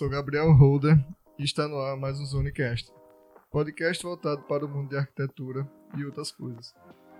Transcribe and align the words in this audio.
Sou 0.00 0.08
Gabriel 0.08 0.50
Holder 0.52 0.98
e 1.38 1.44
está 1.44 1.68
no 1.68 1.78
ar 1.78 1.94
mais 1.94 2.18
um 2.18 2.24
Zonecast, 2.24 2.90
podcast 3.50 4.02
voltado 4.02 4.40
para 4.44 4.64
o 4.64 4.68
mundo 4.68 4.88
de 4.88 4.96
arquitetura 4.96 5.70
e 5.94 6.02
outras 6.06 6.32
coisas. 6.32 6.74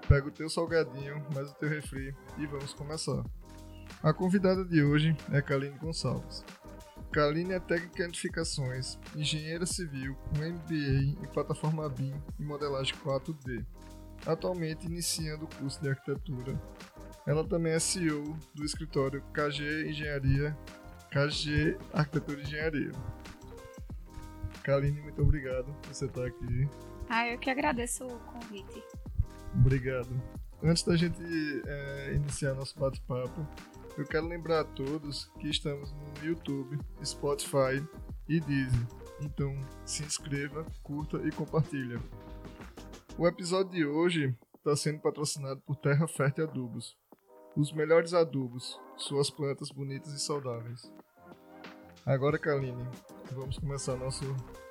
Pega 0.09 0.27
o 0.27 0.31
teu 0.31 0.49
salgadinho, 0.49 1.23
mais 1.35 1.51
o 1.51 1.55
teu 1.57 1.69
refri 1.69 2.17
e 2.39 2.47
vamos 2.47 2.73
começar. 2.73 3.23
A 4.03 4.15
convidada 4.15 4.65
de 4.65 4.83
hoje 4.83 5.15
é 5.31 5.43
Kaline 5.43 5.77
Gonçalves. 5.77 6.43
Kaline 7.13 7.53
é 7.53 7.61
técnica 7.61 8.03
em 8.03 8.07
edificações, 8.07 8.99
engenheira 9.15 9.67
civil 9.67 10.17
com 10.31 10.39
MBA 10.39 11.23
em 11.23 11.33
plataforma 11.35 11.87
BIM 11.87 12.15
e 12.39 12.43
modelagem 12.43 12.95
4D. 12.95 13.63
Atualmente 14.25 14.87
iniciando 14.87 15.45
o 15.45 15.55
curso 15.59 15.83
de 15.83 15.91
arquitetura. 15.91 16.59
Ela 17.27 17.47
também 17.47 17.75
é 17.75 17.79
CEO 17.79 18.39
do 18.55 18.65
escritório 18.65 19.23
KG 19.35 19.91
Engenharia, 19.91 20.57
KG 21.11 21.77
Arquitetura 21.93 22.41
e 22.41 22.43
Engenharia. 22.43 22.93
Kaline, 24.63 25.01
muito 25.01 25.21
obrigado 25.23 25.73
por 25.83 25.93
você 25.93 26.07
estar 26.07 26.25
aqui. 26.25 26.69
Ah, 27.09 27.27
eu 27.27 27.39
que 27.39 27.51
agradeço 27.51 28.07
o 28.07 28.19
convite. 28.21 28.83
Obrigado. 29.55 30.09
Antes 30.63 30.85
da 30.85 30.97
gente 30.97 31.21
é, 31.67 32.13
iniciar 32.15 32.55
nosso 32.55 32.79
bate-papo, 32.79 33.47
eu 33.99 34.07
quero 34.07 34.29
lembrar 34.29 34.61
a 34.61 34.65
todos 34.65 35.27
que 35.41 35.49
estamos 35.49 35.93
no 35.93 36.27
YouTube, 36.27 36.79
Spotify 37.05 37.85
e 38.29 38.39
Deezer. 38.41 38.87
Então, 39.21 39.59
se 39.85 40.05
inscreva, 40.05 40.65
curta 40.83 41.17
e 41.27 41.33
compartilha. 41.33 42.01
O 43.19 43.27
episódio 43.27 43.73
de 43.73 43.85
hoje 43.85 44.35
está 44.57 44.77
sendo 44.77 45.01
patrocinado 45.01 45.61
por 45.63 45.77
Terra 45.77 46.07
Fértil 46.07 46.45
Adubos. 46.45 46.97
Os 47.57 47.73
melhores 47.73 48.15
adubos, 48.15 48.79
suas 48.97 49.29
plantas 49.29 49.71
bonitas 49.71 50.13
e 50.13 50.21
saudáveis. 50.21 50.93
Agora, 52.07 52.39
Kaline, 52.39 52.87
vamos 53.33 53.59
começar 53.59 53.95
nosso 53.97 54.25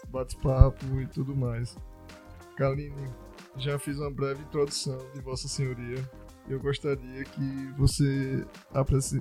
bate-papo 0.07 0.85
e 0.99 1.07
tudo 1.07 1.35
mais. 1.35 1.77
Kaline, 2.57 3.09
já 3.55 3.77
fiz 3.77 3.97
uma 3.99 4.11
breve 4.11 4.41
introdução 4.41 4.97
de 5.13 5.21
Vossa 5.21 5.47
Senhoria. 5.47 5.97
Eu 6.49 6.59
gostaria 6.59 7.23
que 7.23 7.73
você 7.77 8.45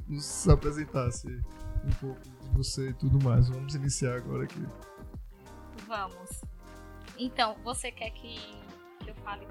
nos 0.09 0.49
apresentasse 0.49 1.29
um 1.85 1.91
pouco 2.01 2.21
de 2.23 2.49
você 2.57 2.89
e 2.89 2.95
tudo 2.95 3.23
mais. 3.23 3.49
Vamos 3.49 3.75
iniciar 3.75 4.17
agora 4.17 4.45
aqui. 4.45 4.67
Vamos. 5.87 6.41
Então, 7.19 7.57
você 7.63 7.93
quer 7.93 8.11
que, 8.11 8.39
que 9.01 9.11
eu 9.11 9.15
fale 9.17 9.47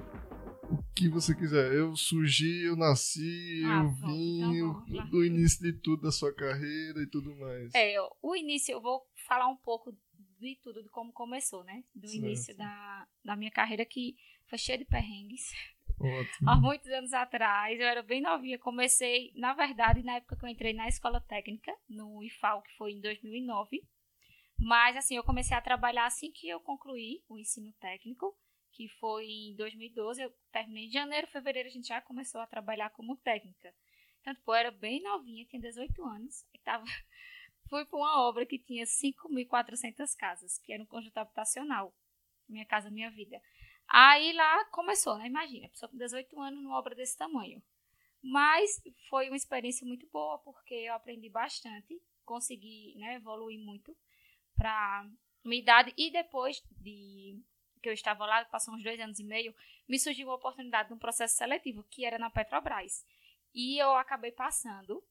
que 0.98 1.10
você 1.10 1.36
quiser. 1.36 1.74
Eu 1.74 1.96
surgi, 1.96 2.66
eu 2.66 2.76
nasci, 2.76 3.62
ah, 3.66 3.84
eu 3.84 3.90
vim, 3.92 4.58
então 4.58 5.10
do 5.10 5.24
início 5.24 5.62
de 5.62 5.74
tudo 5.74 6.04
da 6.04 6.12
sua 6.12 6.34
carreira 6.34 7.02
e 7.02 7.08
tudo 7.08 7.36
mais. 7.36 7.74
É, 7.76 7.96
o 8.22 8.36
início, 8.36 8.72
eu 8.72 8.82
vou 8.82 9.02
falar 9.28 9.48
um 9.48 9.56
pouco 9.56 9.96
de 10.40 10.56
tudo, 10.62 10.84
de 10.84 10.90
como 10.90 11.12
começou, 11.12 11.64
né? 11.64 11.84
Do 11.96 12.08
certo. 12.08 12.26
início 12.26 12.58
da, 12.58 13.08
da 13.24 13.36
minha 13.36 13.52
carreira, 13.52 13.86
que 13.86 14.16
foi 14.48 14.58
cheia 14.58 14.78
de 14.78 14.86
perrengues. 14.86 15.52
Ótimo. 16.00 16.50
Há 16.50 16.56
muitos 16.56 16.90
anos 16.92 17.14
atrás, 17.14 17.80
eu 17.80 17.86
era 17.86 18.04
bem 18.04 18.22
novinha. 18.22 18.60
Comecei, 18.60 19.32
na 19.36 19.54
verdade, 19.54 20.04
na 20.04 20.16
época 20.16 20.36
que 20.36 20.46
eu 20.46 20.50
entrei 20.50 20.74
na 20.74 20.88
escola 20.88 21.20
técnica, 21.22 21.74
no 21.90 22.24
IFAL, 22.24 22.62
que 22.62 22.76
foi 22.78 22.94
em 22.94 23.02
2009. 23.02 23.84
Mas, 24.60 24.96
assim, 24.96 25.16
eu 25.16 25.24
comecei 25.24 25.56
a 25.56 25.62
trabalhar 25.62 26.06
assim 26.06 26.32
que 26.32 26.50
eu 26.50 26.60
concluí 26.60 27.22
o 27.30 27.38
ensino 27.38 27.72
técnico, 27.74 28.36
que 28.72 28.88
foi 29.00 29.26
em 29.26 29.56
2012. 29.56 30.22
Eu 30.22 30.34
terminei 30.52 30.86
em 30.86 30.92
janeiro, 30.92 31.28
fevereiro, 31.28 31.68
a 31.68 31.72
gente 31.72 31.88
já 31.88 32.02
começou 32.02 32.42
a 32.42 32.48
trabalhar 32.48 32.90
como 32.92 33.18
técnica. 33.18 33.74
Então, 34.22 34.34
tipo, 34.34 34.52
eu 34.52 34.56
era 34.56 34.72
bem 34.72 35.02
novinha, 35.02 35.46
tinha 35.46 35.62
18 35.62 36.04
anos. 36.04 36.46
E 36.54 36.60
tava... 36.60 36.86
Fui 37.70 37.86
para 37.86 38.00
uma 38.00 38.22
obra 38.22 38.46
que 38.46 38.58
tinha 38.58 38.86
5.400 38.86 40.16
casas, 40.18 40.58
que 40.60 40.72
era 40.72 40.82
um 40.82 40.86
conjunto 40.86 41.18
habitacional. 41.18 41.94
Minha 42.48 42.66
Casa 42.66 42.90
Minha 42.90 43.12
Vida. 43.12 43.42
Aí 43.88 44.34
lá 44.34 44.66
começou, 44.66 45.18
né? 45.18 45.28
Imagina, 45.28 45.70
pessoa 45.70 45.90
com 45.90 45.98
18 45.98 46.40
anos 46.40 46.64
numa 46.64 46.78
obra 46.78 46.96
desse 46.96 47.18
tamanho. 47.18 47.62
Mas 48.22 48.82
foi 49.10 49.28
uma 49.28 49.38
experiência 49.38 49.86
muito 49.86 50.08
boa, 50.12 50.40
porque 50.40 50.74
eu 50.74 50.94
aprendi 50.94 51.30
bastante, 51.30 52.02
consegui 52.26 52.96
né, 52.98 53.16
evoluir 53.16 53.60
muito 53.60 53.96
para 54.56 55.10
minha 55.44 55.62
idade. 55.62 55.94
E 55.98 56.12
depois 56.12 56.62
de 56.72 57.40
que 57.80 57.90
eu 57.90 57.94
estava 57.94 58.26
lá, 58.26 58.44
passou 58.46 58.74
uns 58.74 58.84
dois 58.84 59.00
anos 59.00 59.20
e 59.20 59.24
meio, 59.24 59.54
me 59.88 60.00
surgiu 60.00 60.28
uma 60.28 60.36
oportunidade 60.36 60.90
de 60.90 60.94
um 60.94 60.98
processo 60.98 61.36
seletivo, 61.36 61.84
que 61.90 62.06
era 62.06 62.18
na 62.18 62.30
Petrobras. 62.30 63.06
E 63.54 63.82
eu 63.82 63.96
acabei 63.96 64.32
passando. 64.32 65.04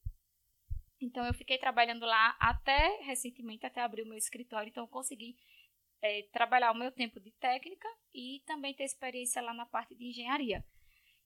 Então, 0.99 1.25
eu 1.25 1.33
fiquei 1.33 1.57
trabalhando 1.57 2.05
lá 2.05 2.35
até 2.39 3.01
recentemente, 3.01 3.65
até 3.65 3.81
abrir 3.81 4.03
o 4.03 4.07
meu 4.07 4.17
escritório. 4.17 4.69
Então, 4.69 4.83
eu 4.83 4.87
consegui 4.87 5.37
é, 6.01 6.23
trabalhar 6.31 6.71
o 6.71 6.77
meu 6.77 6.91
tempo 6.91 7.19
de 7.19 7.31
técnica 7.31 7.87
e 8.13 8.41
também 8.45 8.73
ter 8.73 8.83
experiência 8.83 9.41
lá 9.41 9.53
na 9.53 9.65
parte 9.65 9.95
de 9.95 10.05
engenharia. 10.05 10.65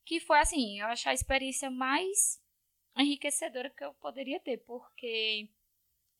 Que 0.04 0.20
foi 0.20 0.38
assim, 0.40 0.80
eu 0.80 0.86
acho 0.86 1.08
a 1.08 1.14
experiência 1.14 1.70
mais 1.70 2.42
enriquecedora 2.96 3.70
que 3.70 3.84
eu 3.84 3.94
poderia 3.94 4.40
ter, 4.40 4.58
porque 4.58 5.48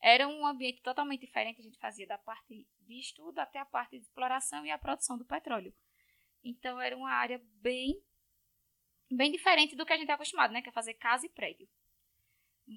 era 0.01 0.27
um 0.27 0.47
ambiente 0.47 0.83
totalmente 0.83 1.21
diferente. 1.21 1.61
A 1.61 1.65
gente 1.65 1.79
fazia 1.79 2.07
da 2.07 2.19
parte 2.19 2.67
de 2.93 3.01
estudo 3.01 3.39
até 3.39 3.59
a 3.59 3.65
parte 3.65 3.99
de 3.99 4.05
exploração 4.05 4.65
e 4.65 4.71
a 4.71 4.79
produção 4.79 5.19
do 5.19 5.25
petróleo. 5.25 5.75
Então 6.45 6.81
era 6.81 6.97
uma 6.97 7.11
área 7.11 7.41
bem 7.61 8.03
bem 9.11 9.31
diferente 9.31 9.77
do 9.77 9.85
que 9.85 9.93
a 9.93 9.97
gente 9.97 10.11
é 10.11 10.15
acostumado, 10.15 10.53
né? 10.53 10.63
Que 10.63 10.71
é 10.71 10.73
fazer 10.73 10.95
casa 10.95 11.27
e 11.27 11.29
prédio. 11.29 11.69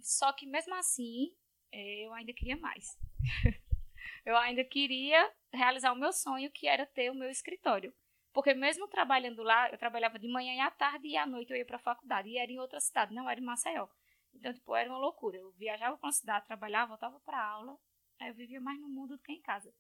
Só 0.01 0.33
que 0.33 0.45
mesmo 0.45 0.73
assim, 0.75 1.33
é, 1.71 2.05
eu 2.05 2.13
ainda 2.13 2.33
queria 2.33 2.57
mais. 2.57 2.97
eu 4.25 4.35
ainda 4.37 4.63
queria 4.63 5.31
realizar 5.53 5.93
o 5.93 5.95
meu 5.95 6.11
sonho, 6.11 6.51
que 6.51 6.67
era 6.67 6.85
ter 6.85 7.09
o 7.09 7.15
meu 7.15 7.29
escritório. 7.29 7.93
Porque 8.33 8.53
mesmo 8.53 8.87
trabalhando 8.87 9.41
lá, 9.43 9.69
eu 9.69 9.77
trabalhava 9.77 10.19
de 10.19 10.27
manhã 10.27 10.53
e 10.53 10.59
à 10.59 10.69
tarde 10.69 11.07
e 11.07 11.15
à 11.15 11.25
noite 11.25 11.51
eu 11.51 11.57
ia 11.57 11.65
para 11.65 11.77
a 11.77 11.79
faculdade. 11.79 12.29
E 12.29 12.37
era 12.37 12.51
em 12.51 12.59
outra 12.59 12.79
cidade, 12.81 13.13
não 13.13 13.29
era 13.29 13.39
em 13.39 13.43
Maceió. 13.43 13.87
Então, 14.33 14.53
tipo, 14.53 14.75
era 14.75 14.89
uma 14.89 14.99
loucura. 14.99 15.37
Eu 15.37 15.51
viajava 15.51 15.97
para 15.97 16.07
uma 16.07 16.11
cidade, 16.11 16.45
trabalhava, 16.45 16.89
voltava 16.89 17.19
para 17.21 17.41
aula. 17.41 17.77
Aí 18.19 18.29
eu 18.29 18.35
vivia 18.35 18.59
mais 18.59 18.79
no 18.81 18.89
mundo 18.89 19.15
do 19.15 19.23
que 19.23 19.31
em 19.31 19.41
casa. 19.41 19.73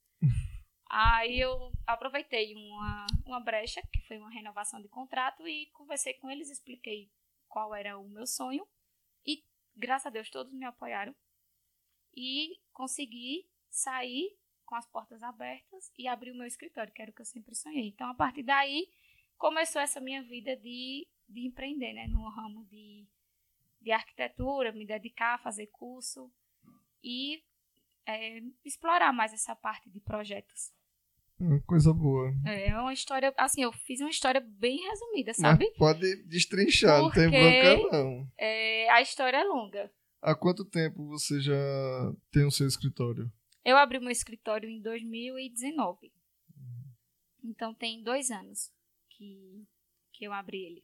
Aí 0.87 1.39
eu 1.39 1.71
aproveitei 1.85 2.55
uma, 2.55 3.07
uma 3.25 3.39
brecha, 3.39 3.81
que 3.91 4.01
foi 4.07 4.17
uma 4.17 4.29
renovação 4.29 4.81
de 4.81 4.87
contrato, 4.87 5.47
e 5.47 5.67
conversei 5.67 6.13
com 6.15 6.29
eles, 6.29 6.49
expliquei 6.49 7.09
qual 7.47 7.73
era 7.73 7.97
o 7.97 8.07
meu 8.07 8.27
sonho. 8.27 8.67
E, 9.25 9.43
graças 9.75 10.07
a 10.07 10.09
Deus, 10.09 10.29
todos 10.29 10.53
me 10.53 10.65
apoiaram. 10.65 11.15
E 12.15 12.59
consegui 12.71 13.49
sair 13.69 14.37
com 14.65 14.75
as 14.75 14.85
portas 14.87 15.21
abertas 15.21 15.91
e 15.97 16.07
abrir 16.07 16.31
o 16.31 16.35
meu 16.35 16.47
escritório, 16.47 16.93
que 16.93 17.01
era 17.01 17.11
o 17.11 17.13
que 17.13 17.21
eu 17.21 17.25
sempre 17.25 17.55
sonhei. 17.55 17.87
Então, 17.87 18.09
a 18.09 18.13
partir 18.13 18.43
daí, 18.43 18.89
começou 19.37 19.81
essa 19.81 19.99
minha 19.99 20.23
vida 20.23 20.55
de, 20.55 21.07
de 21.27 21.45
empreender, 21.45 21.93
né? 21.93 22.07
No 22.07 22.27
ramo 22.29 22.65
de, 22.65 23.05
de 23.81 23.91
arquitetura, 23.91 24.71
me 24.71 24.85
dedicar 24.85 25.35
a 25.35 25.39
fazer 25.39 25.67
curso 25.67 26.31
e 27.03 27.43
é, 28.07 28.41
explorar 28.63 29.11
mais 29.11 29.33
essa 29.33 29.55
parte 29.55 29.89
de 29.89 29.99
projetos. 29.99 30.71
Hum, 31.39 31.59
coisa 31.67 31.93
boa. 31.93 32.33
É 32.45 32.73
uma 32.79 32.93
história, 32.93 33.33
assim, 33.37 33.63
eu 33.63 33.71
fiz 33.71 33.99
uma 33.99 34.09
história 34.09 34.39
bem 34.39 34.77
resumida, 34.87 35.33
sabe? 35.33 35.65
Mas 35.65 35.77
pode 35.77 36.23
destrinchar, 36.23 37.01
Porque, 37.01 37.25
não 37.25 37.31
tem 37.31 37.61
bronca 37.61 38.03
não. 38.03 38.31
É, 38.37 38.89
a 38.89 39.01
história 39.01 39.37
é 39.37 39.43
longa. 39.43 39.91
Há 40.21 40.33
quanto 40.33 40.63
tempo 40.63 41.05
você 41.07 41.41
já 41.41 41.53
tem 42.31 42.45
o 42.45 42.51
seu 42.51 42.67
escritório? 42.67 43.31
Eu 43.65 43.77
abri 43.77 43.99
meu 43.99 44.09
escritório 44.09 44.69
em 44.69 44.81
2019. 44.81 46.11
Então 47.43 47.73
tem 47.73 48.01
dois 48.01 48.31
anos 48.31 48.71
que, 49.09 49.67
que 50.13 50.25
eu 50.25 50.33
abri 50.33 50.63
ele. 50.63 50.83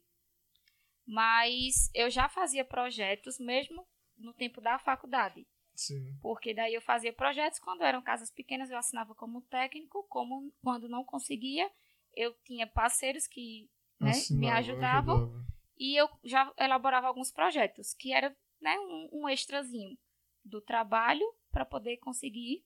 Mas 1.08 1.90
eu 1.94 2.10
já 2.10 2.28
fazia 2.30 2.66
projetos 2.66 3.40
mesmo 3.40 3.86
no 4.18 4.34
tempo 4.34 4.62
da 4.62 4.78
faculdade. 4.78 5.48
Sim. 5.82 6.16
Porque 6.22 6.54
daí 6.54 6.76
eu 6.76 6.82
fazia 6.82 7.12
projetos, 7.12 7.60
quando 7.60 7.82
eram 7.82 8.04
casas 8.04 8.30
pequenas 8.30 8.70
eu 8.70 8.78
assinava 8.78 9.16
como 9.16 9.42
técnico, 9.42 10.06
como 10.08 10.54
quando 10.62 10.88
não 10.88 11.04
conseguia, 11.04 11.68
eu 12.16 12.36
tinha 12.46 12.68
parceiros 12.68 13.26
que 13.26 13.68
né, 14.00 14.12
me 14.32 14.48
ajudavam 14.50 15.24
ajudava. 15.24 15.46
e 15.78 16.00
eu 16.00 16.08
já 16.24 16.54
elaborava 16.60 17.08
alguns 17.08 17.32
projetos, 17.32 17.96
que 17.96 18.14
era 18.14 18.36
né, 18.62 18.78
um, 18.80 19.24
um 19.24 19.30
extrazinho 19.30 19.98
do 20.46 20.62
trabalho 20.62 21.26
para 21.52 21.66
poder 21.66 21.98
conseguir 21.98 22.64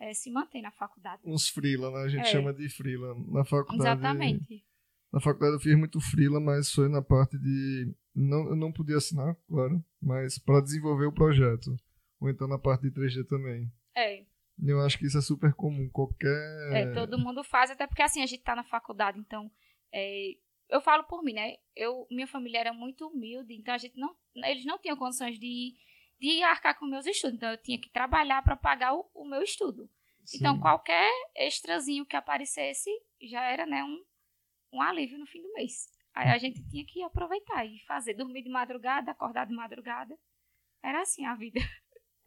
é, 0.00 0.12
se 0.12 0.28
mantém 0.30 0.62
na 0.62 0.72
faculdade. 0.72 1.22
Uns 1.24 1.48
frila, 1.48 1.92
né? 1.92 2.04
A 2.04 2.08
gente 2.08 2.22
é. 2.22 2.24
chama 2.24 2.52
de 2.52 2.68
frila. 2.68 3.14
Na 3.28 3.44
faculdade. 3.44 4.00
Exatamente. 4.00 4.66
Na 5.12 5.20
faculdade 5.20 5.54
eu 5.54 5.60
fiz 5.60 5.78
muito 5.78 6.00
frila, 6.00 6.40
mas 6.40 6.72
foi 6.72 6.88
na 6.88 7.02
parte 7.02 7.38
de. 7.38 7.94
Não, 8.14 8.48
eu 8.48 8.56
não 8.56 8.72
podia 8.72 8.96
assinar, 8.96 9.36
claro, 9.46 9.82
mas 10.00 10.38
para 10.38 10.60
desenvolver 10.60 11.06
o 11.06 11.12
projeto. 11.12 11.76
Ou 12.22 12.30
então 12.30 12.46
na 12.46 12.58
parte 12.58 12.82
de 12.82 12.92
3D 12.92 13.26
também. 13.26 13.68
É. 13.96 14.24
Eu 14.62 14.80
acho 14.80 14.96
que 14.96 15.06
isso 15.06 15.18
é 15.18 15.20
super 15.20 15.52
comum. 15.54 15.88
Qualquer. 15.90 16.72
É, 16.72 16.92
todo 16.92 17.18
mundo 17.18 17.42
faz, 17.42 17.70
até 17.70 17.86
porque 17.86 18.02
assim, 18.02 18.22
a 18.22 18.26
gente 18.26 18.42
tá 18.42 18.54
na 18.54 18.62
faculdade, 18.62 19.18
então. 19.18 19.50
É, 19.92 20.36
eu 20.68 20.80
falo 20.80 21.02
por 21.04 21.22
mim, 21.22 21.32
né? 21.32 21.56
Eu, 21.74 22.06
minha 22.10 22.26
família 22.26 22.58
era 22.58 22.72
muito 22.72 23.08
humilde, 23.08 23.54
então 23.54 23.74
a 23.74 23.78
gente 23.78 23.98
não. 23.98 24.14
Eles 24.36 24.64
não 24.64 24.78
tinham 24.78 24.96
condições 24.96 25.38
de 25.38 25.74
de 26.22 26.40
arcar 26.44 26.78
com 26.78 26.86
meus 26.86 27.04
estudos. 27.04 27.36
Então, 27.36 27.50
eu 27.50 27.58
tinha 27.58 27.80
que 27.80 27.90
trabalhar 27.90 28.40
para 28.44 28.56
pagar 28.56 28.94
o, 28.94 29.10
o, 29.12 29.24
meu 29.24 29.42
estudo. 29.42 29.90
Sim. 30.24 30.36
Então, 30.38 30.60
qualquer 30.60 31.10
extrazinho 31.34 32.06
que 32.06 32.14
aparecesse 32.14 32.88
já 33.20 33.42
era 33.42 33.66
né, 33.66 33.82
um, 33.82 34.04
um 34.72 34.80
alívio 34.80 35.18
no 35.18 35.26
fim 35.26 35.42
do 35.42 35.52
mês. 35.54 35.90
Aí 36.14 36.28
a 36.28 36.38
gente 36.38 36.62
tinha 36.68 36.84
que 36.86 37.02
aproveitar 37.02 37.64
e 37.66 37.80
fazer, 37.86 38.14
dormir 38.14 38.42
de 38.42 38.50
madrugada, 38.50 39.10
acordar 39.10 39.46
de 39.46 39.52
madrugada. 39.52 40.16
Era 40.80 41.02
assim 41.02 41.24
a 41.26 41.34
vida. 41.34 41.58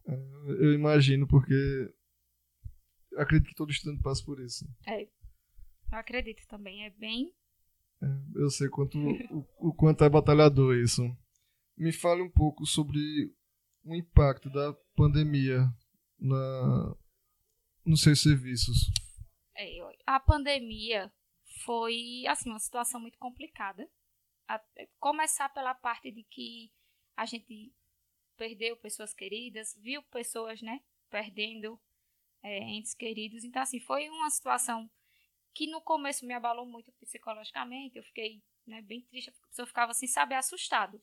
É, 0.08 0.14
eu 0.48 0.74
imagino, 0.74 1.28
porque 1.28 1.94
acredito 3.18 3.50
que 3.50 3.56
todo 3.56 3.72
estudante 3.72 4.02
passa 4.02 4.24
por 4.24 4.40
isso. 4.40 4.66
É. 4.88 5.04
Eu 5.04 5.10
acredito 6.00 6.46
também. 6.48 6.86
É 6.86 6.90
bem. 6.92 7.34
É, 8.02 8.06
eu 8.36 8.50
sei 8.50 8.70
quanto, 8.70 8.98
o, 8.98 9.70
o 9.70 9.74
quanto 9.74 10.04
é 10.04 10.10
batalhador 10.10 10.76
isso. 10.76 11.04
Me 11.78 11.92
fale 11.92 12.22
um 12.22 12.30
pouco 12.30 12.66
sobre 12.66 13.34
o 13.84 13.96
impacto 13.96 14.50
da 14.50 14.74
pandemia 14.96 15.68
na, 16.20 16.96
nos 17.86 18.02
seus 18.02 18.22
serviços. 18.22 18.90
É, 19.58 19.80
a 20.06 20.20
pandemia 20.20 21.12
foi 21.64 22.24
assim 22.28 22.50
uma 22.50 22.60
situação 22.60 23.00
muito 23.00 23.18
complicada. 23.18 23.88
A, 24.48 24.62
começar 25.00 25.50
pela 25.50 25.74
parte 25.74 26.12
de 26.12 26.24
que 26.24 26.72
a 27.16 27.26
gente 27.26 27.74
perdeu 28.36 28.78
pessoas 28.78 29.14
queridas, 29.14 29.76
viu 29.82 30.02
pessoas, 30.04 30.62
né, 30.62 30.82
perdendo 31.10 31.80
é, 32.44 32.60
entes 32.60 32.94
queridos. 32.94 33.44
Então, 33.44 33.62
assim, 33.62 33.80
foi 33.80 34.10
uma 34.10 34.30
situação 34.30 34.90
que 35.54 35.68
no 35.68 35.82
começo 35.82 36.26
me 36.26 36.34
abalou 36.34 36.66
muito 36.66 36.92
psicologicamente. 36.94 37.98
Eu 37.98 38.04
fiquei 38.04 38.44
né, 38.68 38.82
bem 38.82 39.02
triste, 39.02 39.34
eu 39.58 39.68
ficava 39.68 39.92
assim, 39.92 40.08
sabe, 40.08 40.36
assustado. 40.36 41.02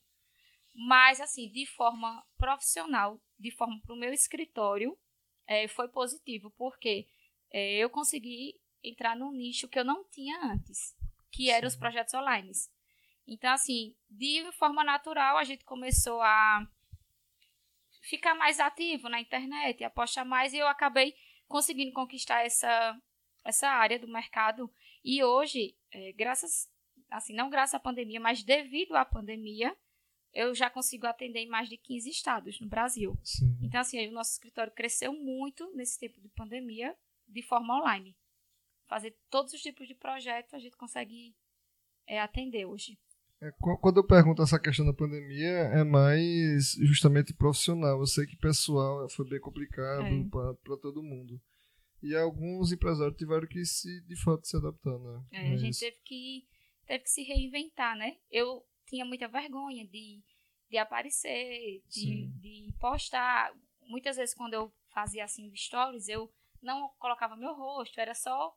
Mas, 0.74 1.20
assim, 1.20 1.50
de 1.50 1.66
forma 1.66 2.24
profissional, 2.36 3.20
de 3.38 3.50
forma 3.50 3.80
para 3.82 3.94
o 3.94 3.98
meu 3.98 4.12
escritório, 4.12 4.98
é, 5.46 5.68
foi 5.68 5.88
positivo, 5.88 6.50
porque 6.56 7.06
é, 7.50 7.76
eu 7.76 7.90
consegui 7.90 8.60
entrar 8.82 9.16
num 9.16 9.32
nicho 9.32 9.68
que 9.68 9.78
eu 9.78 9.84
não 9.84 10.04
tinha 10.08 10.38
antes, 10.44 10.96
que 11.30 11.50
eram 11.50 11.68
os 11.68 11.76
projetos 11.76 12.14
online. 12.14 12.52
Então, 13.26 13.52
assim, 13.52 13.94
de 14.08 14.50
forma 14.52 14.82
natural, 14.82 15.36
a 15.36 15.44
gente 15.44 15.64
começou 15.64 16.20
a 16.20 16.66
ficar 18.02 18.34
mais 18.34 18.60
ativo 18.60 19.08
na 19.08 19.20
internet, 19.20 19.82
apostar 19.84 20.26
mais, 20.26 20.52
e 20.52 20.58
eu 20.58 20.66
acabei 20.66 21.14
conseguindo 21.46 21.92
conquistar 21.92 22.44
essa, 22.44 23.00
essa 23.44 23.68
área 23.68 23.98
do 23.98 24.08
mercado. 24.08 24.70
E 25.04 25.22
hoje, 25.22 25.76
é, 25.90 26.12
graças, 26.12 26.68
assim, 27.10 27.34
não 27.34 27.48
graças 27.48 27.74
à 27.74 27.80
pandemia, 27.80 28.20
mas 28.20 28.42
devido 28.42 28.96
à 28.96 29.04
pandemia, 29.04 29.76
eu 30.34 30.54
já 30.54 30.68
consigo 30.68 31.06
atender 31.06 31.40
em 31.40 31.48
mais 31.48 31.68
de 31.68 31.76
15 31.76 32.10
estados 32.10 32.60
no 32.60 32.68
Brasil. 32.68 33.18
Sim. 33.22 33.56
Então, 33.62 33.80
assim, 33.80 34.06
o 34.08 34.12
nosso 34.12 34.32
escritório 34.32 34.72
cresceu 34.72 35.12
muito 35.12 35.70
nesse 35.74 35.98
tempo 35.98 36.20
de 36.20 36.28
pandemia, 36.30 36.96
de 37.28 37.42
forma 37.42 37.78
online. 37.78 38.16
Fazer 38.88 39.16
todos 39.30 39.52
os 39.52 39.60
tipos 39.60 39.86
de 39.86 39.94
projetos 39.94 40.54
a 40.54 40.58
gente 40.58 40.76
consegue 40.76 41.34
é, 42.06 42.20
atender 42.20 42.64
hoje. 42.64 42.98
É, 43.42 43.50
quando 43.58 43.96
eu 43.96 44.06
pergunto 44.06 44.40
essa 44.40 44.58
questão 44.58 44.86
da 44.86 44.92
pandemia, 44.92 45.50
é 45.50 45.82
mais 45.82 46.74
justamente 46.74 47.34
profissional. 47.34 47.98
Eu 47.98 48.06
sei 48.06 48.24
que 48.24 48.36
pessoal 48.36 49.08
foi 49.08 49.28
bem 49.28 49.40
complicado 49.40 50.06
é. 50.06 50.24
para 50.30 50.76
todo 50.76 51.02
mundo. 51.02 51.40
E 52.00 52.14
alguns 52.14 52.70
empresários 52.70 53.16
tiveram 53.16 53.48
que 53.48 53.64
se, 53.64 54.00
de 54.02 54.14
fato, 54.22 54.46
se 54.46 54.56
adaptar, 54.56 54.96
né? 54.96 55.24
É, 55.32 55.52
a 55.54 55.56
gente 55.56 55.76
teve 55.76 55.96
que, 56.04 56.46
teve 56.86 57.02
que 57.02 57.10
se 57.10 57.22
reinventar, 57.22 57.96
né? 57.96 58.16
Eu 58.30 58.64
tinha 58.86 59.04
muita 59.04 59.26
vergonha 59.26 59.84
de, 59.88 60.22
de 60.70 60.78
aparecer, 60.78 61.82
de, 61.88 62.28
de 62.38 62.72
postar. 62.78 63.52
Muitas 63.88 64.16
vezes, 64.16 64.36
quando 64.36 64.54
eu 64.54 64.72
fazia 64.94 65.24
assim 65.24 65.52
stories, 65.54 66.08
eu 66.08 66.32
não 66.62 66.90
colocava 66.96 67.36
meu 67.36 67.54
rosto, 67.54 68.00
era 68.00 68.14
só 68.14 68.56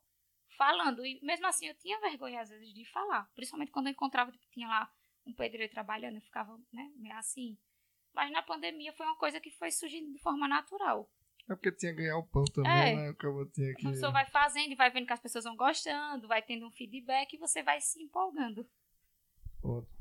falando. 0.55 1.05
E 1.05 1.19
mesmo 1.23 1.45
assim 1.47 1.67
eu 1.67 1.75
tinha 1.75 1.99
vergonha 1.99 2.41
às 2.41 2.49
vezes 2.49 2.73
de 2.73 2.85
falar. 2.85 3.29
Principalmente 3.35 3.71
quando 3.71 3.87
eu 3.87 3.91
encontrava 3.91 4.31
que 4.31 4.39
tinha 4.51 4.67
lá 4.67 4.91
um 5.25 5.33
pedreiro 5.33 5.71
trabalhando, 5.71 6.15
eu 6.15 6.21
ficava, 6.21 6.57
né, 6.71 6.91
meio 6.95 7.15
assim. 7.15 7.57
Mas 8.13 8.31
na 8.31 8.41
pandemia 8.41 8.93
foi 8.93 9.05
uma 9.05 9.17
coisa 9.17 9.39
que 9.39 9.51
foi 9.51 9.71
surgindo 9.71 10.11
de 10.11 10.19
forma 10.19 10.47
natural. 10.47 11.09
É 11.49 11.53
porque 11.53 11.71
tinha 11.71 11.93
que 11.93 12.01
ganhar 12.01 12.17
o 12.17 12.23
pão 12.23 12.43
também, 12.45 12.71
é, 12.71 12.95
né? 12.95 13.09
Acabou, 13.09 13.45
tinha 13.47 13.73
que... 13.75 13.85
A 13.85 13.91
pessoa 13.91 14.11
vai 14.11 14.25
fazendo 14.25 14.71
e 14.71 14.75
vai 14.75 14.89
vendo 14.89 15.05
que 15.05 15.13
as 15.13 15.19
pessoas 15.19 15.43
vão 15.43 15.55
gostando, 15.55 16.27
vai 16.27 16.41
tendo 16.41 16.65
um 16.65 16.71
feedback 16.71 17.33
e 17.33 17.37
você 17.37 17.61
vai 17.61 17.79
se 17.81 18.01
empolgando. 18.01 18.67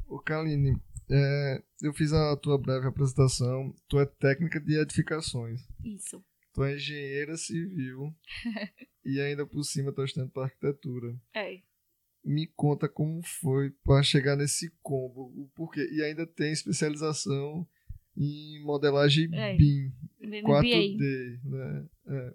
Ô, 0.07 0.19
Kaline, 0.21 0.81
é, 1.11 1.63
eu 1.83 1.93
fiz 1.93 2.13
a 2.13 2.37
tua 2.37 2.59
breve 2.59 2.87
apresentação. 2.87 3.75
Tu 3.89 3.99
é 3.99 4.07
técnica 4.07 4.61
de 4.61 4.81
edificações. 4.81 5.61
Isso. 5.85 6.25
Tu 6.55 6.63
é 6.63 6.75
engenheira 6.75 7.37
civil 7.37 8.15
e 9.05 9.21
ainda 9.21 9.45
por 9.45 9.65
cima 9.65 9.93
tá 9.93 10.05
estudando 10.05 10.31
para 10.31 10.45
arquitetura. 10.45 11.15
É. 11.35 11.59
Me 12.25 12.47
conta 12.47 12.89
como 12.89 13.21
foi 13.23 13.71
para 13.85 14.03
chegar 14.05 14.37
nesse 14.37 14.71
combo, 14.81 15.33
o 15.37 15.51
porquê. 15.55 15.87
E 15.93 16.01
ainda 16.03 16.25
tem 16.25 16.53
especialização 16.53 17.67
em 18.17 18.63
modelagem 18.63 19.29
é. 19.35 19.57
BIM, 19.57 19.93
4D, 20.23 21.41
né? 21.45 21.87
É, 22.07 22.35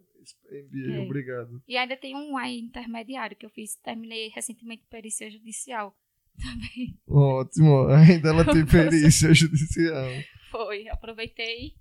MBA, 0.52 0.96
é. 0.96 1.00
obrigado. 1.00 1.64
E 1.66 1.78
ainda 1.78 1.96
tem 1.96 2.14
um 2.14 2.38
aí 2.38 2.60
intermediário 2.60 3.38
que 3.38 3.46
eu 3.46 3.50
fiz, 3.50 3.76
terminei 3.78 4.28
recentemente 4.28 4.84
perícia 4.90 5.32
judicial 5.32 5.96
também. 6.38 7.00
Ótimo, 7.08 7.88
ainda 7.88 8.30
ela 8.30 8.46
tem 8.46 8.66
perícia 8.68 9.34
judicial. 9.34 10.10
Foi, 10.52 10.90
aproveitei 10.90 11.74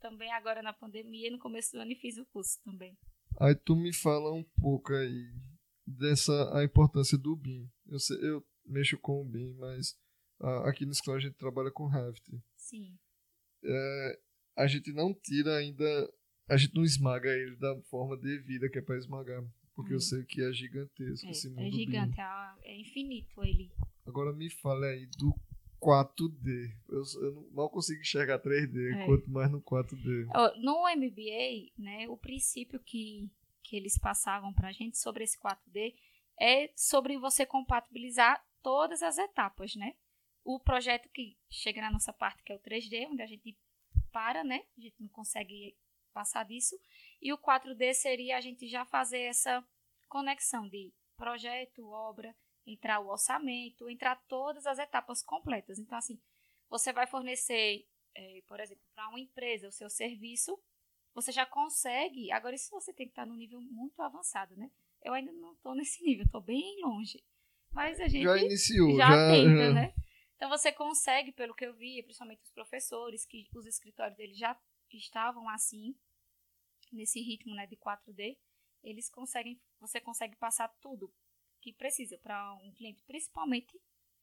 também 0.00 0.32
agora 0.32 0.62
na 0.62 0.72
pandemia, 0.72 1.30
no 1.30 1.38
começo 1.38 1.72
do 1.72 1.80
ano, 1.80 1.92
e 1.92 1.96
fiz 1.96 2.16
o 2.18 2.26
curso 2.26 2.60
também. 2.64 2.96
Aí 3.38 3.54
tu 3.54 3.76
me 3.76 3.92
fala 3.92 4.32
um 4.32 4.42
pouco 4.42 4.92
aí 4.92 5.32
dessa 5.86 6.58
a 6.58 6.64
importância 6.64 7.16
do 7.16 7.36
BIM. 7.36 7.70
Eu, 7.86 7.98
sei, 7.98 8.16
eu 8.22 8.44
mexo 8.64 8.98
com 8.98 9.20
o 9.20 9.24
BIM, 9.24 9.54
mas 9.54 9.96
a, 10.40 10.70
aqui 10.70 10.84
no 10.84 10.92
escola 10.92 11.18
a 11.18 11.20
gente 11.20 11.36
trabalha 11.36 11.70
com 11.70 11.86
Revit. 11.86 12.42
Sim. 12.56 12.98
É, 13.62 14.20
a 14.56 14.66
gente 14.66 14.92
não 14.92 15.14
tira 15.14 15.56
ainda, 15.56 15.84
a 16.48 16.56
gente 16.56 16.74
não 16.74 16.82
esmaga 16.82 17.28
ele 17.28 17.56
da 17.56 17.78
forma 17.82 18.16
devida 18.16 18.68
que 18.70 18.78
é 18.78 18.82
para 18.82 18.96
esmagar, 18.96 19.44
porque 19.74 19.92
hum. 19.92 19.96
eu 19.96 20.00
sei 20.00 20.24
que 20.24 20.42
é 20.42 20.52
gigantesco 20.52 21.26
é, 21.26 21.30
esse 21.30 21.48
mundo 21.48 21.62
É 21.62 21.70
gigante, 21.70 22.20
é, 22.20 22.54
é 22.64 22.80
infinito 22.80 23.44
ele. 23.44 23.70
Agora 24.06 24.32
me 24.32 24.48
fale 24.48 24.86
aí 24.86 25.06
do 25.18 25.34
4D. 25.80 26.72
Eu, 26.88 27.02
eu 27.22 27.50
mal 27.52 27.70
consigo 27.70 28.00
enxergar 28.00 28.38
3D, 28.38 28.94
é. 28.94 29.06
quanto 29.06 29.30
mais 29.30 29.50
no 29.50 29.60
4D. 29.60 30.26
No 30.62 30.82
MBA, 30.96 31.72
né, 31.76 32.08
o 32.08 32.16
princípio 32.16 32.80
que, 32.80 33.30
que 33.62 33.76
eles 33.76 33.98
passavam 33.98 34.52
para 34.52 34.68
a 34.68 34.72
gente 34.72 34.98
sobre 34.98 35.24
esse 35.24 35.38
4D 35.38 35.94
é 36.40 36.70
sobre 36.76 37.18
você 37.18 37.46
compatibilizar 37.46 38.44
todas 38.62 39.02
as 39.02 39.18
etapas, 39.18 39.74
né? 39.74 39.94
O 40.44 40.60
projeto 40.60 41.08
que 41.08 41.36
chega 41.50 41.80
na 41.80 41.90
nossa 41.90 42.12
parte, 42.12 42.42
que 42.42 42.52
é 42.52 42.56
o 42.56 42.60
3D, 42.60 43.08
onde 43.10 43.22
a 43.22 43.26
gente 43.26 43.56
para, 44.12 44.44
né? 44.44 44.62
A 44.76 44.80
gente 44.80 44.96
não 45.00 45.08
consegue 45.08 45.76
passar 46.12 46.44
disso. 46.44 46.78
E 47.20 47.32
o 47.32 47.38
4D 47.38 47.94
seria 47.94 48.36
a 48.36 48.40
gente 48.40 48.66
já 48.68 48.84
fazer 48.84 49.20
essa 49.20 49.64
conexão 50.08 50.68
de 50.68 50.92
projeto, 51.16 51.88
obra, 51.88 52.34
entrar 52.66 53.00
o 53.00 53.08
orçamento, 53.08 53.88
entrar 53.88 54.16
todas 54.28 54.66
as 54.66 54.78
etapas 54.78 55.22
completas. 55.22 55.78
Então, 55.78 55.96
assim, 55.96 56.20
você 56.68 56.92
vai 56.92 57.06
fornecer, 57.06 57.86
é, 58.14 58.42
por 58.46 58.58
exemplo, 58.58 58.82
para 58.94 59.08
uma 59.08 59.20
empresa 59.20 59.68
o 59.68 59.72
seu 59.72 59.88
serviço, 59.88 60.58
você 61.14 61.32
já 61.32 61.46
consegue. 61.46 62.30
Agora, 62.32 62.54
isso 62.54 62.70
você 62.70 62.92
tem 62.92 63.06
que 63.06 63.12
estar 63.12 63.24
no 63.26 63.36
nível 63.36 63.60
muito 63.60 64.00
avançado, 64.02 64.56
né? 64.56 64.70
Eu 65.02 65.14
ainda 65.14 65.32
não 65.32 65.52
estou 65.52 65.74
nesse 65.74 66.02
nível, 66.04 66.24
estou 66.24 66.40
bem 66.40 66.80
longe. 66.82 67.22
Mas 67.72 68.00
a 68.00 68.08
gente 68.08 68.24
já 68.24 68.38
iniciou, 68.38 68.96
já, 68.96 69.08
já 69.08 69.30
tenta, 69.30 69.72
né? 69.72 69.94
Então 70.34 70.48
você 70.50 70.72
consegue, 70.72 71.32
pelo 71.32 71.54
que 71.54 71.64
eu 71.64 71.74
vi, 71.74 72.02
principalmente 72.02 72.42
os 72.42 72.50
professores, 72.50 73.24
que 73.24 73.48
os 73.54 73.66
escritórios 73.66 74.16
deles 74.16 74.36
já 74.36 74.58
estavam 74.92 75.48
assim, 75.48 75.94
nesse 76.92 77.20
ritmo 77.20 77.54
né, 77.54 77.66
de 77.66 77.76
4D, 77.76 78.36
eles 78.82 79.08
conseguem, 79.10 79.60
você 79.80 80.00
consegue 80.00 80.36
passar 80.36 80.68
tudo 80.80 81.12
que 81.66 81.72
precisa 81.72 82.16
para 82.18 82.54
um 82.62 82.70
cliente, 82.70 83.02
principalmente 83.02 83.76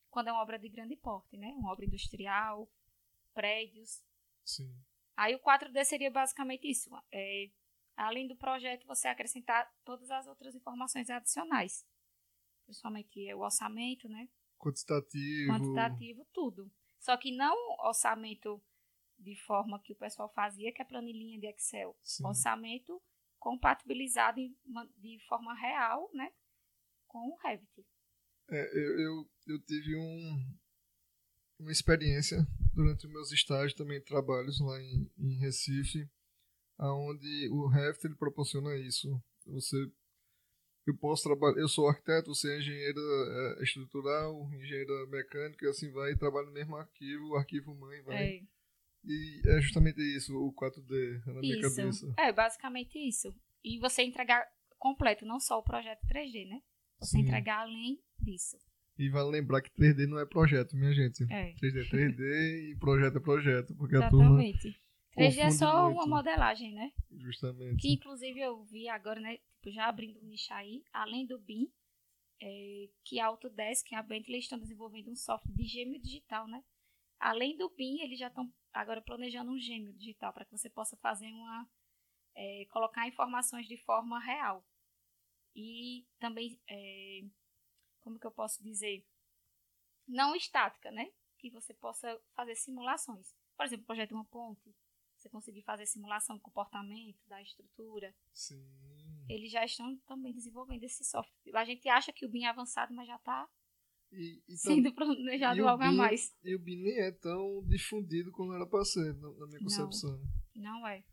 quando 0.09 0.29
é 0.29 0.31
uma 0.31 0.41
obra 0.41 0.57
de 0.57 0.69
grande 0.69 0.95
porte, 0.95 1.35
né? 1.35 1.53
Uma 1.57 1.73
obra 1.73 1.83
industrial, 1.83 2.71
prédios. 3.33 4.01
Sim. 4.45 4.73
Aí 5.17 5.35
o 5.35 5.39
4D 5.39 5.83
seria 5.83 6.09
basicamente 6.09 6.69
isso. 6.69 6.89
É, 7.12 7.51
além 7.97 8.29
do 8.29 8.35
projeto, 8.38 8.88
você 8.88 9.09
acrescentar 9.09 9.69
todas 9.83 10.09
as 10.09 10.25
outras 10.25 10.55
informações 10.55 11.09
adicionais. 11.09 11.85
Principalmente 12.63 13.33
o 13.33 13.39
orçamento, 13.39 14.07
né? 14.07 14.29
Quantitativo. 14.57 15.51
Quantitativo, 15.51 16.25
tudo. 16.31 16.71
Só 16.97 17.17
que 17.17 17.35
não 17.35 17.53
orçamento 17.85 18.63
de 19.19 19.35
forma 19.35 19.81
que 19.81 19.91
o 19.91 19.97
pessoal 19.97 20.29
fazia, 20.29 20.71
que 20.71 20.81
é 20.81 20.85
planilhinha 20.85 21.38
de 21.38 21.47
Excel. 21.47 21.93
Sim. 22.01 22.25
Orçamento 22.25 23.03
compatibilizado 23.38 24.39
de 24.95 25.19
forma 25.27 25.53
real, 25.55 26.09
né? 26.13 26.31
Com 27.13 27.29
o 27.29 27.38
Revit. 27.38 27.86
É, 28.50 28.77
eu, 28.77 29.00
eu, 29.00 29.29
eu 29.48 29.60
tive 29.62 29.96
um, 29.96 30.58
uma 31.60 31.72
experiência 31.72 32.46
durante 32.74 33.08
meus 33.08 33.32
estágios 33.32 33.75
também 33.75 34.01
trabalhos 34.01 34.60
lá 34.60 34.82
em, 34.82 35.12
em 35.20 35.38
Recife, 35.38 36.10
aonde 36.77 37.48
o 37.50 37.67
Reft 37.67 38.03
ele 38.03 38.15
proporciona 38.15 38.75
isso. 38.75 39.08
Você 39.46 39.77
eu 40.86 40.98
posso 40.98 41.24
trabalhar, 41.24 41.58
eu 41.62 41.70
sou 41.70 41.88
arquiteto, 41.88 42.36
você 42.36 42.55
é 42.55 42.60
engenheira 42.60 43.00
é, 43.00 43.63
estrutural, 43.63 44.51
engenheira 44.53 45.08
mecânica, 45.08 45.70
assim 45.70 45.89
vai, 45.91 46.12
e 46.12 46.17
trabalho 46.17 46.48
no 46.48 46.53
mesmo 46.53 46.75
arquivo, 46.75 47.29
o 47.29 47.36
arquivo 47.38 47.74
mãe 47.74 48.01
vai. 48.01 48.17
É. 48.17 48.41
E 49.05 49.41
é 49.46 49.62
justamente 49.62 50.01
isso, 50.01 50.36
o 50.36 50.53
4D 50.53 51.25
na 51.25 51.39
minha 51.39 51.58
isso. 51.58 51.75
cabeça. 51.75 52.13
É, 52.17 52.34
basicamente 52.34 52.98
isso. 52.98 53.34
E 53.63 53.79
você 53.79 54.03
entregar 54.03 54.46
completo, 54.77 55.25
não 55.25 55.39
só 55.39 55.58
o 55.58 55.63
projeto 55.63 56.01
3D, 56.05 56.50
né? 56.50 56.62
Você 57.03 57.17
Sim. 57.17 57.24
entregar 57.24 57.62
além 57.62 58.00
disso. 58.19 58.57
E 58.98 59.10
vale 59.10 59.29
lembrar 59.29 59.62
que 59.62 59.72
3D 59.72 60.07
não 60.07 60.19
é 60.19 60.25
projeto, 60.25 60.75
minha 60.75 60.93
gente. 60.93 61.24
É. 61.31 61.53
3D 61.55 61.81
é 61.81 61.89
3D 61.89 62.72
e 62.72 62.75
projeto 62.79 63.17
é 63.17 63.19
projeto, 63.19 63.75
porque 63.75 63.95
Exatamente. 63.95 64.57
a 64.57 64.62
turma 64.62 64.83
3D 65.17 65.38
é 65.38 65.51
só 65.51 65.86
muito. 65.86 65.95
uma 65.95 66.17
modelagem, 66.17 66.74
né? 66.74 66.91
Justamente. 67.12 67.81
Que 67.81 67.93
inclusive 67.93 68.39
eu 68.39 68.63
vi 68.65 68.88
agora, 68.88 69.19
né? 69.19 69.38
Tipo, 69.38 69.72
já 69.72 69.88
abrindo 69.88 70.19
um 70.19 70.25
nicho 70.25 70.53
aí, 70.53 70.83
além 70.91 71.25
do 71.25 71.39
BIM, 71.39 71.72
é, 72.41 72.89
que 73.03 73.19
a 73.19 73.27
Autodesk 73.27 73.91
e 73.91 73.95
a 73.95 74.03
Bentley 74.03 74.39
estão 74.39 74.60
desenvolvendo 74.60 75.12
um 75.12 75.15
software 75.15 75.53
de 75.53 75.63
gêmeo 75.63 76.01
digital, 76.01 76.48
né? 76.48 76.63
Além 77.19 77.55
do 77.57 77.69
BIM, 77.69 78.01
eles 78.01 78.19
já 78.19 78.27
estão 78.27 78.51
agora 78.74 79.01
planejando 79.01 79.51
um 79.51 79.60
gêmeo 79.60 79.93
digital 79.93 80.33
para 80.33 80.45
que 80.45 80.51
você 80.51 80.69
possa 80.69 80.98
fazer 80.98 81.27
uma. 81.27 81.67
É, 82.36 82.65
colocar 82.72 83.07
informações 83.07 83.67
de 83.67 83.77
forma 83.77 84.19
real. 84.19 84.65
E 85.55 86.05
também, 86.19 86.60
é, 86.67 87.22
como 88.00 88.19
que 88.19 88.25
eu 88.25 88.31
posso 88.31 88.63
dizer? 88.63 89.05
Não 90.07 90.36
estática, 90.36 90.91
né? 90.91 91.12
Que 91.38 91.50
você 91.50 91.74
possa 91.74 92.19
fazer 92.36 92.55
simulações. 92.55 93.33
Por 93.55 93.65
exemplo, 93.65 93.86
projeto 93.86 94.10
de 94.10 94.15
uma 94.15 94.25
ponte, 94.25 94.75
você 95.15 95.29
conseguir 95.29 95.62
fazer 95.62 95.86
simulação 95.86 96.36
do 96.36 96.41
comportamento, 96.41 97.19
da 97.27 97.41
estrutura. 97.41 98.13
Sim. 98.33 98.62
Eles 99.29 99.51
já 99.51 99.63
estão 99.63 99.95
também 100.05 100.33
desenvolvendo 100.33 100.83
esse 100.83 101.03
software. 101.05 101.33
A 101.55 101.65
gente 101.65 101.88
acha 101.88 102.12
que 102.12 102.25
o 102.25 102.29
BIM 102.29 102.43
é 102.43 102.50
avançado, 102.50 102.93
mas 102.93 103.07
já 103.07 103.15
está 103.15 103.50
sendo 104.50 104.93
planejado 104.93 105.67
algo 105.67 105.83
a 105.83 105.91
mais. 105.91 106.36
E 106.43 106.55
o 106.55 106.60
BIM 106.60 106.83
nem 106.83 107.00
é 107.00 107.12
tão 107.12 107.63
difundido 107.65 108.31
como 108.31 108.53
era 108.53 108.65
para 108.65 108.83
ser, 108.83 109.13
na 109.15 109.48
minha 109.48 109.60
concepção. 109.60 110.19
Não, 110.55 110.79
não 110.79 110.88
é. 110.88 111.03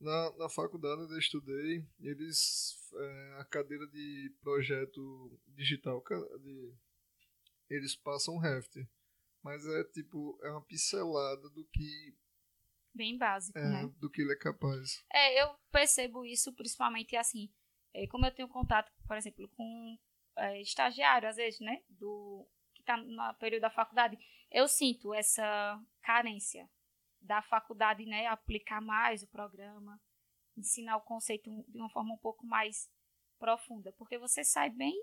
Na, 0.00 0.36
na 0.36 0.48
faculdade 0.48 1.02
onde 1.02 1.12
eu 1.12 1.18
estudei, 1.18 1.84
eles 2.00 2.76
é, 2.94 3.36
a 3.40 3.44
cadeira 3.44 3.86
de 3.88 4.32
projeto 4.40 5.38
digital, 5.48 6.02
de, 6.40 6.74
eles 7.68 7.96
passam 7.96 8.38
Reft. 8.38 8.76
Mas 9.42 9.66
é 9.66 9.84
tipo, 9.84 10.38
é 10.42 10.50
uma 10.50 10.64
pincelada 10.64 11.48
do 11.50 11.64
que 11.66 12.16
bem 12.94 13.16
básico, 13.16 13.56
é, 13.56 13.62
né? 13.62 13.92
Do 13.98 14.10
que 14.10 14.22
ele 14.22 14.32
é 14.32 14.36
capaz. 14.36 15.04
É, 15.12 15.42
eu 15.42 15.54
percebo 15.70 16.24
isso 16.24 16.52
principalmente 16.54 17.16
assim, 17.16 17.48
é, 17.94 18.06
como 18.08 18.26
eu 18.26 18.34
tenho 18.34 18.48
contato, 18.48 18.92
por 19.06 19.16
exemplo, 19.16 19.48
com 19.50 19.98
é, 20.36 20.60
estagiário, 20.60 21.28
às 21.28 21.36
vezes, 21.36 21.60
né? 21.60 21.82
Do, 21.88 22.46
que 22.74 22.82
está 22.82 22.96
no 22.96 23.34
período 23.34 23.62
da 23.62 23.70
faculdade, 23.70 24.18
eu 24.50 24.66
sinto 24.66 25.14
essa 25.14 25.80
carência 26.02 26.68
da 27.20 27.42
faculdade, 27.42 28.04
né? 28.06 28.26
Aplicar 28.26 28.80
mais 28.80 29.22
o 29.22 29.28
programa, 29.28 30.00
ensinar 30.56 30.96
o 30.96 31.02
conceito 31.02 31.50
de 31.68 31.78
uma 31.78 31.90
forma 31.90 32.14
um 32.14 32.18
pouco 32.18 32.46
mais 32.46 32.90
profunda, 33.38 33.92
porque 33.96 34.18
você 34.18 34.42
sai 34.44 34.70
bem, 34.70 34.94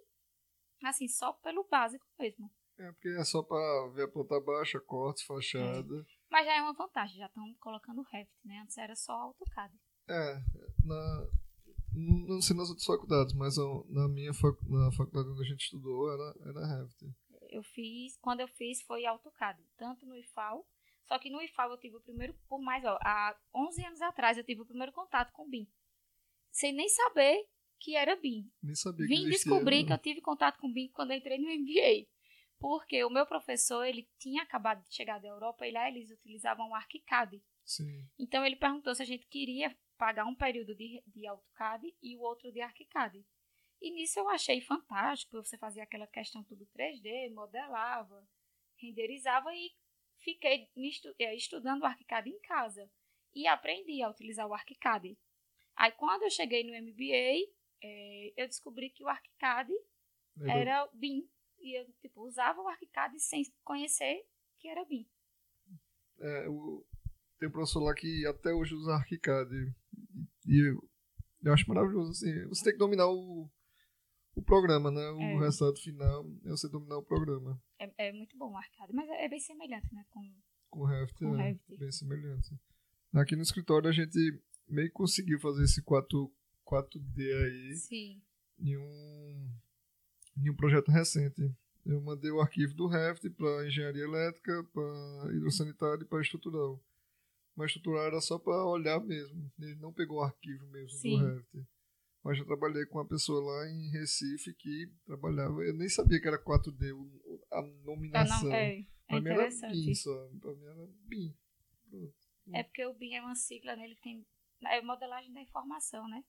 assim, 0.84 1.08
só 1.08 1.34
pelo 1.34 1.68
básico 1.70 2.06
mesmo. 2.20 2.52
É, 2.78 2.92
porque 2.92 3.10
é 3.10 3.24
só 3.24 3.42
para 3.42 3.88
ver 3.94 4.04
a 4.04 4.08
planta 4.08 4.40
baixa, 4.42 4.80
cortes, 4.82 5.24
fachada. 5.24 5.96
É. 6.02 6.06
Mas 6.30 6.46
já 6.46 6.58
é 6.58 6.62
uma 6.62 6.74
vantagem, 6.74 7.18
já 7.18 7.28
estão 7.28 7.54
colocando 7.56 8.02
o 8.02 8.06
Revit, 8.12 8.36
né? 8.44 8.60
Antes 8.60 8.78
era 8.78 8.96
só 8.96 9.14
AutoCAD. 9.14 9.74
É, 10.10 10.36
na, 10.84 11.28
não 11.94 12.42
sei 12.42 12.56
nas 12.56 12.68
outras 12.68 12.86
faculdades, 12.86 13.34
mas 13.34 13.56
na 13.90 14.08
minha 14.10 14.34
fac, 14.34 14.58
na 14.68 14.92
faculdade 14.92 15.30
onde 15.30 15.42
a 15.42 15.50
gente 15.50 15.62
estudou 15.62 16.12
era, 16.12 16.36
era 16.50 16.78
Revit. 16.78 17.16
Eu 17.50 17.64
fiz, 17.64 18.18
quando 18.18 18.42
eu 18.42 18.48
fiz 18.50 18.82
foi 18.82 19.06
AutoCAD, 19.06 19.64
tanto 19.78 20.06
no 20.06 20.16
IFAL, 20.18 20.68
só 21.06 21.20
que 21.20 21.30
no 21.30 21.42
IFAL 21.42 21.72
eu 21.72 21.78
tive 21.78 21.96
o 21.96 22.02
primeiro, 22.02 22.34
por 22.48 22.60
mais, 22.60 22.84
ó, 22.84 22.98
há 23.02 23.38
11 23.54 23.86
anos 23.86 24.02
atrás 24.02 24.38
eu 24.38 24.44
tive 24.44 24.62
o 24.62 24.66
primeiro 24.66 24.92
contato 24.92 25.32
com 25.32 25.44
o 25.44 25.50
BIM. 25.50 25.68
Sem 26.52 26.74
nem 26.74 26.90
saber 26.90 27.48
que 27.80 27.96
era 27.96 28.16
BIM. 28.16 28.50
Nem 28.62 28.76
sabia 28.76 29.06
Vim 29.06 29.24
que 29.24 29.30
descobrir 29.30 29.84
né? 29.84 29.88
que 29.88 29.94
eu 29.94 29.98
tive 29.98 30.22
contato 30.22 30.60
com 30.60 30.68
o 30.68 30.74
BIM 30.74 30.90
quando 30.92 31.12
eu 31.12 31.18
entrei 31.18 31.38
no 31.38 31.48
MBA. 31.48 32.08
Porque 32.58 33.04
o 33.04 33.10
meu 33.10 33.26
professor, 33.26 33.84
ele 33.84 34.10
tinha 34.18 34.42
acabado 34.42 34.82
de 34.84 34.96
chegar 34.96 35.20
da 35.20 35.28
Europa 35.28 35.68
e 35.68 35.72
lá 35.72 35.88
eles 35.88 36.10
utilizavam 36.10 36.70
o 36.70 36.76
ArchiCAD. 36.76 37.44
Sim. 37.64 38.08
Então 38.18 38.46
ele 38.46 38.56
perguntou 38.56 38.96
se 38.96 39.02
a 39.02 39.06
gente 39.06 39.28
queria 39.28 39.76
pagar 39.98 40.26
um 40.26 40.36
período 40.36 40.74
de, 40.76 41.04
de 41.06 41.28
AutoCAD 41.28 41.96
e 42.02 42.16
o 42.18 42.22
outro 42.22 42.52
de 42.52 42.62
ArchiCAD. 42.62 43.26
E 43.82 43.92
nisso 43.92 44.20
eu 44.20 44.30
achei 44.30 44.62
fantástico, 44.62 45.44
você 45.44 45.58
fazia 45.58 45.84
aquela 45.84 46.08
questão 46.08 46.44
tudo 46.44 46.66
3D, 46.76 47.32
modelava, 47.34 48.28
renderizava 48.78 49.54
e 49.54 49.72
fiquei 50.20 50.70
eh, 51.20 51.36
estudando 51.36 51.82
o 51.82 51.86
ArchiCAD 51.86 52.30
em 52.30 52.40
casa 52.40 52.90
e 53.34 53.48
aprendi 53.48 54.02
a 54.02 54.10
utilizar 54.10 54.48
o 54.48 54.54
ArchiCAD. 54.54 55.18
Aí 55.76 55.92
quando 55.92 56.24
eu 56.24 56.30
cheguei 56.30 56.64
no 56.64 56.74
MBA, 56.74 57.52
é, 57.82 58.28
eh, 58.28 58.34
eu 58.38 58.48
descobri 58.48 58.90
que 58.90 59.04
o 59.04 59.08
ArchiCAD 59.08 59.72
era 60.48 60.90
BIM, 60.94 61.28
e 61.60 61.80
eu, 61.80 61.86
tipo, 62.02 62.22
usava 62.22 62.62
o 62.62 62.68
ArchiCAD 62.68 63.20
sem 63.20 63.44
conhecer 63.64 64.26
que 64.60 64.68
era 64.68 64.86
BIM. 64.86 65.08
É, 66.20 66.48
o, 66.50 66.86
tem 67.40 67.50
um 67.50 67.52
professor 67.52 67.82
lá 67.82 67.94
que 67.94 68.26
até 68.26 68.54
hoje 68.54 68.74
usa 68.74 68.96
ArchiCAD. 68.96 69.52
E 70.48 70.70
eu, 70.70 70.90
eu 71.44 71.54
acho 71.54 71.68
maravilhoso, 71.68 72.12
assim. 72.12 72.48
Você 72.48 72.64
tem 72.64 72.74
que 72.74 72.80
dominar 72.80 73.08
o, 73.08 73.50
o 74.36 74.42
programa, 74.42 74.92
né? 74.92 75.10
O 75.12 75.22
é. 75.22 75.40
resultado 75.40 75.80
final 75.80 76.26
é 76.44 76.50
você 76.50 76.68
dominar 76.68 76.98
o 76.98 77.04
programa. 77.04 77.62
É, 77.80 78.10
é 78.10 78.12
muito 78.12 78.38
bom 78.38 78.52
o 78.52 78.58
ArchiCAD, 78.58 78.94
mas 78.94 79.10
é, 79.10 79.26
é, 79.26 79.30
bem 79.30 79.40
semelhante, 79.40 79.94
né? 79.94 80.06
Com, 80.10 80.22
com 80.70 80.84
o 80.84 81.14
com 81.14 81.40
é, 81.40 81.58
bem 81.78 81.92
semelhante. 81.92 82.54
Aqui 83.14 83.36
no 83.36 83.44
escritório 83.44 83.90
a 83.90 83.94
gente 83.94 84.20
meio 84.68 84.88
que 84.90 84.94
conseguiu 84.94 85.40
fazer 85.40 85.64
esse 85.64 85.82
4, 85.82 86.32
4D 86.66 87.20
aí. 87.20 87.76
Sim. 87.76 88.22
Em 88.60 88.78
um 88.78 89.50
em 90.38 90.50
um 90.50 90.56
projeto 90.56 90.92
recente. 90.92 91.50
Eu 91.86 92.02
mandei 92.02 92.32
o 92.32 92.42
arquivo 92.42 92.74
do 92.74 92.88
Revit 92.88 93.30
para 93.30 93.68
engenharia 93.68 94.04
elétrica, 94.04 94.64
para 94.74 95.34
hidrossanitário 95.34 96.04
e 96.04 96.06
para 96.06 96.22
estrutural. 96.22 96.84
Mas 97.56 97.68
estrutural 97.68 98.06
era 98.06 98.20
só 98.20 98.38
para 98.38 98.66
olhar 98.66 99.00
mesmo. 99.00 99.50
Ele 99.60 99.76
não 99.76 99.94
pegou 99.94 100.18
o 100.18 100.24
arquivo 100.24 100.68
mesmo 100.68 100.98
Sim. 100.98 101.20
do 101.20 101.26
Revit. 101.26 101.68
Mas 102.26 102.40
eu 102.40 102.46
trabalhei 102.46 102.88
com 102.88 102.98
uma 102.98 103.08
pessoa 103.08 103.40
lá 103.40 103.70
em 103.70 103.92
Recife 103.92 104.52
que 104.56 104.92
trabalhava. 105.06 105.64
Eu 105.64 105.76
nem 105.76 105.88
sabia 105.88 106.20
que 106.20 106.28
era 106.28 106.44
4D 106.44 106.92
a 107.52 107.62
nominação. 107.86 108.38
Ah, 108.38 108.44
não, 108.44 108.52
é, 108.52 108.80
é 108.80 108.86
pra 109.08 109.22
mim 109.22 109.30
era 109.30 109.48
BIM 109.48 109.94
só. 109.94 110.30
Pra 110.42 110.56
mim 110.56 110.66
era 110.66 110.88
BIM. 111.08 111.38
É 112.52 112.64
porque 112.64 112.84
o 112.84 112.96
BIM 112.96 113.14
é 113.14 113.22
uma 113.22 113.36
sigla, 113.36 113.76
né? 113.76 113.86
Ele 113.86 113.96
tem. 113.98 114.26
É 114.66 114.82
modelagem 114.82 115.32
da 115.34 115.40
informação, 115.40 116.08
né? 116.10 116.24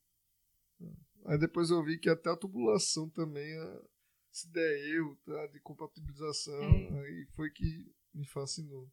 Aí 1.25 1.39
depois 1.39 1.71
eu 1.71 1.83
vi 1.83 1.99
que 1.99 2.11
até 2.11 2.29
a 2.29 2.37
tubulação 2.37 3.09
também 3.09 3.57
se 4.31 4.53
der 4.53 4.79
erro 4.91 5.17
tá, 5.25 5.47
de 5.47 5.59
compatibilização, 5.61 6.63
é. 6.63 7.01
aí 7.01 7.27
foi 7.35 7.51
que 7.51 7.91
me 8.13 8.27
fascinou. 8.27 8.87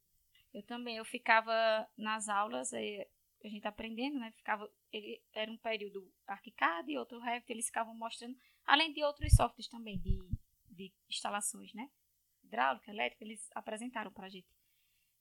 Eu 0.54 0.64
também, 0.64 0.98
eu 0.98 1.04
ficava 1.04 1.54
nas 1.98 2.30
aulas, 2.30 2.72
aí, 2.72 3.06
a 3.48 3.50
gente 3.50 3.68
aprendendo, 3.68 4.20
né? 4.20 4.32
Ficava, 4.32 4.70
ele 4.92 5.22
era 5.34 5.52
um 5.52 5.58
período 5.58 6.12
ArchiCAD 6.28 6.92
e 6.92 6.98
outro 6.98 7.20
Revit, 7.20 7.52
eles 7.52 7.66
ficavam 7.66 7.96
mostrando, 7.96 8.38
além 8.66 8.94
de 8.94 9.04
outros 9.04 9.34
softwares 9.34 9.68
também 9.68 10.00
de, 10.00 10.18
de 10.70 10.94
instalações, 11.10 11.74
né? 11.74 11.90
Hidráulica, 12.44 12.92
elétrica, 12.92 13.24
eles 13.24 13.50
apresentaram 13.54 14.12
pra 14.12 14.30
gente 14.30 14.48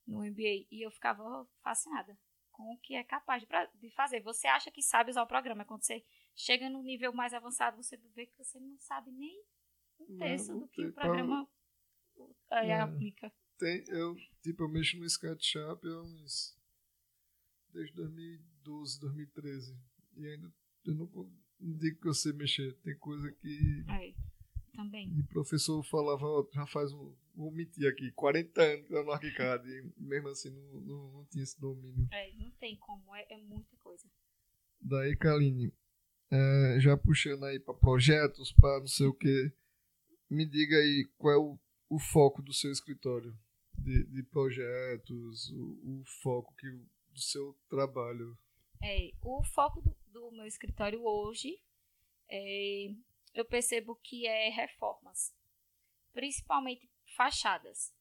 no 0.05 0.19
MBA 0.19 0.67
e 0.71 0.85
eu 0.85 0.91
ficava 0.91 1.47
fascinada 1.61 2.17
com 2.51 2.73
o 2.73 2.77
que 2.77 2.95
é 2.95 3.03
capaz 3.03 3.41
de, 3.41 3.47
de 3.79 3.89
fazer. 3.91 4.21
Você 4.21 4.47
acha 4.47 4.71
que 4.71 4.81
sabe 4.81 5.09
usar 5.09 5.23
o 5.23 5.27
programa, 5.27 5.65
quando 5.65 5.83
você 5.83 6.05
chega 6.35 6.69
no 6.69 6.83
nível 6.83 7.11
mais 7.11 7.33
avançado, 7.33 7.81
você 7.81 7.97
vê 8.15 8.27
que 8.27 8.37
você 8.37 8.59
não 8.59 8.77
sabe 8.79 9.11
nem 9.11 9.43
um 9.99 10.17
terço 10.17 10.57
do 10.57 10.67
que 10.67 10.85
o 10.85 10.93
programa 10.93 11.49
pra... 12.47 12.65
é, 12.65 12.79
aplica. 12.79 13.33
Tem, 13.57 13.83
eu, 13.87 14.15
tipo, 14.41 14.63
eu 14.63 14.69
mexo 14.69 14.97
no 14.97 15.05
SketchUp 15.05 15.85
há 15.87 16.01
uns. 16.01 16.57
Desde 17.73 17.95
2012, 17.95 18.99
2013. 18.99 19.77
E 20.17 20.27
ainda 20.27 20.53
eu 20.85 20.95
não, 20.95 21.31
não 21.59 21.77
digo 21.77 21.99
que 21.99 22.07
eu 22.07 22.13
sei 22.13 22.33
mexer. 22.33 22.73
Tem 22.83 22.97
coisa 22.97 23.31
que. 23.31 23.83
É, 23.89 24.13
também. 24.73 25.09
E 25.15 25.21
o 25.21 25.27
professor 25.27 25.83
falava, 25.83 26.25
ó, 26.25 26.47
já 26.53 26.65
faz 26.67 26.91
um. 26.93 27.15
Vou 27.35 27.51
mentir 27.51 27.87
aqui, 27.87 28.11
40 28.11 28.61
anos 28.61 28.87
que 28.87 28.93
tá 28.93 29.03
no 29.03 29.11
ArchiCAD. 29.11 29.67
e 29.67 29.91
mesmo 29.97 30.27
assim 30.29 30.51
não, 30.51 30.81
não, 30.81 31.11
não 31.11 31.25
tinha 31.25 31.43
esse 31.43 31.59
domínio. 31.59 32.07
É, 32.11 32.31
não 32.35 32.51
tem 32.51 32.77
como, 32.77 33.15
é, 33.15 33.25
é 33.29 33.37
muita 33.37 33.75
coisa. 33.77 34.07
Daí, 34.79 35.15
Kaline, 35.15 35.73
é, 36.29 36.77
já 36.79 36.95
puxando 36.95 37.43
aí 37.45 37.59
para 37.59 37.73
projetos, 37.73 38.53
para 38.53 38.79
não 38.81 38.87
sei 38.87 39.07
o 39.07 39.13
que 39.13 39.51
me 40.29 40.45
diga 40.45 40.75
aí 40.77 41.09
qual 41.17 41.33
é 41.33 41.37
o, 41.37 41.59
o 41.89 41.99
foco 41.99 42.41
do 42.41 42.53
seu 42.53 42.71
escritório. 42.71 43.35
de, 43.77 44.05
de 44.05 44.23
projetos, 44.23 45.49
o, 45.51 46.01
o, 46.01 46.03
foco 46.21 46.53
que, 46.55 46.67
do 47.13 47.21
seu 47.21 47.55
trabalho? 47.69 48.37
É, 48.81 49.11
o 49.21 49.43
foco 49.43 49.81
do, 49.81 49.95
do 50.07 50.31
meu 50.31 50.45
escritório 50.45 51.01
hoje, 51.05 51.61
é, 52.29 52.93
eu 53.33 53.45
percebo 53.45 53.95
que 53.95 54.27
é 54.27 54.49
reformas, 54.49 55.33
principalmente 56.11 56.89
fachadas. 57.15 57.93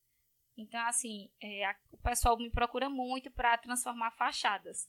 Então, 0.56 0.80
assim, 0.86 1.30
é, 1.40 1.64
a, 1.64 1.76
o 1.92 1.98
pessoal 1.98 2.36
me 2.36 2.50
procura 2.50 2.88
muito 2.88 3.30
para 3.30 3.56
transformar 3.58 4.10
fachadas. 4.12 4.88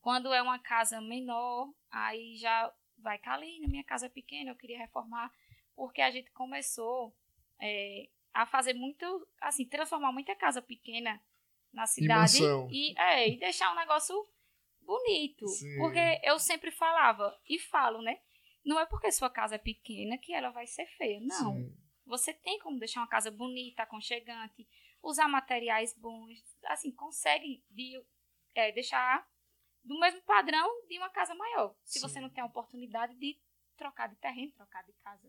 Quando 0.00 0.32
é 0.32 0.42
uma 0.42 0.58
casa 0.58 1.00
menor, 1.00 1.72
aí 1.90 2.36
já 2.36 2.72
vai, 2.98 3.18
Kalina, 3.18 3.68
minha 3.68 3.84
casa 3.84 4.06
é 4.06 4.08
pequena, 4.08 4.50
eu 4.50 4.56
queria 4.56 4.78
reformar, 4.78 5.32
porque 5.74 6.00
a 6.00 6.10
gente 6.10 6.30
começou 6.30 7.14
é, 7.60 8.08
a 8.32 8.46
fazer 8.46 8.74
muito, 8.74 9.28
assim, 9.40 9.66
transformar 9.66 10.12
muita 10.12 10.34
casa 10.34 10.62
pequena 10.62 11.20
na 11.72 11.86
cidade 11.86 12.38
e, 12.70 12.98
é, 12.98 13.28
e 13.28 13.38
deixar 13.38 13.72
um 13.72 13.76
negócio 13.76 14.14
bonito. 14.80 15.46
Sim. 15.48 15.78
Porque 15.78 16.20
eu 16.22 16.38
sempre 16.38 16.70
falava, 16.70 17.36
e 17.48 17.58
falo, 17.58 18.02
né? 18.02 18.20
Não 18.64 18.78
é 18.78 18.86
porque 18.86 19.10
sua 19.10 19.30
casa 19.30 19.56
é 19.56 19.58
pequena 19.58 20.18
que 20.18 20.32
ela 20.32 20.50
vai 20.50 20.66
ser 20.66 20.86
feia, 20.96 21.20
não. 21.20 21.56
Sim. 21.56 21.76
Você 22.06 22.34
tem 22.34 22.58
como 22.58 22.78
deixar 22.78 23.00
uma 23.00 23.08
casa 23.08 23.30
bonita, 23.30 23.82
aconchegante, 23.82 24.68
usar 25.02 25.28
materiais 25.28 25.96
bons, 25.96 26.38
assim, 26.66 26.92
consegue 26.92 27.64
de, 27.70 28.00
é, 28.54 28.70
deixar 28.72 29.26
do 29.82 29.98
mesmo 29.98 30.20
padrão 30.22 30.68
de 30.86 30.98
uma 30.98 31.10
casa 31.10 31.34
maior. 31.34 31.74
Se 31.84 31.98
Sim. 31.98 32.08
você 32.08 32.20
não 32.20 32.30
tem 32.30 32.42
a 32.42 32.46
oportunidade 32.46 33.14
de 33.16 33.38
trocar 33.76 34.08
de 34.08 34.16
terreno, 34.16 34.52
trocar 34.52 34.84
de 34.84 34.92
casa. 34.94 35.28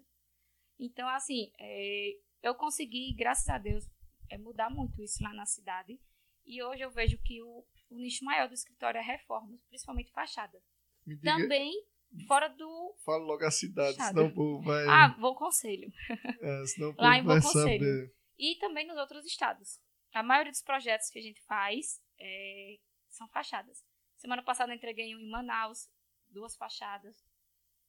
Então, 0.79 1.07
assim, 1.07 1.51
é, 1.59 2.17
eu 2.41 2.53
consegui, 2.53 3.13
graças 3.13 3.47
a 3.49 3.57
Deus, 3.57 3.89
é, 4.29 4.37
mudar 4.37 4.69
muito 4.69 5.01
isso 5.01 5.23
lá 5.23 5.33
na 5.33 5.45
cidade. 5.45 5.99
E 6.45 6.61
hoje 6.63 6.81
eu 6.81 6.91
vejo 6.91 7.17
que 7.23 7.41
o, 7.41 7.65
o 7.89 7.97
nicho 7.97 8.23
maior 8.25 8.47
do 8.47 8.53
escritório 8.53 8.99
é 8.99 9.03
reformas, 9.03 9.59
principalmente 9.67 10.11
fachada. 10.11 10.61
Diga, 11.05 11.21
Também 11.37 11.73
fora 12.27 12.47
do. 12.49 12.95
Fala 13.03 13.23
logo 13.23 13.43
a 13.43 13.51
cidade, 13.51 13.97
fachada. 13.97 14.15
senão 14.15 14.31
o 14.31 14.33
povo 14.33 14.63
vai. 14.63 14.85
Ah, 14.87 15.09
Bom 15.19 15.35
Conselho. 15.35 15.91
É, 16.41 16.65
senão 16.65 16.89
o 16.89 16.95
povo 16.95 17.07
lá 17.07 17.17
em 17.17 17.23
Bom 17.23 17.41
Conselho. 17.41 17.85
Saber. 17.85 18.15
E 18.37 18.55
também 18.59 18.87
nos 18.87 18.97
outros 18.97 19.25
estados. 19.25 19.79
A 20.13 20.21
maioria 20.23 20.51
dos 20.51 20.61
projetos 20.61 21.09
que 21.09 21.19
a 21.19 21.21
gente 21.21 21.41
faz 21.45 22.01
é, 22.19 22.77
são 23.09 23.27
fachadas. 23.29 23.83
Semana 24.17 24.43
passada 24.43 24.71
eu 24.71 24.75
entreguei 24.75 25.15
um 25.15 25.19
em 25.19 25.29
Manaus, 25.29 25.89
duas 26.29 26.55
fachadas. 26.55 27.15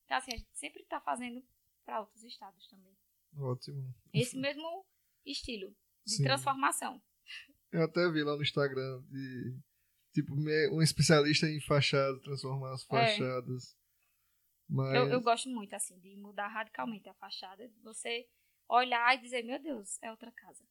Então, 0.04 0.16
assim, 0.16 0.32
a 0.32 0.36
gente 0.36 0.50
sempre 0.52 0.82
está 0.82 1.00
fazendo 1.00 1.42
para 1.84 2.00
outros 2.00 2.22
estados 2.24 2.66
também. 2.68 2.96
Ótimo. 3.36 3.94
Esse 4.12 4.38
mesmo 4.38 4.86
estilo 5.24 5.74
de 6.04 6.16
Sim. 6.16 6.24
transformação. 6.24 7.02
Eu 7.74 7.82
até 7.82 8.08
vi 8.08 8.22
lá 8.22 8.36
no 8.36 8.42
Instagram 8.42 9.02
de 9.10 9.58
tipo 10.12 10.32
um 10.32 10.80
especialista 10.80 11.46
em 11.48 11.60
fachadas, 11.60 12.22
transformar 12.22 12.72
as 12.72 12.84
é. 12.84 12.86
fachadas. 12.86 13.72
É. 13.72 13.84
Mas... 14.68 14.94
Eu, 14.94 15.08
eu 15.08 15.20
gosto 15.20 15.48
muito 15.48 15.74
assim 15.74 15.98
de 15.98 16.16
mudar 16.16 16.46
radicalmente 16.46 17.08
a 17.08 17.14
fachada, 17.14 17.68
você 17.82 18.26
olhar 18.68 19.14
e 19.16 19.20
dizer, 19.20 19.42
meu 19.42 19.60
Deus, 19.60 19.98
é 20.02 20.10
outra 20.10 20.30
casa. 20.30 20.64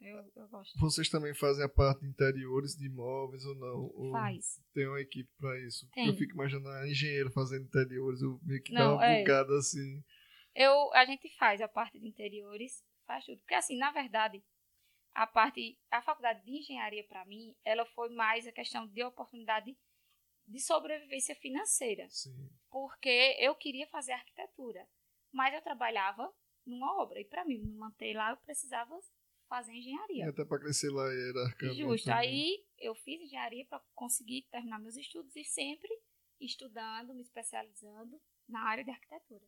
Eu, 0.00 0.32
eu 0.34 0.48
gosto. 0.48 0.78
Vocês 0.78 1.10
também 1.10 1.34
fazem 1.34 1.62
a 1.62 1.68
parte 1.68 2.00
de 2.00 2.08
interiores 2.08 2.74
de 2.74 2.86
imóveis 2.86 3.44
ou 3.44 3.54
não? 3.54 3.90
Ou 3.94 4.10
Faz. 4.10 4.60
Tem 4.72 4.86
uma 4.88 5.00
equipe 5.00 5.30
para 5.38 5.58
isso? 5.60 5.88
Tem. 5.92 6.08
Eu 6.08 6.14
fico 6.14 6.32
imaginando 6.32 6.68
a 6.68 6.88
engenheiro 6.88 7.30
fazendo 7.30 7.66
interiores, 7.66 8.22
eu 8.22 8.40
meio 8.42 8.62
que 8.62 8.72
não, 8.72 8.80
dá 8.80 8.94
uma 8.94 9.06
é... 9.06 9.20
bugada 9.20 9.56
assim. 9.58 10.02
Eu, 10.54 10.92
a 10.94 11.04
gente 11.04 11.28
faz 11.36 11.60
a 11.60 11.68
parte 11.68 11.98
de 11.98 12.08
interiores, 12.08 12.82
faz 13.06 13.24
tudo. 13.26 13.38
Porque, 13.40 13.54
assim, 13.54 13.76
na 13.76 13.92
verdade, 13.92 14.42
a 15.14 15.26
parte, 15.26 15.78
a 15.90 16.02
faculdade 16.02 16.44
de 16.44 16.58
engenharia, 16.58 17.04
para 17.04 17.24
mim, 17.24 17.56
ela 17.64 17.86
foi 17.86 18.08
mais 18.10 18.46
a 18.46 18.52
questão 18.52 18.86
de 18.86 19.02
oportunidade 19.04 19.76
de 20.46 20.60
sobrevivência 20.60 21.34
financeira. 21.36 22.08
Sim. 22.10 22.50
Porque 22.68 23.36
eu 23.38 23.54
queria 23.54 23.86
fazer 23.86 24.12
arquitetura, 24.12 24.86
mas 25.32 25.54
eu 25.54 25.62
trabalhava 25.62 26.32
numa 26.66 27.00
obra. 27.00 27.20
E 27.20 27.24
para 27.24 27.44
mim 27.44 27.58
me 27.58 27.72
manter 27.72 28.14
lá, 28.14 28.30
eu 28.30 28.36
precisava 28.38 28.98
fazer 29.48 29.72
engenharia. 29.72 30.24
E 30.24 30.28
até 30.28 30.44
para 30.44 30.58
crescer 30.58 30.90
lá 30.90 31.04
era 31.04 31.72
Justo. 31.74 32.06
Também. 32.06 32.18
Aí 32.18 32.66
eu 32.78 32.94
fiz 32.96 33.20
engenharia 33.20 33.64
para 33.66 33.82
conseguir 33.94 34.42
terminar 34.50 34.80
meus 34.80 34.96
estudos 34.96 35.34
e 35.36 35.44
sempre 35.44 35.88
estudando, 36.40 37.14
me 37.14 37.22
especializando 37.22 38.20
na 38.48 38.60
área 38.68 38.84
de 38.84 38.90
arquitetura. 38.90 39.46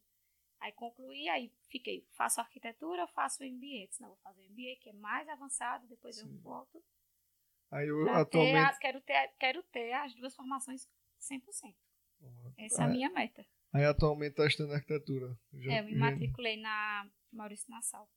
Aí 0.60 0.72
concluí, 0.72 1.28
aí 1.28 1.52
fiquei, 1.70 2.06
faço 2.12 2.40
arquitetura, 2.40 3.06
faço 3.08 3.44
MBA. 3.44 3.88
Não, 4.00 4.08
vou 4.08 4.16
fazer 4.18 4.42
MBA, 4.48 4.76
que 4.80 4.88
é 4.88 4.92
mais 4.92 5.28
avançado, 5.28 5.86
depois 5.86 6.16
Sim. 6.16 6.22
eu 6.22 6.40
volto. 6.40 6.82
Aí 7.70 7.86
eu 7.88 8.08
atualmente... 8.10 8.72
Ter, 8.72 8.78
quero, 8.78 9.00
ter, 9.02 9.34
quero 9.38 9.62
ter 9.64 9.92
as 9.92 10.14
duas 10.14 10.34
formações 10.34 10.88
100%. 11.20 11.74
Uhum. 12.20 12.54
Essa 12.58 12.82
é 12.82 12.86
a 12.86 12.88
minha 12.88 13.10
meta. 13.10 13.44
Aí 13.72 13.84
atualmente 13.84 14.30
está 14.30 14.46
estudando 14.46 14.74
arquitetura. 14.74 15.38
Já, 15.52 15.72
é, 15.72 15.80
eu 15.80 15.84
me 15.84 15.96
matriculei 15.96 16.56
na 16.60 17.10
Maurício 17.32 17.70
Nassau. 17.70 18.08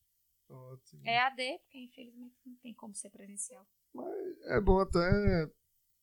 Ótimo. 0.49 1.05
É 1.05 1.19
AD, 1.19 1.59
porque 1.59 1.79
infelizmente 1.79 2.35
não 2.45 2.55
tem 2.57 2.73
como 2.73 2.95
ser 2.95 3.09
presencial. 3.09 3.67
Mas 3.93 4.07
é 4.45 4.61
bom 4.61 4.79
até... 4.79 4.99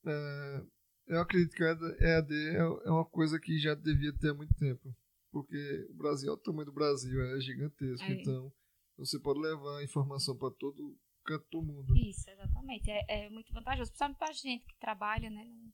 É, 0.06 0.66
eu 1.06 1.20
acredito 1.20 1.54
que 1.54 1.62
EAD 1.62 2.34
é, 2.34 2.58
é 2.58 2.90
uma 2.90 3.04
coisa 3.04 3.40
que 3.40 3.58
já 3.58 3.74
devia 3.74 4.12
ter 4.18 4.30
há 4.30 4.34
muito 4.34 4.54
tempo 4.54 4.94
porque 5.36 5.86
o 5.90 5.94
Brasil, 5.94 6.32
o 6.32 6.36
tamanho 6.38 6.64
do 6.64 6.72
Brasil 6.72 7.20
é 7.20 7.40
gigantesco, 7.42 8.06
é. 8.06 8.12
então 8.14 8.50
você 8.96 9.20
pode 9.20 9.38
levar 9.38 9.84
informação 9.84 10.34
para 10.34 10.50
todo 10.52 10.98
canto 11.26 11.46
do 11.50 11.62
mundo. 11.62 11.94
Isso, 11.94 12.30
exatamente. 12.30 12.90
É, 12.90 13.04
é 13.08 13.28
muito 13.28 13.52
vantajoso, 13.52 13.90
principalmente 13.90 14.16
para 14.16 14.32
gente 14.32 14.64
que 14.64 14.78
trabalha, 14.78 15.28
né? 15.28 15.44
Não 15.44 15.70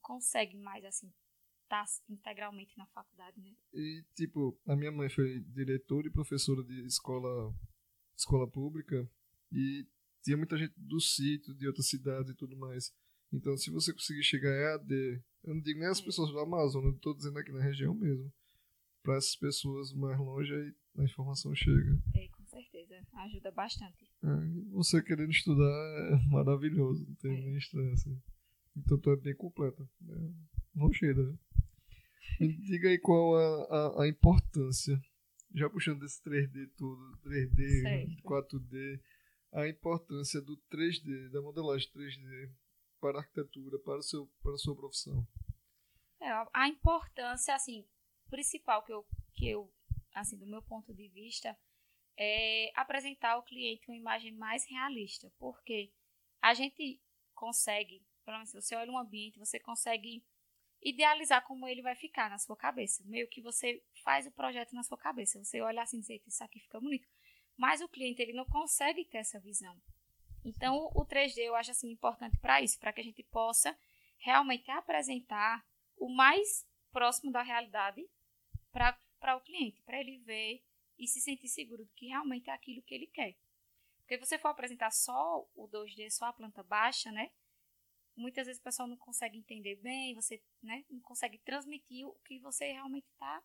consegue 0.00 0.56
mais, 0.56 0.84
assim, 0.84 1.12
estar 1.64 1.84
tá 1.84 1.92
integralmente 2.08 2.78
na 2.78 2.86
faculdade, 2.86 3.40
né? 3.40 3.56
E, 3.74 4.04
tipo, 4.14 4.56
a 4.68 4.76
minha 4.76 4.92
mãe 4.92 5.08
foi 5.08 5.40
diretora 5.40 6.06
e 6.06 6.12
professora 6.12 6.62
de 6.62 6.86
escola, 6.86 7.52
escola 8.16 8.48
pública 8.48 9.10
e 9.50 9.84
tinha 10.22 10.36
muita 10.36 10.56
gente 10.56 10.74
do 10.76 11.00
sítio, 11.00 11.56
de 11.56 11.66
outras 11.66 11.88
cidades 11.88 12.30
e 12.30 12.36
tudo 12.36 12.56
mais. 12.56 12.94
Então, 13.32 13.56
se 13.56 13.68
você 13.68 13.92
conseguir 13.92 14.22
chegar 14.22 14.50
a 14.50 14.74
EAD, 14.74 15.24
eu 15.42 15.54
não 15.56 15.60
digo 15.60 15.80
nem 15.80 15.88
as 15.88 15.98
é. 15.98 16.04
pessoas 16.04 16.30
do 16.30 16.38
Amazonas, 16.38 16.92
eu 16.92 16.96
estou 16.96 17.16
dizendo 17.16 17.36
aqui 17.40 17.50
na 17.50 17.60
região 17.60 17.92
mesmo 17.92 18.32
para 19.06 19.18
essas 19.18 19.36
pessoas 19.36 19.92
mais 19.92 20.18
longe 20.18 20.52
aí 20.52 20.74
a 20.98 21.04
informação 21.04 21.54
chega. 21.54 21.96
É, 22.12 22.26
com 22.28 22.44
certeza. 22.44 23.00
Ajuda 23.12 23.52
bastante. 23.52 24.04
É, 24.24 24.72
você 24.72 25.00
querendo 25.00 25.30
estudar 25.30 25.62
é 25.62 26.28
maravilhoso, 26.28 27.06
não 27.06 27.14
tem 27.14 27.38
é. 27.38 27.40
nem 27.40 27.56
estresse. 27.56 28.20
Então 28.76 28.98
tu 28.98 29.10
é 29.10 29.16
bem 29.16 29.36
completa. 29.36 29.88
Né? 30.00 30.34
Não 30.74 30.92
chega. 30.92 31.22
Né? 31.22 31.38
Me 32.40 32.52
diga 32.58 32.88
aí 32.88 32.98
qual 32.98 33.36
a, 33.36 33.64
a, 33.64 34.02
a, 34.02 34.08
importância, 34.08 35.00
já 35.54 35.70
puxando 35.70 36.00
desse 36.00 36.20
3D 36.24 36.68
tudo, 36.76 37.16
3D, 37.24 37.82
certo. 37.82 38.22
4D, 38.24 39.00
a 39.52 39.68
importância 39.68 40.40
do 40.40 40.56
3D, 40.68 41.30
da 41.30 41.40
modelagem 41.40 41.88
3D 41.92 42.50
para 43.00 43.18
a 43.18 43.20
arquitetura, 43.20 43.78
para, 43.78 43.98
o 43.98 44.02
seu, 44.02 44.26
para 44.42 44.54
a 44.54 44.58
sua 44.58 44.74
profissão. 44.74 45.24
É, 46.20 46.30
a 46.52 46.68
importância, 46.68 47.54
assim, 47.54 47.84
principal 48.30 48.82
que 48.82 48.92
eu, 48.92 49.06
que 49.34 49.48
eu, 49.48 49.72
assim, 50.14 50.36
do 50.38 50.46
meu 50.46 50.62
ponto 50.62 50.92
de 50.94 51.08
vista, 51.08 51.56
é 52.16 52.70
apresentar 52.74 53.32
ao 53.32 53.42
cliente 53.42 53.88
uma 53.88 53.96
imagem 53.96 54.32
mais 54.32 54.64
realista, 54.68 55.30
porque 55.38 55.92
a 56.40 56.54
gente 56.54 57.00
consegue, 57.34 58.02
pelo 58.24 58.38
menos 58.38 58.50
se 58.50 58.60
você 58.60 58.74
olha 58.74 58.90
um 58.90 58.98
ambiente, 58.98 59.38
você 59.38 59.60
consegue 59.60 60.24
idealizar 60.82 61.44
como 61.44 61.66
ele 61.66 61.82
vai 61.82 61.94
ficar 61.94 62.30
na 62.30 62.38
sua 62.38 62.56
cabeça. 62.56 63.02
Meio 63.04 63.28
que 63.28 63.40
você 63.40 63.82
faz 64.02 64.26
o 64.26 64.30
projeto 64.30 64.74
na 64.74 64.82
sua 64.82 64.96
cabeça. 64.96 65.42
Você 65.42 65.60
olha 65.60 65.82
assim 65.82 65.98
e 65.98 66.00
diz, 66.00 66.26
isso 66.26 66.44
aqui 66.44 66.60
fica 66.60 66.80
bonito. 66.80 67.08
Mas 67.56 67.80
o 67.80 67.88
cliente 67.88 68.22
ele 68.22 68.32
não 68.32 68.44
consegue 68.44 69.04
ter 69.04 69.18
essa 69.18 69.40
visão. 69.40 69.76
Então, 70.44 70.90
o 70.94 71.04
3D 71.04 71.38
eu 71.38 71.56
acho 71.56 71.72
assim 71.72 71.90
importante 71.90 72.38
para 72.38 72.60
isso, 72.60 72.78
para 72.78 72.92
que 72.92 73.00
a 73.00 73.04
gente 73.04 73.22
possa 73.24 73.76
realmente 74.18 74.70
apresentar 74.70 75.66
o 75.96 76.08
mais 76.08 76.66
próximo 76.92 77.32
da 77.32 77.42
realidade 77.42 78.08
para 78.76 79.36
o 79.36 79.40
cliente, 79.40 79.82
para 79.82 79.98
ele 79.98 80.18
ver 80.18 80.62
e 80.98 81.06
se 81.06 81.20
sentir 81.20 81.48
seguro 81.48 81.84
de 81.84 81.92
que 81.94 82.06
realmente 82.06 82.50
é 82.50 82.52
aquilo 82.52 82.82
que 82.82 82.94
ele 82.94 83.06
quer. 83.06 83.36
Porque 83.98 84.18
você 84.18 84.38
for 84.38 84.48
apresentar 84.48 84.90
só 84.90 85.48
o 85.54 85.68
2D, 85.68 86.10
só 86.10 86.26
a 86.26 86.32
planta 86.32 86.62
baixa, 86.62 87.10
né? 87.10 87.32
Muitas 88.14 88.46
vezes 88.46 88.60
o 88.60 88.64
pessoal 88.64 88.88
não 88.88 88.96
consegue 88.96 89.36
entender 89.36 89.76
bem, 89.76 90.14
você 90.14 90.42
né, 90.62 90.84
não 90.88 91.00
consegue 91.00 91.38
transmitir 91.38 92.06
o 92.06 92.14
que 92.24 92.38
você 92.38 92.72
realmente 92.72 93.06
está 93.08 93.42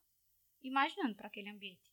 imaginando 0.61 1.15
para 1.15 1.27
aquele 1.27 1.49
ambiente. 1.49 1.91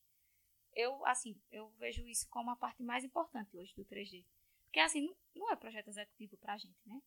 Eu, 0.75 1.05
assim, 1.07 1.41
eu 1.51 1.71
vejo 1.79 2.07
isso 2.07 2.29
como 2.29 2.51
a 2.51 2.57
parte 2.57 2.83
mais 2.83 3.03
importante 3.05 3.57
hoje 3.57 3.75
do 3.75 3.85
3D. 3.85 4.25
Porque, 4.67 4.81
assim, 4.81 5.01
não, 5.01 5.17
não 5.35 5.51
é 5.51 5.57
projeto 5.57 5.89
executivo 5.89 6.37
para 6.37 6.55
a 6.55 6.59
gente, 6.59 6.79
né? 6.87 7.01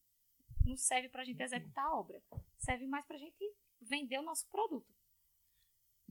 Não 0.66 0.76
serve 0.76 1.10
para 1.10 1.22
a 1.22 1.26
gente 1.26 1.42
executar 1.42 1.86
a 1.86 1.96
obra. 1.96 2.22
Serve 2.58 2.88
mais 2.88 3.06
para 3.06 3.16
a 3.16 3.20
gente 3.20 3.56
vender 3.80 4.20
o 4.20 4.24
nosso 4.24 4.50
produto. 4.50 4.92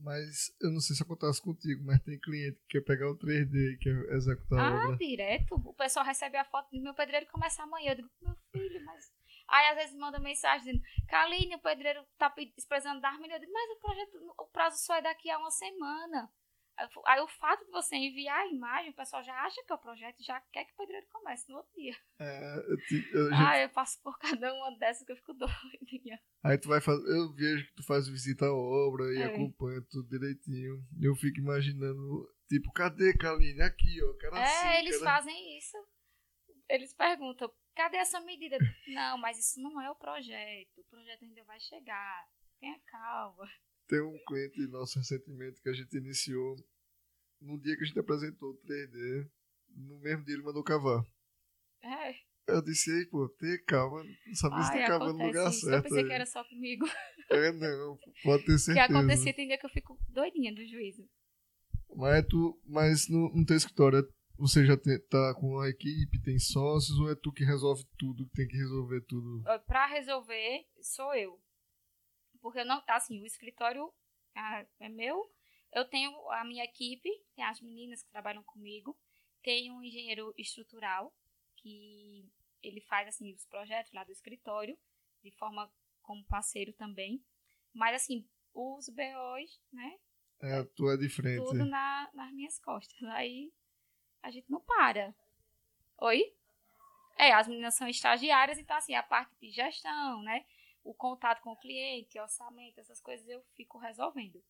Mas 0.03 0.51
eu 0.61 0.71
não 0.71 0.79
sei 0.79 0.95
se 0.95 1.03
acontece 1.03 1.41
contigo, 1.41 1.83
mas 1.85 2.01
tem 2.01 2.19
cliente 2.19 2.57
que 2.67 2.79
quer 2.79 2.81
pegar 2.81 3.09
o 3.09 3.17
3D 3.17 3.73
e 3.73 3.77
quer 3.77 4.15
executar 4.15 4.59
a 4.59 4.67
Ah, 4.67 4.85
obra. 4.85 4.97
direto. 4.97 5.55
O 5.55 5.73
pessoal 5.73 6.05
recebe 6.05 6.37
a 6.37 6.45
foto 6.45 6.69
do 6.71 6.81
meu 6.81 6.93
pedreiro 6.95 7.25
e 7.25 7.29
começa 7.29 7.61
amanhã. 7.63 7.91
Eu 7.91 7.95
digo, 7.97 8.09
meu 8.21 8.35
filho, 8.51 8.83
mas. 8.85 9.11
Aí 9.47 9.67
às 9.71 9.75
vezes 9.75 9.95
manda 9.95 10.17
mensagem 10.17 10.59
dizendo, 10.65 10.81
Kaline, 11.09 11.55
o 11.55 11.59
pedreiro 11.61 12.03
tá 12.17 12.29
precisando 12.29 13.01
dar 13.01 13.19
milhões. 13.19 13.33
Eu 13.33 13.39
digo, 13.41 13.51
mas 13.53 13.69
o 13.69 13.79
projeto, 13.79 14.33
o 14.39 14.47
prazo 14.47 14.77
só 14.83 14.95
é 14.95 15.01
daqui 15.01 15.29
a 15.29 15.37
uma 15.37 15.51
semana. 15.51 16.29
Aí 17.05 17.19
o 17.21 17.27
fato 17.27 17.65
de 17.65 17.71
você 17.71 17.95
enviar 17.95 18.39
a 18.39 18.47
imagem, 18.47 18.91
o 18.91 18.95
pessoal 18.95 19.23
já 19.23 19.33
acha 19.43 19.63
que 19.65 19.71
é 19.71 19.75
o 19.75 19.79
projeto 19.79 20.19
e 20.19 20.23
já 20.23 20.39
quer 20.51 20.65
que 20.65 20.73
o 20.73 20.75
pedreiro 20.77 21.05
comece 21.11 21.49
no 21.49 21.57
outro 21.57 21.71
dia. 21.75 21.95
É, 22.19 22.55
eu 22.71 22.77
te- 22.87 23.09
eu 23.13 23.29
já- 23.29 23.49
Ah, 23.51 23.59
eu 23.59 23.69
passo 23.69 24.01
por 24.01 24.17
cada 24.19 24.53
uma 24.53 24.77
dessas 24.77 25.05
que 25.05 25.11
eu 25.11 25.15
fico 25.17 25.33
doidinha. 25.81 26.19
Aí 26.43 26.57
tu 26.57 26.67
vai 26.69 26.81
fazer. 26.81 27.07
Eu 27.09 27.33
vejo 27.33 27.65
que 27.67 27.73
tu 27.75 27.83
faz 27.85 28.07
visita 28.07 28.45
à 28.45 28.53
obra 28.53 29.03
e 29.13 29.21
É. 29.21 29.25
acompanha 29.25 29.81
tudo 29.89 30.07
direitinho. 30.09 30.83
Eu 31.01 31.15
fico 31.15 31.39
imaginando, 31.39 32.27
tipo, 32.49 32.71
cadê 32.73 33.13
Kaline? 33.17 33.61
Aqui, 33.61 33.99
ó. 34.03 34.11
Assim, 34.37 34.67
É, 34.67 34.79
eles 34.79 34.93
quero- 34.97 35.03
fazem 35.05 35.57
isso. 35.57 35.77
Eles 36.69 36.93
perguntam, 36.93 37.51
cadê 37.75 37.97
essa 37.97 38.19
medida? 38.21 38.57
Não, 38.87 39.17
mas 39.17 39.37
isso 39.37 39.61
não 39.61 39.79
é 39.81 39.91
o 39.91 39.95
projeto. 39.95 40.69
O 40.79 40.83
projeto 40.85 41.23
ainda 41.23 41.43
vai 41.43 41.59
chegar. 41.59 42.25
Tenha 42.59 42.79
calma. 42.85 43.49
Tem 43.87 43.99
um 44.01 44.17
cliente 44.25 44.61
nosso 44.67 44.97
recentemente 44.99 45.61
que 45.61 45.67
a 45.67 45.73
gente 45.73 45.97
iniciou. 45.97 46.55
No 47.41 47.59
dia 47.59 47.75
que 47.75 47.83
a 47.83 47.87
gente 47.87 47.99
apresentou 47.99 48.51
o 48.51 48.57
3D, 48.65 49.27
no 49.75 49.99
mesmo 49.99 50.23
dia 50.23 50.35
ele 50.35 50.43
mandou 50.43 50.63
cavar. 50.63 51.03
É, 51.83 52.15
Eu 52.47 52.61
disse, 52.61 53.05
pô, 53.07 53.27
tenha 53.29 53.57
calma. 53.65 54.03
Não 54.03 54.35
sabe 54.35 54.63
se 54.63 54.71
tá 54.71 54.87
cavando 54.87 55.17
no 55.17 55.25
lugar 55.25 55.49
isso. 55.49 55.65
Eu 55.65 55.71
certo. 55.71 55.83
pensei 55.83 55.99
aí. 56.03 56.07
que 56.07 56.13
era 56.13 56.25
só 56.25 56.43
comigo. 56.43 56.85
É, 57.31 57.49
não, 57.53 57.97
pode 58.23 58.43
ter 58.43 58.51
Que 58.51 58.59
certeza. 58.59 58.99
acontecia, 58.99 59.33
tem 59.33 59.47
dia 59.47 59.57
que 59.57 59.65
eu 59.65 59.69
fico 59.69 59.97
doidinha 60.09 60.53
do 60.53 60.67
juízo. 60.67 61.07
Mas, 61.95 62.25
tu, 62.27 62.59
mas 62.65 63.07
no, 63.07 63.29
no 63.33 63.45
teu 63.45 63.55
escritório, 63.55 64.05
você 64.37 64.65
já 64.65 64.75
te- 64.75 64.99
tá 65.07 65.33
com 65.35 65.57
a 65.61 65.69
equipe, 65.69 66.21
tem 66.21 66.37
sócios, 66.37 66.99
ou 66.99 67.09
é 67.09 67.15
tu 67.15 67.31
que 67.31 67.45
resolve 67.45 67.85
tudo, 67.97 68.25
que 68.25 68.33
tem 68.33 68.47
que 68.49 68.57
resolver 68.57 68.99
tudo? 69.07 69.43
Pra 69.65 69.85
resolver, 69.87 70.65
sou 70.81 71.15
eu. 71.15 71.41
Porque 72.41 72.59
eu 72.59 72.65
não, 72.65 72.83
assim, 72.89 73.21
o 73.21 73.25
escritório 73.25 73.89
ah, 74.35 74.65
é 74.81 74.89
meu. 74.89 75.23
Eu 75.71 75.85
tenho 75.85 76.11
a 76.31 76.43
minha 76.43 76.63
equipe, 76.63 77.09
tem 77.35 77.45
as 77.45 77.61
meninas 77.61 78.03
que 78.03 78.09
trabalham 78.09 78.43
comigo. 78.43 78.97
Tem 79.41 79.71
um 79.71 79.81
engenheiro 79.81 80.33
estrutural, 80.37 81.13
que 81.55 82.29
ele 82.61 82.81
faz, 82.81 83.07
assim, 83.07 83.33
os 83.33 83.45
projetos 83.45 83.91
lá 83.93 84.03
do 84.03 84.11
escritório, 84.11 84.77
de 85.23 85.31
forma 85.31 85.71
como 86.01 86.23
parceiro 86.25 86.73
também. 86.73 87.23
Mas, 87.73 87.95
assim, 87.95 88.27
os 88.53 88.89
BOs, 88.89 89.61
né, 89.71 89.99
É, 90.41 90.63
tu 90.75 90.89
é 90.89 90.97
de 90.97 91.07
frente. 91.09 91.43
tudo 91.43 91.65
na, 91.65 92.09
nas 92.13 92.31
minhas 92.33 92.59
costas. 92.59 93.01
Aí 93.09 93.51
a 94.21 94.29
gente 94.29 94.49
não 94.51 94.59
para. 94.61 95.15
Oi? 95.99 96.35
É, 97.17 97.31
as 97.33 97.47
meninas 97.47 97.75
são 97.75 97.87
estagiárias, 97.87 98.57
então 98.57 98.75
assim, 98.75 98.95
a 98.95 99.03
parte 99.03 99.35
de 99.39 99.51
gestão, 99.51 100.21
né? 100.23 100.45
O 100.83 100.93
contato 100.93 101.41
com 101.41 101.51
o 101.51 101.57
cliente, 101.57 102.19
orçamento, 102.19 102.79
essas 102.79 102.99
coisas 102.99 103.27
eu 103.29 103.41
fico 103.55 103.77
resolvendo. 103.77 104.43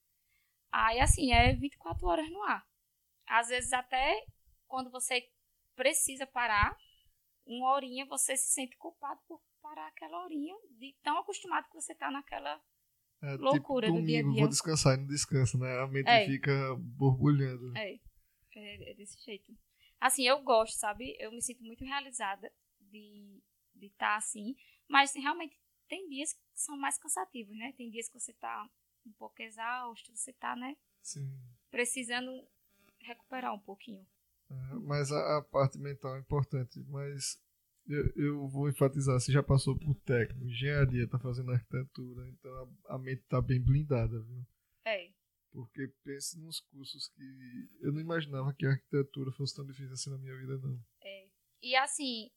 Aí 0.72 1.00
assim, 1.00 1.32
é 1.34 1.54
24 1.54 2.08
horas 2.08 2.30
no 2.30 2.42
ar. 2.44 2.66
Às 3.28 3.50
vezes 3.50 3.74
até 3.74 4.26
quando 4.68 4.90
você 4.90 5.28
precisa 5.76 6.26
parar, 6.26 6.76
uma 7.46 7.72
horinha 7.74 8.06
você 8.06 8.36
se 8.38 8.52
sente 8.54 8.78
culpado 8.78 9.20
por 9.28 9.42
parar 9.62 9.88
aquela 9.88 10.24
horinha, 10.24 10.56
de 10.78 10.96
tão 11.04 11.18
acostumado 11.20 11.68
que 11.68 11.76
você 11.76 11.94
tá 11.96 12.10
naquela 12.10 12.60
É, 13.22 13.38
loucura 13.38 13.88
tipo, 13.88 14.00
do 14.00 14.06
dia 14.06 14.20
a 14.20 14.22
domingo, 14.22 14.34
dia. 14.34 14.42
vou 14.42 14.50
descansar 14.50 14.96
e 14.96 15.02
não 15.02 15.08
descansa, 15.08 15.58
né? 15.58 15.80
A 15.80 15.88
mente 15.88 16.10
É. 16.10 16.26
fica 16.26 16.76
borbulhando. 16.80 17.78
É, 17.78 18.00
é, 18.56 18.92
é 18.92 18.94
desse 18.96 19.20
jeito. 19.24 19.56
Assim, 20.00 20.28
eu 20.28 20.42
gosto, 20.42 20.76
sabe? 20.78 21.16
Eu 21.20 21.32
me 21.32 21.42
sinto 21.42 21.64
muito 21.64 21.86
realizada 21.86 22.52
de 22.80 23.40
estar 23.82 24.16
assim. 24.18 24.56
Mas 24.88 25.14
realmente 25.14 25.58
tem 25.88 26.08
dias 26.10 26.34
que 26.34 26.40
são 26.56 26.78
mais 26.78 26.98
cansativos, 26.98 27.56
né? 27.56 27.74
Tem 27.78 27.90
dias 27.90 28.08
que 28.08 28.20
você 28.20 28.34
tá 28.34 28.68
um 29.06 29.12
pouco 29.14 29.42
exausto, 29.42 30.16
você 30.16 30.34
tá, 30.34 30.56
né? 30.56 30.76
Sim. 31.02 31.30
Precisando 31.70 32.32
recuperar 33.00 33.54
um 33.54 33.60
pouquinho. 33.60 34.06
É, 34.50 34.74
mas 34.76 35.12
a, 35.12 35.38
a 35.38 35.42
parte 35.42 35.78
mental 35.78 36.16
é 36.16 36.20
importante. 36.20 36.80
Mas 36.88 37.42
eu, 37.88 38.12
eu 38.16 38.48
vou 38.48 38.70
enfatizar, 38.70 39.20
você 39.20 39.32
já 39.32 39.42
passou 39.42 39.78
por 39.78 39.96
técnico, 40.02 40.46
engenharia, 40.46 41.08
tá 41.08 41.18
fazendo 41.18 41.52
arquitetura, 41.52 42.28
então 42.30 42.52
a, 42.88 42.96
a 42.96 42.98
mente 43.00 43.24
tá 43.24 43.42
bem 43.42 43.62
blindada, 43.62 44.22
viu? 44.22 44.46
É. 44.86 45.12
Porque 45.52 45.88
pense 46.04 46.40
nos 46.40 46.60
cursos 46.60 47.10
que 47.10 47.70
eu 47.82 47.92
não 47.92 48.00
imaginava 48.00 48.54
que 48.54 48.66
a 48.66 48.70
arquitetura 48.70 49.32
fosse 49.34 49.56
tão 49.56 49.66
difícil 49.66 49.94
assim 49.94 50.10
na 50.10 50.18
minha 50.18 50.36
vida, 50.38 50.58
não. 50.60 50.80
E 51.62 51.76
assim, 51.76 52.32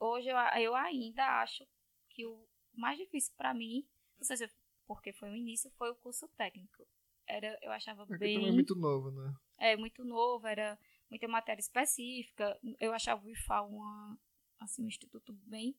hoje 0.00 0.28
eu, 0.28 0.36
eu 0.62 0.74
ainda 0.74 1.42
acho 1.42 1.66
que 2.08 2.24
o 2.24 2.48
mais 2.74 2.96
difícil 2.96 3.34
para 3.36 3.52
mim, 3.52 3.86
não 4.16 4.24
sei 4.24 4.36
se 4.38 4.44
é 4.44 4.50
porque 4.86 5.12
foi 5.12 5.30
o 5.30 5.36
início, 5.36 5.70
foi 5.76 5.90
o 5.90 5.96
curso 5.96 6.28
técnico. 6.36 6.86
Era, 7.28 7.58
eu 7.62 7.72
achava 7.72 8.04
Aqui 8.04 8.18
bem 8.18 8.34
também 8.36 8.50
é 8.50 8.52
muito 8.52 8.74
nova, 8.76 9.10
né? 9.10 9.34
é 9.58 9.76
muito 9.76 10.04
novo, 10.04 10.46
era 10.46 10.78
muita 11.10 11.26
matéria 11.26 11.60
específica. 11.60 12.58
Eu 12.78 12.92
achava 12.92 13.24
o 13.24 13.30
IFA 13.30 13.62
uma, 13.62 14.18
assim, 14.60 14.84
um 14.84 14.88
instituto 14.88 15.32
bem. 15.44 15.76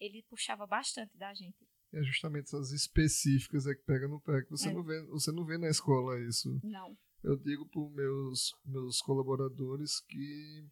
Ele 0.00 0.22
puxava 0.28 0.66
bastante 0.66 1.16
da 1.16 1.34
gente. 1.34 1.66
É 1.92 2.02
justamente 2.02 2.44
essas 2.46 2.70
específicas 2.72 3.66
é 3.66 3.74
que 3.74 3.82
pega 3.82 4.06
no 4.08 4.20
pé. 4.20 4.42
que 4.42 4.50
Você, 4.50 4.68
É. 4.68 4.72
não 4.72 4.82
vê, 4.84 5.02
você 5.06 5.32
não 5.32 5.44
vê 5.44 5.58
na 5.58 5.68
escola 5.68 6.20
isso. 6.20 6.60
Não. 6.62 6.96
Eu 7.22 7.36
digo 7.36 7.66
para 7.68 7.80
meus, 7.90 8.54
meus 8.64 9.00
colaboradores 9.00 10.00
que 10.00 10.68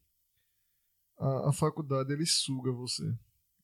a, 1.19 1.49
a 1.49 1.53
faculdade 1.53 2.13
ele 2.13 2.27
suga 2.27 2.71
você 2.73 3.05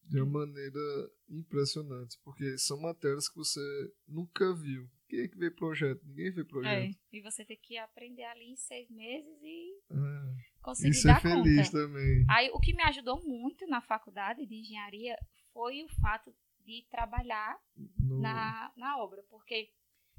de 0.09 0.21
uma 0.21 0.41
maneira 0.47 0.81
impressionante, 1.29 2.19
porque 2.25 2.57
são 2.59 2.81
matérias 2.81 3.29
que 3.29 3.37
você 3.37 3.61
nunca 4.07 4.55
viu. 4.55 4.89
Quem 5.09 5.21
é 5.21 5.29
que 5.29 5.39
vê 5.39 5.51
projeto? 5.51 6.05
Ninguém 6.05 6.31
vê 6.31 6.41
É. 6.43 6.45
projeto. 6.45 6.99
E 7.13 7.21
você 7.23 7.45
tem 7.45 7.57
que 7.57 7.77
aprender 7.79 8.25
ali 8.25 8.45
em 8.51 8.57
seis 8.57 8.89
meses 8.91 9.39
e 9.43 9.73
É. 9.91 10.35
conseguir 10.63 10.91
E 10.91 10.95
ser 10.95 11.09
dar 11.09 11.23
feliz 11.23 11.71
conta. 11.71 11.87
também. 11.87 12.25
Aí, 12.29 12.51
o 12.53 12.61
que 12.61 12.75
me 12.75 12.83
ajudou 12.85 13.23
muito 13.25 13.67
na 13.67 13.81
faculdade 13.81 14.45
de 14.47 14.55
engenharia 14.55 15.17
foi 15.53 15.83
o 15.83 15.89
fato 16.01 16.35
de 16.65 16.87
trabalhar 16.91 17.59
No- 17.97 18.21
na, 18.21 18.71
na 18.77 18.99
obra, 18.99 19.23
porque 19.31 19.71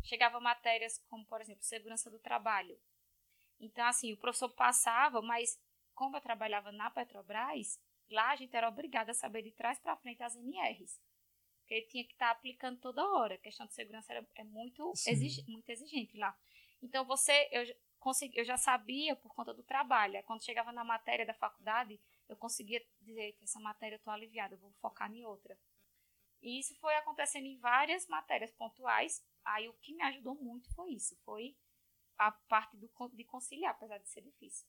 chegava 0.04 0.39
matérias 0.39 0.97
como, 1.10 1.25
por 1.25 1.39
exemplo, 1.41 1.63
segurança 1.63 2.10
do 2.10 2.17
trabalho. 2.19 2.75
Então, 3.60 3.86
assim, 3.86 4.13
o 4.13 4.17
professor 4.17 4.49
passava, 4.49 5.21
mas 5.21 5.60
como 5.93 6.15
eu 6.17 6.21
trabalhava 6.21 6.71
na 6.71 6.89
Petrobras, 6.89 7.80
lá 8.10 8.32
a 8.32 8.36
gente 8.36 8.56
era 8.56 8.67
obrigado 8.67 9.10
a 9.10 9.13
saber 9.13 9.41
de 9.41 9.52
trás 9.52 9.80
para 9.80 9.98
frente 9.98 10.24
as 10.24 10.36
NRs. 10.36 11.00
Porque 11.60 11.74
ele 11.74 11.86
tinha 11.86 12.04
que 12.04 12.13
estar 12.13 12.32
aplicando 12.32 12.80
toda 12.80 13.08
hora. 13.08 13.36
A 13.36 13.38
questão 13.38 13.65
de 13.65 13.74
segurança 13.74 14.12
era, 14.12 14.28
é 14.36 14.43
muito, 14.43 14.91
muito 15.48 15.69
exigente 15.69 16.17
lá. 16.17 16.36
Então, 16.82 17.06
você, 17.06 17.48
eu, 17.52 17.65
já 17.65 17.74
consegui, 18.00 18.39
eu 18.39 18.45
já 18.45 18.58
sabia 18.58 19.15
por 19.15 19.34
conta 19.36 19.54
do 19.54 19.63
trabalho. 19.63 20.22
Quando 20.24 20.43
chegava 20.43 20.72
na 20.72 20.84
matéria 20.84 21.26
da 21.26 21.34
faculdade, 21.34 22.00
eu 22.28 22.36
conseguia 22.36 22.84
dizer 23.02 23.34
que 23.34 23.43
essa 23.43 23.60
matéria 23.60 23.95
eu 23.95 24.00
estou 24.00 24.13
aliviada, 24.13 24.56
eu 24.56 24.60
vou 24.60 24.72
focar 24.82 25.12
em 25.13 25.24
outra. 25.26 25.58
E 26.41 26.60
isso 26.60 26.74
foi 26.80 26.95
acontecendo 26.95 27.45
em 27.45 27.58
várias 27.58 28.08
matérias 28.08 28.52
pontuais. 28.52 29.24
Aí 29.43 29.67
o 29.67 29.74
que 29.74 29.93
me 29.93 30.04
ajudou 30.04 30.36
muito 30.36 30.74
foi 30.74 30.93
isso, 30.93 31.15
foi 31.24 31.56
a 32.17 32.32
parte 32.32 32.78
do, 32.78 32.89
de 33.13 33.24
conciliar, 33.24 33.72
apesar 33.72 33.98
de 33.98 34.10
ser 34.10 34.22
difícil. 34.22 34.67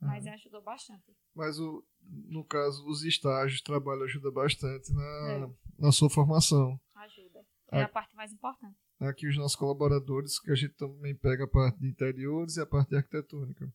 Mas 0.00 0.26
Aham. 0.26 0.34
ajudou 0.34 0.62
bastante. 0.62 1.14
Mas 1.34 1.58
o, 1.58 1.84
no 2.02 2.44
caso, 2.44 2.86
os 2.88 3.02
estágios, 3.04 3.60
trabalho 3.60 4.02
ajuda 4.04 4.30
bastante 4.30 4.92
na, 4.92 5.30
É. 5.32 5.50
na 5.78 5.92
sua 5.92 6.08
formação. 6.08 6.80
Ajuda. 6.94 7.44
É 7.72 7.82
Ah. 7.82 7.84
a 7.84 7.88
parte 7.88 8.14
mais 8.16 8.32
importante. 8.32 8.76
Aqui 8.98 9.26
os 9.28 9.36
nossos 9.36 9.56
colaboradores, 9.56 10.38
que 10.40 10.50
a 10.50 10.54
gente 10.54 10.74
também 10.74 11.14
pega 11.14 11.44
a 11.44 11.48
parte 11.48 11.78
de 11.78 11.88
interiores 11.88 12.56
e 12.56 12.60
a 12.60 12.66
parte 12.66 12.90
de 12.90 12.96
arquitetônica. 12.96 13.72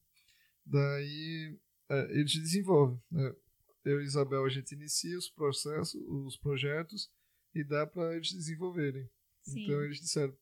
Daí 0.65 1.57
é, 1.89 2.19
eles 2.19 2.33
desenvolvem. 2.33 2.99
Né? 3.11 3.35
Eu 3.83 4.01
e 4.01 4.05
Isabel, 4.05 4.43
a 4.43 4.49
gente 4.49 4.73
inicia 4.73 5.17
os 5.17 5.29
processos, 5.29 5.93
os 6.07 6.37
projetos 6.37 7.11
e 7.53 7.63
dá 7.63 7.85
para 7.85 8.15
eles 8.15 8.31
desenvolverem. 8.31 9.07
Sim. 9.43 9.63
Então 9.63 9.83
eles 9.83 9.99
disseram 9.99 10.35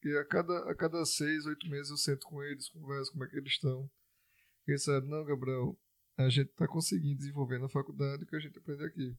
que 0.00 0.08
a 0.16 0.24
cada, 0.24 0.70
a 0.70 0.74
cada 0.74 1.04
seis, 1.04 1.44
oito 1.44 1.68
meses 1.68 1.90
eu 1.90 1.96
sento 1.98 2.26
com 2.26 2.42
eles, 2.42 2.68
converso 2.70 3.12
como 3.12 3.24
é 3.24 3.28
que 3.28 3.36
eles 3.36 3.52
estão. 3.52 3.90
E 4.68 4.72
eles 4.72 4.82
disseram, 4.82 5.06
não, 5.06 5.24
Gabriel, 5.24 5.76
a 6.16 6.28
gente 6.28 6.50
está 6.50 6.68
conseguindo 6.68 7.16
desenvolver 7.16 7.58
na 7.58 7.68
faculdade 7.68 8.22
o 8.24 8.26
que 8.26 8.36
a 8.36 8.40
gente 8.40 8.58
aprende 8.58 8.84
aqui. 8.84 9.16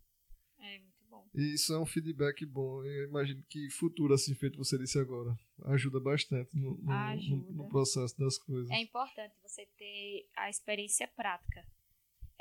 É 0.59 0.77
muito 0.79 1.05
bom. 1.09 1.27
E 1.33 1.53
isso 1.55 1.73
é 1.73 1.79
um 1.79 1.85
feedback 1.85 2.45
bom. 2.45 2.83
Eu 2.83 3.05
imagino 3.09 3.43
que 3.49 3.69
futuro, 3.71 4.13
assim 4.13 4.35
feito 4.35 4.57
você 4.57 4.77
disse 4.77 4.99
agora, 4.99 5.35
ajuda 5.65 5.99
bastante 5.99 6.55
no, 6.55 6.77
no, 6.77 6.91
Ajuda. 6.91 7.51
no- 7.51 7.63
no 7.63 7.69
processo 7.69 8.17
das 8.17 8.37
coisas. 8.37 8.69
É 8.69 8.79
importante 8.81 9.33
você 9.41 9.65
ter 9.77 10.27
a 10.35 10.49
experiência 10.49 11.07
prática. 11.07 11.65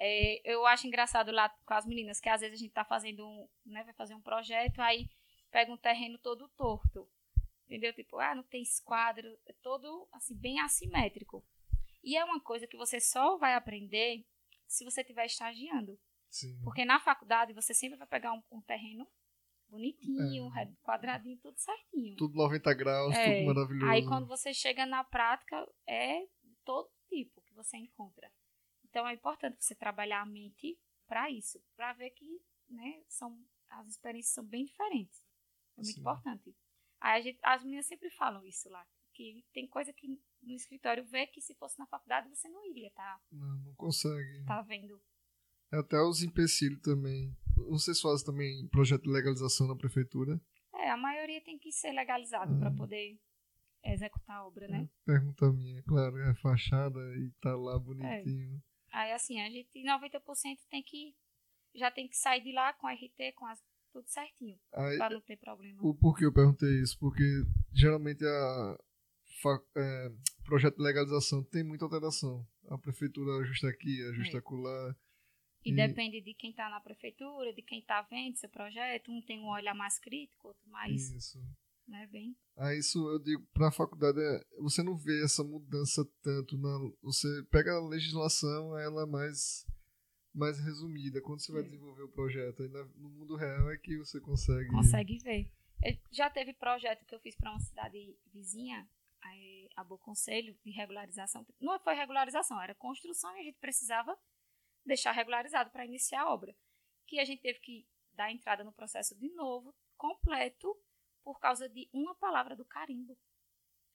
É, 0.01 0.40
eu 0.53 0.64
acho 0.66 0.87
engraçado 0.87 1.33
lá 1.33 1.49
com 1.49 1.75
as 1.75 1.85
meninas 1.87 2.21
que 2.21 2.29
às 2.29 2.40
vezes 2.40 2.57
a 2.59 2.62
gente 2.62 2.73
tá 2.73 2.85
fazendo 2.85 3.27
um, 3.27 3.49
né, 3.66 3.83
vai 3.85 3.94
fazer 3.94 4.14
um 4.14 4.21
projeto, 4.21 4.79
aí 4.81 5.09
pega 5.51 5.73
um 5.73 5.77
terreno 5.77 6.18
todo 6.18 6.47
torto. 6.57 7.09
Entendeu? 7.66 7.92
Tipo, 7.92 8.18
ah, 8.18 8.35
não 8.35 8.42
tem 8.44 8.62
esquadro, 8.62 9.27
é 9.47 9.53
todo 9.62 10.09
assim 10.12 10.35
bem 10.35 10.59
assimétrico. 10.61 11.44
E 12.09 12.16
é 12.16 12.25
uma 12.25 12.40
coisa 12.40 12.66
que 12.66 12.77
você 12.77 12.99
só 13.01 13.37
vai 13.37 13.55
aprender 13.55 14.25
se 14.66 14.85
você 14.85 15.03
estiver 15.03 15.27
estagiando. 15.27 15.99
Sim. 16.31 16.59
Porque 16.64 16.85
na 16.85 16.99
faculdade 17.01 17.53
você 17.53 17.75
sempre 17.75 17.99
vai 17.99 18.07
pegar 18.07 18.33
um, 18.33 18.42
um 18.51 18.61
terreno 18.62 19.07
bonitinho, 19.68 20.51
É. 20.57 20.66
quadradinho, 20.83 21.38
tudo 21.38 21.59
certinho. 21.59 22.16
Tudo 22.16 22.35
90 22.35 22.73
graus, 22.75 23.14
É, 23.14 23.40
tudo 23.40 23.55
maravilhoso. 23.55 23.90
Aí 23.92 24.07
quando 24.07 24.27
você 24.27 24.55
chega 24.55 24.87
na 24.87 25.05
prática, 25.05 25.68
é 25.87 26.27
todo 26.64 26.90
tipo 27.09 27.42
que 27.42 27.53
você 27.55 27.77
encontra. 27.77 28.31
Então 28.85 29.07
é 29.07 29.12
importante 29.14 29.62
você 29.62 29.75
trabalhar 29.75 30.23
a 30.23 30.27
mente 30.27 30.79
para 31.07 31.31
isso, 31.31 31.62
para 31.77 31.92
ver 31.92 32.11
que 32.11 32.40
né, 32.68 33.03
são, 33.09 33.38
as 33.68 33.87
experiências 33.88 34.35
são 34.35 34.44
bem 34.44 34.64
diferentes. 34.64 35.23
É 35.77 35.81
muito 35.83 35.92
Sim. 35.94 36.01
importante. 36.01 36.55
Aí 37.01 37.23
gente- 37.23 37.38
as 37.42 37.62
meninas 37.62 37.87
sempre 37.87 38.11
falam 38.11 38.44
isso 38.47 38.68
lá, 38.71 38.87
que 39.19 39.45
tem 39.53 39.67
coisa 39.67 39.93
que 39.93 40.07
no 40.43 40.55
escritório 40.55 41.05
vê 41.05 41.27
que 41.27 41.41
se 41.41 41.53
fosse 41.57 41.77
na 41.79 41.87
faculdade 41.87 42.29
você 42.29 42.49
não 42.49 42.65
iria 42.65 42.87
estar 42.89 43.21
Não, 43.33 43.59
não 43.59 43.75
consegue. 43.75 44.45
tá 44.47 44.63
vendo. 44.63 45.01
Até 45.73 46.01
os 46.01 46.23
empecilhos 46.23 46.81
também. 46.81 47.37
Vocês 47.69 48.01
fazem 48.01 48.25
também 48.25 48.67
projeto 48.69 49.03
de 49.03 49.11
legalização 49.11 49.67
na 49.67 49.77
prefeitura? 49.77 50.41
É, 50.75 50.91
a 50.91 50.97
maioria 50.97 51.43
tem 51.43 51.59
que 51.59 51.73
ser 51.73 51.91
legalizado 51.93 52.57
para 52.59 52.71
Uhum. 52.71 52.77
poder 52.77 53.19
executar 53.85 54.37
a 54.37 54.47
obra, 54.47 54.69
né? 54.69 54.89
Pergunta 55.05 55.53
minha, 55.53 55.83
claro, 55.83 56.17
é 56.19 56.35
fachada 56.37 57.01
e 57.17 57.31
tá 57.41 57.55
lá 57.57 57.79
bonitinho. 57.79 58.63
Aí 58.93 59.13
assim, 59.13 59.41
a 59.41 59.51
gente 59.51 59.83
90% 59.83 60.59
tem 60.71 60.83
que 60.83 61.15
já 61.75 61.91
tem 61.91 62.09
que 62.09 62.17
sair 62.17 62.43
de 62.43 62.53
lá 62.53 62.73
com 62.73 62.87
a 62.87 62.93
RT, 62.95 63.33
com 63.37 63.45
as, 63.47 63.63
tudo 63.93 64.09
certinho, 64.09 64.59
para 64.71 65.11
não 65.11 65.21
ter 65.21 65.37
problema. 65.37 65.79
o 65.83 65.95
porquê 65.95 66.25
eu 66.25 66.33
perguntei 66.33 66.81
isso? 66.81 66.99
Porque 66.99 67.23
geralmente 67.73 68.25
a 68.25 68.79
é, 69.77 70.12
projeto 70.44 70.77
de 70.77 70.83
legalização 70.83 71.42
tem 71.44 71.62
muita 71.64 71.85
alteração. 71.85 72.46
A 72.68 72.77
prefeitura 72.79 73.33
ajusta 73.42 73.68
aqui, 73.68 74.03
ajusta 74.11 74.37
É. 74.37 74.40
acolá. 74.40 74.96
E 75.64 75.72
e- 75.72 75.74
depende 75.74 76.20
de 76.20 76.35
quem 76.35 76.51
está 76.51 76.68
na 76.70 76.81
prefeitura, 76.81 77.53
de 77.53 77.62
quem 77.62 77.81
está 77.81 78.03
vendo 78.03 78.37
seu 78.37 78.48
projeto, 78.48 79.11
um 79.11 79.20
tem 79.22 79.40
um 79.40 79.48
olhar 79.48 79.74
mais 79.74 79.98
crítico, 79.98 80.48
outro 80.48 80.68
mais, 80.70 81.11
Isso. 81.11 81.38
né, 81.87 82.07
bem. 82.07 82.37
Aí 82.57 82.79
isso 82.79 82.98
eu 83.09 83.18
digo, 83.18 83.46
pra 83.53 83.70
faculdade, 83.72 84.18
é, 84.20 84.44
você 84.61 84.83
não 84.83 84.96
vê 84.96 85.22
essa 85.24 85.42
mudança 85.44 86.05
tanto. 86.22 86.57
Na, 86.59 86.79
você 87.03 87.29
pega 87.51 87.72
a 87.72 87.88
legislação, 87.88 88.77
ela 88.79 89.03
é 89.03 89.07
mais, 89.07 89.66
mais 90.35 90.59
resumida. 90.64 91.20
Quando 91.22 91.40
você 91.40 91.53
vai 91.53 91.62
É. 91.62 91.64
desenvolver 91.64 92.03
o 92.03 92.09
projeto, 92.12 92.62
aí 92.62 92.68
no 92.96 93.09
mundo 93.11 93.37
real 93.37 93.70
é 93.70 93.77
que 93.79 93.96
você 93.98 94.20
consegue. 94.20 94.68
consegue 94.70 95.18
ver. 95.18 95.51
Eh, 95.85 95.96
Já 96.11 96.29
teve 96.31 96.53
projeto 96.55 97.05
que 97.07 97.14
eu 97.14 97.20
fiz 97.20 97.37
para 97.37 97.51
uma 97.53 97.61
cidade 97.61 98.16
vizinha, 98.33 98.88
a 99.77 99.85
Boa 99.85 99.99
Conselho, 99.99 100.59
de 100.64 100.71
regularização. 100.71 101.47
Não 101.61 101.79
foi 101.81 101.95
regularização, 101.95 102.61
era 102.61 102.75
construção 102.75 103.35
e 103.37 103.41
a 103.41 103.45
gente 103.45 103.59
precisava 103.59 104.19
deixar 104.85 105.12
regularizado 105.12 105.71
para 105.71 105.85
iniciar 105.85 106.23
a 106.23 106.33
obra. 106.33 106.55
Que 107.07 107.19
a 107.19 107.25
gente 107.25 107.41
teve 107.41 107.59
que 107.61 107.87
dar 108.12 108.31
entrada 108.31 108.64
no 108.64 108.73
processo 108.73 109.17
de 109.19 109.29
novo, 109.35 109.75
completo, 109.97 110.77
por 111.23 111.38
causa 111.38 111.69
de 111.69 111.88
uma 111.93 112.14
palavra 112.14 112.57
do 112.57 112.64
carimbo. 112.64 113.17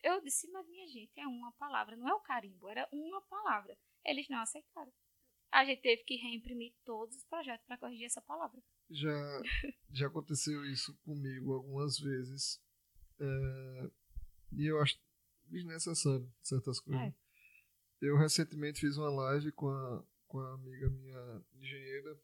Eu 0.01 0.21
disse, 0.21 0.49
mas 0.51 0.67
minha 0.67 0.87
gente, 0.87 1.17
é 1.19 1.25
uma 1.25 1.51
palavra, 1.53 1.95
não 1.95 2.07
é 2.07 2.13
o 2.13 2.19
carimbo, 2.19 2.67
era 2.67 2.87
uma 2.91 3.21
palavra. 3.21 3.77
Eles 4.05 4.27
não 4.29 4.39
aceitaram. 4.39 4.91
A 5.51 5.63
gente 5.65 5.81
teve 5.81 6.03
que 6.03 6.15
reimprimir 6.15 6.73
todos 6.83 7.15
os 7.15 7.23
projetos 7.25 7.65
para 7.65 7.77
corrigir 7.77 8.05
essa 8.05 8.21
palavra. 8.21 8.61
Já, 8.89 9.41
já 9.91 10.07
aconteceu 10.07 10.65
isso 10.65 10.97
comigo 11.05 11.53
algumas 11.53 11.97
vezes. 11.99 12.61
É, 13.19 13.91
e 14.57 14.65
eu 14.65 14.81
acho 14.81 14.99
desnecessário 15.53 16.31
certas 16.41 16.79
coisas. 16.79 17.01
É. 17.01 17.13
Eu 18.01 18.17
recentemente 18.17 18.79
fiz 18.81 18.97
uma 18.97 19.09
live 19.09 19.51
com 19.53 19.69
a, 19.69 20.03
com 20.27 20.39
a 20.39 20.53
amiga 20.55 20.89
minha 20.89 21.41
engenheira 21.55 22.19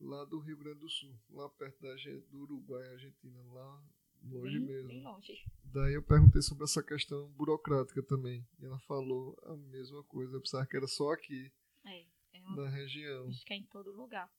lá 0.00 0.24
do 0.26 0.38
Rio 0.40 0.56
Grande 0.58 0.80
do 0.80 0.88
Sul, 0.90 1.18
lá 1.30 1.48
perto 1.48 1.80
da, 1.80 1.94
do 2.30 2.40
Uruguai, 2.42 2.86
Argentina, 2.92 3.42
lá 3.52 3.82
longe 4.22 4.58
bem, 4.58 4.66
mesmo. 4.66 4.88
bem 4.88 5.02
longe. 5.02 5.32
Daí 5.64 5.94
eu 5.94 6.02
perguntei 6.02 6.42
sobre 6.42 6.64
essa 6.64 6.82
questão 6.82 7.30
burocrática 7.32 8.02
também. 8.02 8.46
E 8.58 8.66
ela 8.66 8.78
falou 8.80 9.38
a 9.44 9.56
mesma 9.56 10.02
coisa. 10.04 10.36
Eu 10.36 10.40
pensava 10.40 10.66
que 10.66 10.76
era 10.76 10.86
só 10.86 11.12
aqui, 11.12 11.50
É, 11.84 12.04
é 12.34 12.40
uma, 12.40 12.64
na 12.64 12.68
região. 12.68 13.28
acho 13.28 13.44
que 13.46 13.52
é 13.54 13.56
em 13.56 13.64
todo 13.66 13.92
lugar. 13.92 14.30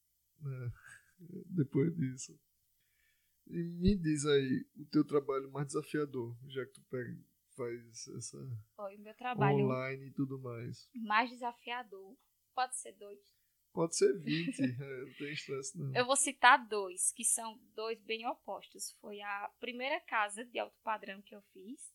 né? 0.42 0.72
Depois 1.48 1.96
disso. 1.96 2.40
E 3.48 3.58
me 3.58 3.96
diz 3.96 4.26
aí 4.26 4.68
o 4.76 4.86
teu 4.86 5.04
trabalho 5.06 5.50
mais 5.52 5.68
desafiador, 5.68 6.36
já 6.48 6.66
que 6.66 6.74
tu 6.74 6.82
pega, 6.92 7.18
faz 7.58 8.08
essa 8.16 8.38
o 8.78 9.00
meu 9.00 9.16
trabalho 9.16 9.66
online 9.66 10.06
e 10.06 10.14
tudo 10.14 10.40
mais. 10.40 10.88
mais 10.94 11.30
desafiador. 11.30 12.16
Pode 12.54 12.78
ser 12.78 12.94
dois. 12.94 13.36
Pode 13.74 13.96
ser 13.96 14.14
20, 14.20 14.60
é, 14.82 15.06
não 15.06 15.14
tem 15.16 15.34
estresse 15.34 15.78
não. 15.78 15.96
Eu 15.96 16.06
vou 16.06 16.16
citar 16.16 16.68
dois, 16.68 17.12
que 17.12 17.24
são 17.24 17.60
dois 17.76 18.02
bem 18.02 18.26
opostos. 18.26 18.92
Foi 19.02 19.22
a 19.22 19.52
primeira 19.60 20.00
casa 20.02 20.46
de 20.46 20.58
alto 20.58 20.80
padrão 20.82 21.22
que 21.22 21.36
eu 21.36 21.42
fiz 21.54 21.94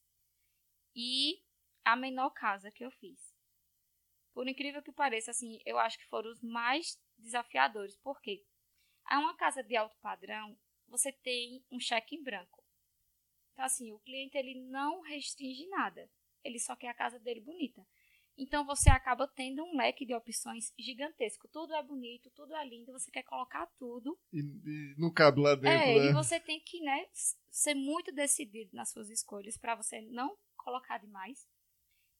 e 0.94 1.42
a 1.84 1.96
menor 1.96 2.30
casa 2.30 2.70
que 2.70 2.84
eu 2.84 2.90
fiz. 2.90 3.32
Por 4.32 4.48
incrível 4.48 4.82
que 4.82 4.92
pareça, 4.92 5.30
assim, 5.30 5.60
eu 5.66 5.78
acho 5.78 5.98
que 5.98 6.08
foram 6.08 6.30
os 6.30 6.42
mais 6.42 7.00
desafiadores. 7.18 7.96
Por 7.96 8.20
quê? 8.20 8.44
A 9.04 9.18
uma 9.18 9.36
casa 9.36 9.62
de 9.62 9.76
alto 9.76 9.96
padrão, 9.98 10.56
você 10.86 11.12
tem 11.12 11.64
um 11.70 11.80
cheque 11.80 12.16
em 12.16 12.22
branco. 12.22 12.61
Então, 13.52 13.64
assim, 13.64 13.92
o 13.92 13.98
cliente 14.00 14.36
ele 14.36 14.54
não 14.68 15.00
restringe 15.02 15.66
nada. 15.68 16.08
Ele 16.42 16.58
só 16.58 16.74
quer 16.74 16.88
a 16.88 16.94
casa 16.94 17.18
dele 17.18 17.40
bonita. 17.40 17.86
Então, 18.36 18.64
você 18.64 18.88
acaba 18.88 19.28
tendo 19.28 19.62
um 19.62 19.76
leque 19.76 20.06
de 20.06 20.14
opções 20.14 20.72
gigantesco. 20.78 21.48
Tudo 21.48 21.74
é 21.74 21.82
bonito, 21.82 22.30
tudo 22.30 22.54
é 22.54 22.66
lindo, 22.66 22.92
você 22.92 23.10
quer 23.10 23.22
colocar 23.24 23.66
tudo. 23.78 24.18
E, 24.32 24.40
e 24.40 24.94
não 24.98 25.12
cabe 25.12 25.40
lá 25.40 25.54
dentro, 25.54 25.68
É, 25.68 25.98
né? 25.98 26.10
e 26.10 26.12
você 26.14 26.40
tem 26.40 26.58
que, 26.60 26.80
né, 26.80 27.06
ser 27.50 27.74
muito 27.74 28.10
decidido 28.10 28.70
nas 28.74 28.90
suas 28.90 29.10
escolhas 29.10 29.58
para 29.58 29.74
você 29.74 30.00
não 30.00 30.36
colocar 30.56 30.98
demais. 30.98 31.46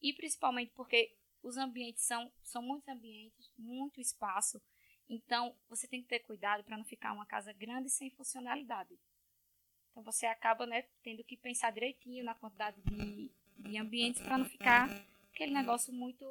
E 0.02 0.12
principalmente 0.12 0.72
porque 0.74 1.16
os 1.42 1.56
ambientes 1.56 2.04
são, 2.04 2.30
são 2.42 2.62
muitos 2.62 2.88
ambientes, 2.88 3.50
muito 3.56 4.00
espaço. 4.00 4.60
Então, 5.08 5.56
você 5.68 5.88
tem 5.88 6.02
que 6.02 6.08
ter 6.08 6.20
cuidado 6.20 6.62
para 6.62 6.76
não 6.76 6.84
ficar 6.84 7.12
uma 7.12 7.26
casa 7.26 7.52
grande 7.52 7.88
sem 7.88 8.10
funcionalidade. 8.10 8.98
Então, 9.92 10.02
você 10.02 10.26
acaba, 10.26 10.66
né, 10.66 10.82
tendo 11.02 11.22
que 11.22 11.36
pensar 11.36 11.70
direitinho 11.70 12.24
na 12.24 12.34
quantidade 12.34 12.80
de, 12.82 13.30
de 13.58 13.78
ambientes 13.78 14.22
para 14.22 14.38
não 14.38 14.46
ficar 14.46 14.88
aquele 15.32 15.52
negócio 15.52 15.92
muito 15.92 16.24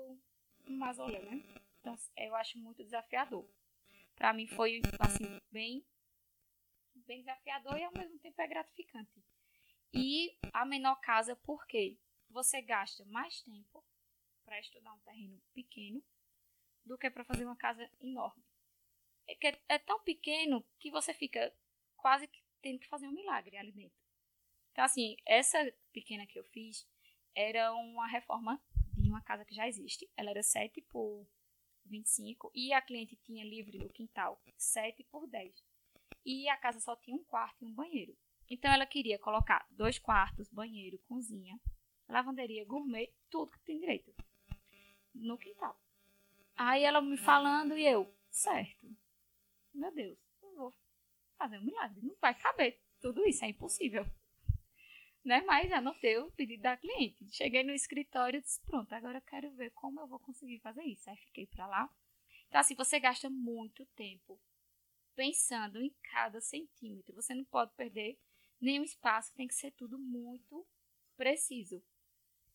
mausoléu, 0.68 1.24
né? 1.24 1.44
Então, 1.80 1.96
eu 2.18 2.36
acho 2.36 2.58
muito 2.58 2.84
desafiador. 2.84 3.48
Para 4.16 4.34
mim 4.34 4.48
foi, 4.48 4.82
assim, 5.00 5.40
bem 5.52 5.86
bem 7.08 7.20
desafiador 7.20 7.78
e 7.78 7.84
ao 7.84 7.92
mesmo 7.92 8.18
tempo 8.20 8.42
é 8.42 8.48
gratificante. 8.48 9.24
E 9.94 10.38
a 10.54 10.66
menor 10.66 10.96
casa, 11.02 11.36
por 11.36 11.66
quê? 11.68 11.98
Você 12.30 12.62
gasta 12.62 13.04
mais 13.06 13.42
tempo 13.42 13.84
para 14.46 14.60
estudar 14.60 14.94
um 14.94 15.00
terreno 15.00 15.42
pequeno 15.54 16.02
do 16.86 16.98
que 16.98 17.10
para 17.10 17.26
fazer 17.26 17.46
uma 17.46 17.56
casa 17.56 17.90
enorme. 18.00 18.44
É, 19.28 19.58
é 19.68 19.80
tão 19.80 20.00
pequeno 20.02 20.66
que 20.80 20.90
você 20.90 21.14
fica 21.14 21.54
quase 21.98 22.28
que 22.28 22.41
tendo 22.62 22.80
que 22.80 22.88
fazer 22.88 23.08
um 23.08 23.12
milagre 23.12 23.58
ali 23.58 23.72
dentro. 23.72 23.98
Então, 24.72 24.84
assim, 24.84 25.16
essa 25.26 25.58
pequena 25.92 26.26
que 26.26 26.40
eu 26.40 26.44
fiz 26.46 26.88
era 27.36 27.74
uma 27.74 28.08
reforma 28.08 28.62
de 28.98 29.10
uma 29.10 29.22
casa 29.22 29.46
que 29.46 29.56
já 29.56 29.68
existe. 29.68 30.10
Ela 30.16 30.32
era 30.32 30.44
7 30.44 30.82
por 30.82 31.28
25 31.86 32.52
e 32.54 32.74
a 32.74 32.82
cliente 32.82 33.16
tinha 33.18 33.44
livre 33.44 33.78
no 33.78 33.90
quintal 33.90 34.42
7 34.58 35.04
por 35.06 35.28
10 35.28 35.64
e 36.26 36.48
a 36.48 36.58
casa 36.58 36.80
só 36.80 36.96
tinha 36.96 37.16
um 37.16 37.24
quarto 37.24 37.64
e 37.64 37.68
um 37.68 37.74
banheiro. 37.74 38.16
Então 38.50 38.72
ela 38.72 38.86
queria 38.86 39.18
colocar 39.18 39.66
dois 39.72 39.98
quartos, 39.98 40.50
banheiro, 40.50 41.00
cozinha, 41.08 41.60
lavanderia, 42.08 42.66
gourmet, 42.66 43.14
tudo 43.30 43.52
que 43.52 43.60
tem 43.62 43.80
direito 43.80 44.14
no 45.14 45.38
quintal. 45.38 45.80
Aí 46.56 46.84
ela 46.84 47.02
me 47.02 47.18
falando 47.18 47.78
e 47.78 47.86
eu, 47.86 48.14
certo. 48.30 48.88
Meu 49.74 49.92
Deus, 49.92 50.20
fazer 51.42 51.58
um 51.58 51.64
milagre. 51.64 52.02
Não 52.04 52.16
vai 52.22 52.36
caber 52.36 52.80
tudo 53.00 53.26
isso, 53.28 53.44
é 53.44 53.50
impossível. 53.50 54.06
Né? 55.26 55.42
Mas 55.42 55.72
anotei 55.72 56.18
o 56.18 56.32
pedido 56.32 56.62
da 56.62 56.78
cliente. 56.78 57.30
Cheguei 57.32 57.64
no 57.64 57.74
escritório 57.74 58.38
e 58.38 58.42
disse, 58.42 58.62
pronto, 58.62 58.94
agora 58.94 59.18
eu 59.18 59.22
quero 59.24 59.52
ver 59.56 59.72
como 59.72 60.00
eu 60.00 60.08
vou 60.08 60.20
conseguir 60.20 60.60
fazer 60.60 60.84
isso. 60.84 61.10
Aí 61.10 61.18
fiquei 61.18 61.48
pra 61.48 61.68
lá. 61.68 61.90
Então, 62.48 62.62
assim, 62.62 62.76
você 62.76 63.00
gasta 63.00 63.30
muito 63.30 63.86
tempo 63.96 64.40
pensando 65.16 65.82
em 65.82 65.94
cada 66.12 66.40
centímetro. 66.42 67.16
Você 67.16 67.34
não 67.34 67.46
pode 67.46 67.74
perder 67.76 68.20
nenhum 68.60 68.84
espaço, 68.84 69.34
tem 69.34 69.48
que 69.48 69.56
ser 69.56 69.72
tudo 69.72 69.98
muito 69.98 70.68
preciso. 71.18 71.84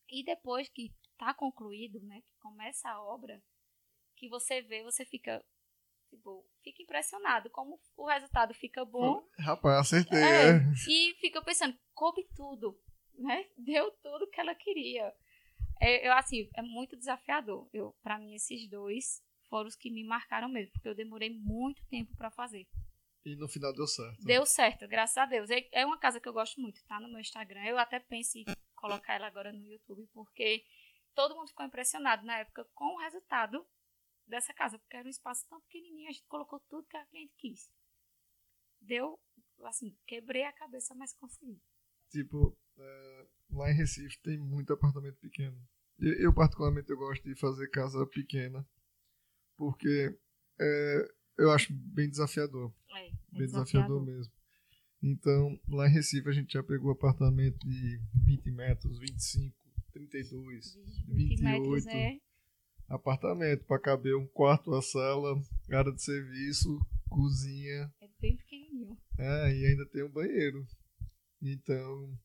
E 0.09 0.25
depois 0.25 0.69
que 0.69 0.93
está 1.11 1.35
concluído, 1.35 2.01
né, 2.03 2.21
que 2.23 2.35
começa 2.39 2.89
a 2.89 3.03
obra, 3.03 3.43
que 4.15 4.29
você 4.29 4.63
vê, 4.63 4.83
você 4.83 5.05
fica 5.05 5.45
tipo, 6.09 6.45
fica 6.63 6.83
impressionado 6.83 7.51
como 7.51 7.81
o 7.97 8.07
resultado 8.07 8.55
fica 8.55 8.85
bom. 8.85 9.23
Rapaz, 9.39 9.79
acertei, 9.79 10.19
É, 10.19 10.51
é. 10.51 10.61
e 10.89 11.15
fica 11.21 11.43
pensando, 11.43 11.77
coube 11.95 12.27
tudo. 12.35 12.79
né? 13.19 13.47
Deu 13.57 13.91
tudo 14.03 14.29
que 14.29 14.41
ela 14.41 14.55
queria. 14.55 15.13
É, 15.81 16.07
eu, 16.09 16.13
assim, 16.13 16.49
é 16.55 16.63
muito 16.63 16.97
desafiador. 16.97 17.69
Eu, 17.73 17.95
para 18.03 18.19
mim, 18.19 18.35
esses 18.35 18.69
dois 18.69 19.23
foram 19.49 19.69
os 19.69 19.77
que 19.77 19.91
me 19.91 20.05
marcaram 20.05 20.49
mesmo, 20.49 20.73
porque 20.73 20.89
eu 20.89 20.95
demorei 20.95 21.31
muito 21.31 21.85
tempo 21.89 22.17
para 22.17 22.31
fazer. 22.31 22.67
E 23.25 23.35
no 23.37 23.49
final 23.49 23.73
deu 23.73 23.87
certo. 23.87 24.25
Deu 24.25 24.47
certo, 24.47 24.87
graças 24.89 25.17
a 25.17 25.27
Deus. 25.27 25.51
É, 25.51 25.69
é 25.73 25.85
uma 25.85 25.99
casa 25.99 26.21
que 26.21 26.29
eu 26.29 26.33
gosto 26.33 26.61
muito, 26.61 26.83
tá 26.87 27.01
no 27.01 27.09
meu 27.09 27.21
Instagram. 27.21 27.65
Eu 27.65 27.79
até 27.79 27.99
penso 27.99 28.39
em 28.39 28.45
colocar 28.75 29.15
ela 29.15 29.27
agora 29.27 29.53
no 29.53 29.67
YouTube, 29.67 30.09
porque 30.13 30.65
todo 31.15 31.35
mundo 31.35 31.49
ficou 31.49 31.67
impressionado 31.67 32.25
na 32.25 32.39
época 32.39 32.65
com 32.75 32.95
o 32.95 32.99
resultado 32.99 33.67
dessa 34.27 34.53
casa, 34.53 34.79
porque 34.79 34.97
era 34.97 35.07
um 35.07 35.11
espaço 35.11 35.47
tão 35.49 35.61
pequenininho, 35.63 36.09
a 36.09 36.13
gente 36.13 36.27
colocou 36.27 36.61
tudo 36.69 36.87
que 36.89 36.97
a 36.97 37.07
cliente 37.07 37.35
quis. 37.37 37.71
Deu, 38.81 39.19
assim, 39.65 39.97
quebrei 40.07 40.45
a 40.45 40.53
cabeça, 40.53 40.95
mas 40.95 41.13
consegui. 41.15 41.61
Tipo, 42.11 42.57
é, 42.79 43.27
lá 43.51 43.71
em 43.71 43.75
Recife 43.75 44.19
tem 44.23 44.39
muito 44.39 44.73
apartamento 44.73 45.19
pequeno. 45.19 45.57
Eu, 45.99 46.15
eu, 46.15 46.35
particularmente, 46.35 46.91
eu 46.91 46.97
gosto 46.97 47.23
de 47.23 47.35
fazer 47.35 47.69
casa 47.69 48.07
pequena, 48.07 48.67
porque 49.57 50.17
é, 50.61 51.15
eu 51.39 51.51
acho 51.51 51.73
bem 51.73 52.09
desafiador. 52.09 52.73
É, 52.91 53.09
é 53.09 53.11
bem 53.33 53.47
desafiador. 53.47 53.65
desafiador 53.65 54.05
mesmo. 54.05 54.33
Então, 55.03 55.61
lá 55.69 55.87
em 55.87 55.93
Recife 55.93 56.29
a 56.29 56.33
gente 56.33 56.53
já 56.53 56.63
pegou 56.63 56.91
apartamento 56.91 57.67
de 57.67 58.01
20 58.25 58.51
metros, 58.51 58.99
25, 58.99 59.57
32, 59.93 60.75
20 61.09 61.37
28. 61.37 61.89
É... 61.89 62.26
Apartamento 62.89 63.65
para 63.65 63.81
caber 63.81 64.17
um 64.17 64.27
quarto, 64.27 64.75
a 64.75 64.81
sala, 64.83 65.35
área 65.71 65.93
de 65.93 66.03
serviço, 66.03 66.79
cozinha. 67.09 67.93
É 68.01 68.09
bem 68.21 68.37
pequenininho. 68.37 68.97
É, 69.19 69.53
e 69.53 69.67
ainda 69.67 69.87
tem 69.87 70.05
um 70.05 70.11
banheiro. 70.11 70.67
Então, 71.43 72.19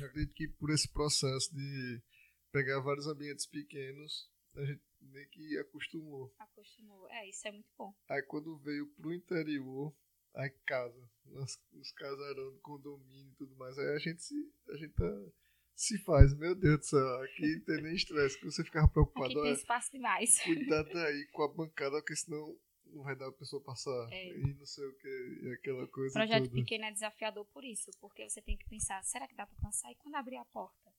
eu 0.00 0.06
acredito 0.06 0.34
que 0.34 0.48
por 0.48 0.70
esse 0.70 0.88
processo 0.88 1.54
de 1.54 2.02
pegar 2.50 2.80
vários 2.80 3.06
ambientes 3.06 3.46
pequenos, 3.46 4.30
a 4.56 4.64
gente 4.64 4.82
meio 5.00 5.28
que 5.28 5.58
acostumou. 5.58 6.34
Acostumou, 6.38 7.08
é, 7.10 7.28
isso 7.28 7.46
é 7.46 7.52
muito 7.52 7.70
bom. 7.76 7.94
Aí 8.08 8.22
quando 8.22 8.58
veio 8.58 8.86
pro 8.96 9.12
interior, 9.12 9.94
aí 10.34 10.50
casa, 10.66 11.10
nos, 11.26 11.60
nos 11.72 11.92
casarão, 11.92 12.58
condomínio 12.62 13.32
e 13.32 13.36
tudo 13.36 13.54
mais, 13.56 13.78
aí 13.78 13.94
a 13.94 13.98
gente 13.98 14.22
se, 14.22 14.34
a 14.68 14.76
gente 14.76 14.94
tá, 14.94 15.26
se 15.74 15.98
faz, 15.98 16.34
meu 16.36 16.54
Deus 16.54 16.78
do 16.78 16.86
céu, 16.86 17.22
aqui 17.22 17.56
não 17.56 17.64
tem 17.64 17.82
nem 17.82 17.94
estresse, 17.94 18.38
que 18.38 18.44
você 18.44 18.62
ficava 18.64 18.88
preocupado. 18.88 19.32
Aqui 19.32 19.42
tem 19.42 19.52
espaço 19.52 19.92
demais. 19.92 20.38
Cuidado 20.40 20.96
aí 20.98 21.26
com 21.32 21.42
a 21.42 21.48
bancada, 21.48 21.96
porque 21.98 22.16
senão 22.16 22.56
não 22.86 23.02
vai 23.02 23.16
dar 23.16 23.28
a 23.28 23.32
pessoa 23.32 23.62
passar 23.62 24.08
é. 24.12 24.28
e 24.38 24.54
não 24.54 24.64
sei 24.64 24.86
o 24.86 24.96
que, 24.96 25.40
e 25.42 25.52
aquela 25.52 25.86
coisa 25.88 26.10
o 26.10 26.12
Projeto 26.12 26.44
toda. 26.44 26.54
pequeno 26.54 26.84
é 26.84 26.92
desafiador 26.92 27.44
por 27.46 27.64
isso, 27.64 27.90
porque 28.00 28.28
você 28.28 28.40
tem 28.40 28.56
que 28.56 28.68
pensar, 28.68 29.02
será 29.02 29.26
que 29.26 29.34
dá 29.34 29.46
para 29.46 29.56
passar? 29.60 29.90
E 29.90 29.96
quando 29.96 30.14
abrir 30.14 30.36
a 30.36 30.44
porta? 30.44 30.92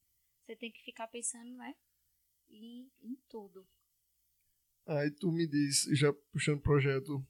Você 0.46 0.56
tem 0.56 0.72
que 0.72 0.84
ficar 0.84 1.08
pensando, 1.08 1.56
né? 1.56 1.74
Em, 2.50 2.92
em 3.02 3.16
tudo. 3.30 3.66
Aí 4.86 5.10
tu 5.10 5.32
me 5.32 5.48
diz, 5.48 5.84
já 5.98 6.14
puxando 6.32 6.60
o 6.60 6.62
projeto, 6.62 7.26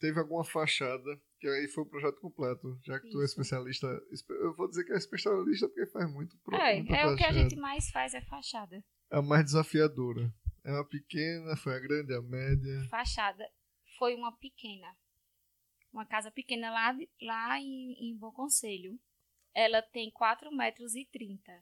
teve 0.00 0.18
alguma 0.18 0.44
fachada, 0.44 1.20
que 1.40 1.48
aí 1.48 1.66
foi 1.68 1.84
o 1.84 1.86
projeto 1.86 2.20
completo, 2.20 2.78
já 2.82 3.00
que 3.00 3.08
Isso. 3.08 3.16
tu 3.16 3.22
é 3.22 3.24
especialista. 3.24 3.86
Eu 4.28 4.54
vou 4.54 4.68
dizer 4.68 4.84
que 4.84 4.92
é 4.92 4.96
especialista 4.96 5.66
porque 5.68 5.86
faz 5.86 6.12
muito 6.12 6.36
É, 6.52 6.78
é 6.78 7.06
o 7.06 7.16
que 7.16 7.24
a 7.24 7.32
gente 7.32 7.56
mais 7.56 7.90
faz 7.90 8.12
é 8.14 8.20
fachada. 8.20 8.84
É 9.10 9.16
a 9.16 9.22
mais 9.22 9.44
desafiadora. 9.44 10.32
É 10.62 10.70
uma 10.70 10.86
pequena, 10.86 11.56
foi 11.56 11.74
a 11.74 11.80
grande, 11.80 12.14
a 12.14 12.20
média. 12.20 12.86
Fachada 12.90 13.50
foi 13.98 14.14
uma 14.14 14.36
pequena. 14.36 14.94
Uma 15.90 16.04
casa 16.04 16.30
pequena 16.30 16.70
lá, 16.70 16.96
lá 17.22 17.58
em, 17.58 17.94
em 17.98 18.16
Bom 18.16 18.30
Conselho. 18.32 19.00
Ela 19.54 19.82
tem 19.82 20.10
4 20.10 20.54
metros 20.54 20.94
e 20.94 21.06
30 21.06 21.52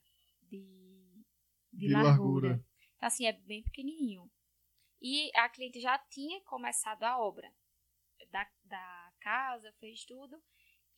de, 0.43 1.25
de, 1.73 1.87
de 1.87 1.93
largura. 1.93 2.09
largura. 2.09 2.65
Então, 2.97 3.07
assim, 3.07 3.27
é 3.27 3.33
bem 3.33 3.63
pequenininho. 3.63 4.29
E 5.01 5.31
a 5.37 5.49
cliente 5.49 5.81
já 5.81 5.97
tinha 6.11 6.43
começado 6.43 7.05
a 7.05 7.19
obra 7.19 7.49
da, 8.33 8.47
da 8.65 9.08
casa, 9.21 9.73
fez 9.79 10.05
tudo. 10.05 10.41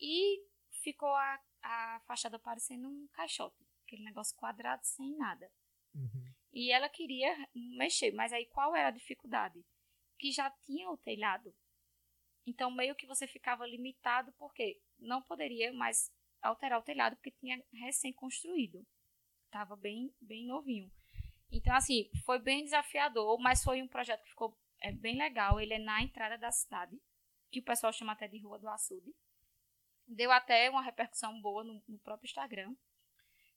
E 0.00 0.44
ficou 0.82 1.14
a, 1.14 1.40
a 1.62 2.00
fachada 2.06 2.38
parecendo 2.38 2.88
um 2.88 3.08
caixote. 3.12 3.66
Aquele 3.84 4.04
negócio 4.04 4.36
quadrado 4.36 4.84
sem 4.84 5.16
nada. 5.16 5.50
Uhum. 5.94 6.32
E 6.52 6.72
ela 6.72 6.88
queria 6.88 7.34
mexer, 7.54 8.12
mas 8.12 8.32
aí 8.32 8.46
qual 8.46 8.74
era 8.74 8.88
a 8.88 8.92
dificuldade? 8.92 9.64
Que 10.18 10.32
já 10.32 10.50
tinha 10.64 10.90
o 10.90 10.96
telhado. 10.96 11.54
Então, 12.46 12.70
meio 12.70 12.94
que 12.94 13.06
você 13.06 13.26
ficava 13.26 13.66
limitado, 13.66 14.32
porque 14.32 14.80
não 14.98 15.22
poderia 15.22 15.72
mais 15.72 16.12
alterar 16.42 16.80
o 16.80 16.84
telhado, 16.84 17.16
porque 17.16 17.30
tinha 17.32 17.62
recém-construído. 17.72 18.84
Estava 19.46 19.76
bem, 19.76 20.12
bem 20.20 20.46
novinho. 20.46 20.90
Então, 21.52 21.74
assim, 21.74 22.10
foi 22.24 22.38
bem 22.38 22.64
desafiador, 22.64 23.38
mas 23.40 23.62
foi 23.62 23.82
um 23.82 23.88
projeto 23.88 24.22
que 24.22 24.30
ficou 24.30 24.56
é, 24.80 24.92
bem 24.92 25.16
legal. 25.16 25.60
Ele 25.60 25.74
é 25.74 25.78
na 25.78 26.02
entrada 26.02 26.38
da 26.38 26.50
cidade, 26.50 26.96
que 27.50 27.60
o 27.60 27.64
pessoal 27.64 27.92
chama 27.92 28.12
até 28.12 28.28
de 28.28 28.38
Rua 28.38 28.58
do 28.58 28.68
Açude. 28.68 29.14
Deu 30.06 30.30
até 30.30 30.68
uma 30.70 30.82
repercussão 30.82 31.40
boa 31.40 31.62
no, 31.62 31.82
no 31.88 31.98
próprio 31.98 32.26
Instagram, 32.26 32.74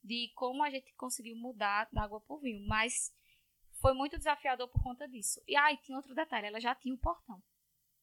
de 0.03 0.31
como 0.35 0.63
a 0.63 0.69
gente 0.69 0.93
conseguiu 0.95 1.35
mudar 1.35 1.87
da 1.91 2.03
água 2.03 2.21
para 2.21 2.35
o 2.35 2.39
vinho. 2.39 2.65
Mas 2.67 3.13
foi 3.79 3.93
muito 3.93 4.17
desafiador 4.17 4.67
por 4.67 4.81
conta 4.81 5.07
disso. 5.07 5.41
E 5.47 5.55
aí, 5.55 5.75
ah, 5.75 5.77
tinha 5.77 5.97
outro 5.97 6.13
detalhe, 6.13 6.47
ela 6.47 6.59
já 6.59 6.75
tinha 6.75 6.93
o 6.93 6.97
um 6.97 6.99
portão. 6.99 7.41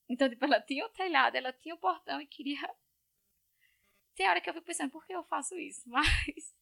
Então, 0.09 0.29
tipo, 0.29 0.44
ela 0.44 0.61
tinha 0.61 0.85
o 0.85 0.90
telhado, 0.90 1.37
ela 1.37 1.53
tinha 1.53 1.74
o 1.74 1.79
portão 1.79 2.20
e 2.20 2.26
queria... 2.26 2.59
Tem 4.14 4.29
hora 4.29 4.40
que 4.40 4.50
eu 4.50 4.55
fico 4.55 4.66
pensando, 4.66 4.90
por 4.90 5.07
que 5.07 5.14
eu 5.14 5.22
faço 5.24 5.57
isso? 5.57 5.83
Mas 5.88 6.55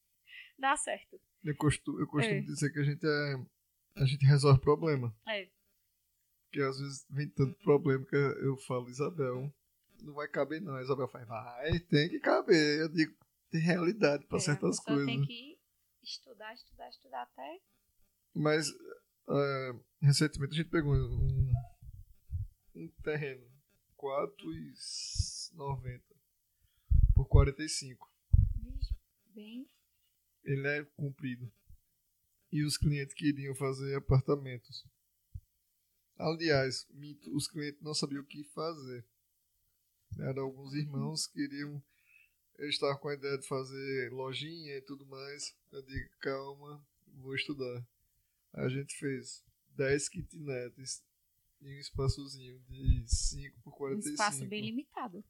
dá 0.58 0.76
certo. 0.76 1.20
Eu 1.42 1.56
costumo, 1.56 2.00
eu 2.00 2.06
costumo 2.06 2.38
é. 2.38 2.42
dizer 2.42 2.72
que 2.72 2.78
a 2.80 2.84
gente 2.84 3.06
é. 3.06 4.02
A 4.02 4.04
gente 4.04 4.24
resolve 4.26 4.60
problema. 4.60 5.12
É. 5.26 5.48
Porque 6.48 6.62
às 6.62 6.78
vezes 6.78 7.06
vem 7.11 7.28
tanto 7.28 7.58
problema 7.62 8.04
que 8.04 8.16
eu 8.16 8.56
falo, 8.66 8.88
Isabel, 8.88 9.52
não 10.02 10.14
vai 10.14 10.28
caber 10.28 10.61
não. 10.61 10.74
A 10.74 10.82
Isabel 10.82 11.08
faz, 11.08 11.26
vai, 11.26 11.78
tem 11.80 12.08
que 12.08 12.20
caber. 12.20 12.80
Eu 12.80 12.88
digo, 12.88 13.14
tem 13.50 13.61
realidade 13.61 14.26
para 14.26 14.40
certas 14.40 14.80
coisas. 14.80 15.06
Tem 15.06 15.24
que 15.24 15.58
estudar, 16.02 16.54
estudar, 16.54 16.88
estudar 16.88 17.22
até. 17.22 17.61
Mas 18.34 18.68
uh, 18.70 19.84
recentemente 20.00 20.54
a 20.54 20.56
gente 20.56 20.70
pegou 20.70 20.94
um, 20.94 21.52
um 22.74 22.88
terreno 23.02 23.46
4,90 23.98 26.02
por 27.14 27.26
45. 27.26 28.08
Bem 29.34 29.68
ele 30.48 30.66
é 30.66 30.84
comprido. 30.96 31.50
E 32.50 32.64
os 32.64 32.78
clientes 32.78 33.14
queriam 33.14 33.54
fazer 33.54 33.96
apartamentos. 33.96 34.84
Aliás, 36.18 36.85
os 37.33 37.46
clientes 37.46 37.81
não 37.81 37.94
sabiam 37.94 38.22
o 38.22 38.26
que 38.26 38.42
fazer. 38.42 39.07
Eram 40.18 40.44
alguns 40.44 40.74
irmãos 40.74 41.26
que 41.28 41.35
queriam. 41.35 41.83
Estavam 42.59 42.98
com 42.98 43.09
a 43.09 43.14
ideia 43.14 43.38
de 43.38 43.46
fazer 43.46 44.12
lojinha 44.12 44.76
e 44.76 44.83
tudo 44.83 45.07
mais. 45.07 45.54
Eu 45.70 45.81
digo, 45.83 46.11
calma, 46.18 46.85
vou 47.14 47.37
estudar. 47.37 47.87
A 48.52 48.68
gente 48.68 48.96
fez 48.96 49.44
10 49.76 50.09
kitnets 50.09 51.04
em 51.62 51.76
um 51.76 51.78
espaçozinho 51.78 52.59
de 52.68 53.04
5 53.07 53.61
por 53.62 53.76
45. 53.76 54.09
Um 54.09 54.12
espaço 54.12 54.46
bem 54.48 54.62
limitado. 54.62 55.24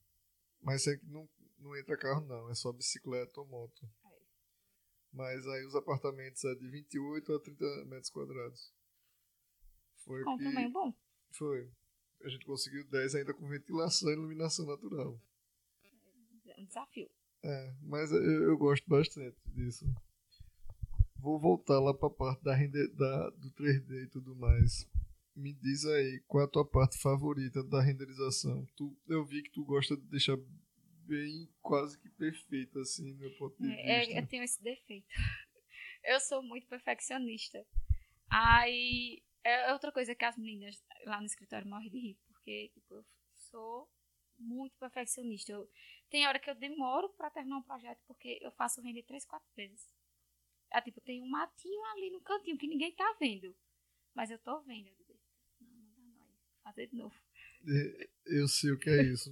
Mas 0.63 0.87
é 0.87 0.97
que 0.97 1.05
não, 1.05 1.29
não 1.59 1.77
entra 1.77 1.99
carro, 1.99 2.25
não. 2.27 2.49
É 2.49 2.55
só 2.55 2.73
bicicleta 2.73 3.41
ou 3.41 3.47
moto. 3.47 3.87
Mas 5.13 5.47
aí 5.47 5.67
os 5.67 5.75
apartamentos 5.75 6.43
é 6.45 6.55
de 6.55 6.67
28 6.67 7.35
a 7.35 7.41
30 7.41 7.85
metros 7.85 8.11
quadrados. 8.11 8.73
Foi 10.09 10.25
tamanho 10.39 10.71
bom. 10.71 10.95
Foi. 11.33 11.71
A 12.23 12.29
gente 12.29 12.45
conseguiu 12.45 12.85
10 12.89 13.15
ainda 13.15 13.35
com 13.35 13.49
ventilação 13.49 14.11
e 14.11 14.15
iluminação 14.15 14.67
natural. 14.67 15.21
É 16.47 16.61
um 16.61 16.65
desafio. 16.65 17.09
É, 17.45 17.75
mas 17.83 18.11
eu, 18.11 18.21
eu 18.21 18.59
gosto 18.59 18.89
bastante 18.89 19.37
disso. 19.47 19.87
Vou 21.17 21.39
voltar 21.39 21.79
lá 21.79 21.95
para 21.95 22.09
a 22.09 22.11
parte 22.11 22.43
da, 22.43 22.55
rende, 22.55 22.89
da, 22.95 23.31
do 23.31 23.51
3D 23.53 24.05
e 24.05 24.09
tudo 24.09 24.35
mais. 24.35 24.89
Me 25.37 25.53
diz 25.53 25.85
aí, 25.85 26.21
qual 26.27 26.43
é 26.43 26.47
a 26.47 26.51
tua 26.51 26.65
parte 26.65 26.99
favorita 26.99 27.63
da 27.63 27.81
renderização? 27.81 28.67
Tu, 28.77 28.97
eu 29.07 29.25
vi 29.25 29.43
que 29.43 29.51
tu 29.51 29.65
gosta 29.65 29.97
de 29.97 30.03
deixar 30.09 30.37
bem 31.07 31.49
quase 31.63 31.99
que 31.99 32.09
perfeita, 32.11 32.81
assim, 32.81 33.15
meu 33.15 33.31
ponto 33.37 33.57
de 33.63 33.69
é, 33.71 34.01
vista. 34.01 34.15
É, 34.15 34.21
eu 34.21 34.27
tenho 34.27 34.43
esse 34.43 34.63
defeito. 34.63 35.07
Eu 36.05 36.21
sou 36.21 36.43
muito 36.43 36.67
perfeccionista. 36.69 37.63
Aí, 38.31 39.21
é 39.45 39.73
outra 39.73 39.93
coisa 39.93 40.15
que 40.15 40.25
as 40.25 40.37
meninas 40.37 40.83
lá 41.05 41.21
no 41.21 41.27
escritório 41.27 41.67
morrem 41.69 41.91
de 41.91 41.99
rir, 41.99 42.19
porque 42.27 42.71
tipo, 42.75 42.95
eu 42.95 43.05
sou 43.51 43.91
muito 44.39 44.77
perfeccionista. 44.79 45.53
Eu, 45.53 45.69
tem 46.11 46.27
hora 46.27 46.39
que 46.39 46.49
eu 46.51 46.55
demoro 46.55 47.09
para 47.11 47.31
terminar 47.31 47.59
um 47.59 47.63
projeto, 47.63 48.01
porque 48.07 48.39
eu 48.41 48.53
faço 48.53 48.81
render 48.81 49.03
três, 49.03 49.25
quatro 49.25 49.49
vezes. 49.57 49.87
É, 50.71 50.81
tipo, 50.81 51.01
tem 51.01 51.23
um 51.23 51.29
matinho 51.29 51.83
ali 51.93 52.11
no 52.11 52.21
cantinho 52.21 52.59
que 52.59 52.67
ninguém 52.69 52.95
tá 52.95 53.17
vendo. 53.19 53.57
Mas 54.15 54.31
eu 54.31 54.39
tô 54.39 54.61
vendo. 54.63 54.89
Eu 54.89 54.95
digo, 54.97 55.19
não, 55.61 55.69
não 55.71 56.13
dá 56.15 56.25
não. 56.25 56.39
Fazer 56.63 56.87
de 56.89 56.97
novo. 56.97 57.15
É, 57.67 58.09
eu 58.27 58.47
sei 58.49 58.71
o 58.73 58.79
que 58.79 58.91
é 58.91 59.03
isso. 59.03 59.31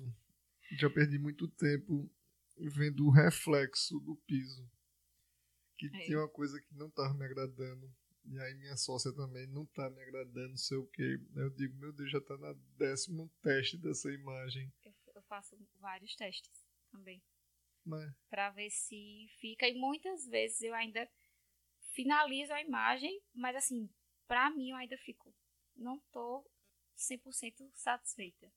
Já 0.79 0.89
perdi 0.91 1.19
muito 1.19 1.47
tempo 1.49 2.11
vendo 2.59 3.07
o 3.07 3.11
reflexo 3.11 4.01
do 4.01 4.17
piso. 4.27 4.69
que 5.79 5.87
É. 5.95 6.05
tinha 6.07 6.19
uma 6.19 6.29
coisa 6.29 6.59
que 6.61 6.75
não 6.75 6.91
tava 6.91 7.13
me 7.15 7.25
agradando. 7.25 7.95
E 8.29 8.41
aí 8.41 8.55
minha 8.55 8.77
sócia 8.77 9.13
também 9.13 9.47
não 9.47 9.65
tá 9.67 9.89
me 9.89 10.03
agradando, 10.03 10.51
não 10.51 10.57
sei 10.57 10.77
o 10.77 10.87
quê. 10.89 11.19
Eu 11.35 11.51
digo, 11.51 11.77
meu 11.77 11.93
Deus, 11.93 12.11
já 12.11 12.21
tá 12.21 12.37
na 12.37 12.53
décimo 12.77 13.31
teste 13.43 13.77
dessa 13.79 14.13
imagem. 14.13 14.73
Eu, 14.85 14.93
eu 15.15 15.23
faço 15.23 15.57
vários 15.79 16.15
testes 16.17 16.65
também. 16.91 17.23
Mas, 17.85 18.13
Pra 18.29 18.51
ver 18.51 18.71
se 18.71 19.29
fica. 19.39 19.69
E 19.69 19.75
muitas 19.75 20.27
vezes 20.27 20.61
eu 20.63 20.75
ainda 20.75 21.09
finalizo 21.93 22.53
a 22.53 22.61
imagem, 22.61 23.23
mas 23.33 23.55
assim, 23.57 23.89
pra 24.27 24.51
mim 24.51 24.71
eu 24.71 24.77
ainda 24.77 24.99
fico. 24.99 25.33
Não 25.77 26.01
tô 26.11 26.45
100% 26.97 27.71
satisfeita. 27.75 28.53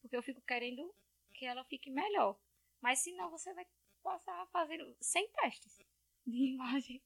Porque 0.00 0.16
eu 0.16 0.22
fico 0.22 0.42
querendo 0.42 0.92
que 1.34 1.44
ela 1.44 1.64
fique 1.64 1.90
melhor. 1.90 2.38
Mas 2.80 2.98
se 2.98 3.12
não, 3.12 3.30
você 3.30 3.54
vai 3.54 3.66
passar 4.02 4.46
fazendo 4.48 4.94
100 5.00 5.30
testes 5.32 5.78
de 6.26 6.36
imagem 6.52 7.02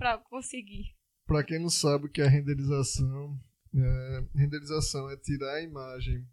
pra 0.00 0.16
conseguir. 0.16 0.96
pra 1.26 1.44
quem 1.44 1.58
não 1.60 1.68
sabe 1.68 2.06
o 2.06 2.08
que 2.08 2.22
é 2.22 2.26
renderização, 2.26 3.38
é, 3.74 4.24
renderização 4.34 5.10
é 5.10 5.16
tirar 5.18 5.56
a 5.56 5.62
imagem 5.62 6.26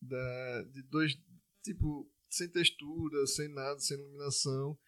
da, 0.00 0.62
de 0.72 0.82
dois, 0.82 1.20
tipo, 1.64 2.08
sem 2.30 2.48
textura, 2.48 3.26
sem 3.26 3.48
nada, 3.48 3.80
sem 3.80 3.98
iluminação, 3.98 4.78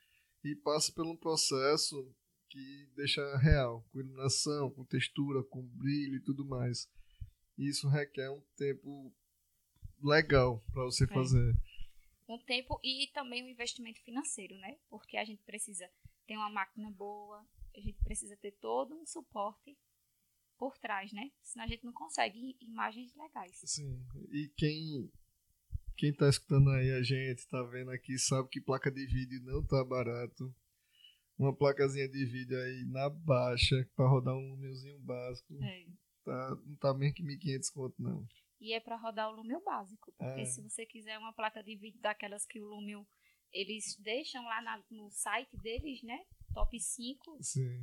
e 0.45 0.55
passa 0.55 0.93
por 0.93 1.05
um 1.07 1.17
processo 1.17 2.09
que 2.49 2.89
deixa 2.95 3.37
real, 3.39 3.85
com 3.93 3.99
iluminação, 3.99 4.71
com 4.71 4.85
textura, 4.85 5.43
com 5.43 5.63
brilho 5.63 6.17
e 6.17 6.21
tudo 6.21 6.45
mais. 6.47 6.89
Isso 7.59 7.89
requer 7.89 8.31
um 8.31 8.41
tempo 8.57 9.13
legal 10.03 10.65
para 10.73 10.85
você 10.85 11.07
fazer. 11.07 11.55
um 12.29 12.39
tempo 12.39 12.81
e 12.83 13.09
também 13.13 13.45
um 13.45 13.49
investimento 13.49 14.01
financeiro, 14.03 14.57
né? 14.59 14.79
Porque 14.89 15.17
a 15.17 15.25
gente 15.25 15.43
precisa 15.43 15.91
ter 16.27 16.37
uma 16.37 16.49
máquina 16.49 16.91
boa, 16.93 17.45
a 17.77 17.81
gente 17.81 18.03
precisa 18.05 18.37
ter 18.37 18.53
todo 18.61 18.95
um 18.95 19.07
suporte 19.07 19.77
por 20.59 20.77
trás, 20.79 21.13
né? 21.13 21.31
Senão 21.43 21.65
a 21.65 21.69
gente 21.69 21.85
não 21.85 21.93
consegue 21.93 22.57
imagens 22.61 23.15
legais. 23.15 23.61
Sim. 23.65 24.05
E 24.33 24.49
quem 24.57 25.11
quem 25.97 26.15
tá 26.15 26.29
escutando 26.29 26.71
aí 26.71 26.91
a 26.93 27.03
gente, 27.03 27.47
tá 27.49 27.63
vendo 27.65 27.91
aqui, 27.91 28.19
sabe 28.19 28.49
que 28.49 28.61
placa 28.61 28.91
de 28.91 29.05
vídeo 29.07 29.41
não 29.45 29.63
tá 29.67 29.85
barato. 29.85 30.55
Uma 31.39 31.55
placazinha 31.55 32.09
de 32.09 32.25
vídeo 32.27 32.59
aí 32.59 32.85
na 32.87 33.09
baixa 33.11 33.77
para 33.97 34.09
rodar 34.09 34.35
um 34.35 34.49
númerozinho 34.49 34.99
básico, 35.01 35.55
É. 35.63 35.87
tá, 36.25 36.57
não 36.67 36.77
tá 36.77 36.95
menos 36.95 37.15
que 37.15 37.23
1.500 37.23 37.71
conto 37.71 37.95
não. 38.03 38.27
E 38.61 38.75
é 38.75 38.81
para 38.81 38.97
rodar 38.97 39.31
o 39.31 39.37
Lumio 39.37 39.63
básico, 39.65 40.13
porque 40.19 40.41
É. 40.43 40.45
se 40.45 40.63
você 40.63 40.85
quiser 40.85 41.19
uma 41.19 41.33
placa 41.33 41.63
de 41.63 41.77
vídeo 41.77 42.01
daquelas 42.01 42.45
que 42.47 42.61
o 42.61 42.67
Lumio 42.67 43.07
eles 43.53 43.97
deixam 44.01 44.45
lá 44.45 44.61
na- 44.63 44.83
no 44.91 45.11
site 45.11 45.57
deles, 45.59 46.03
né? 46.03 46.19
Top 46.53 46.79
5, 46.79 47.39
Sim. 47.41 47.83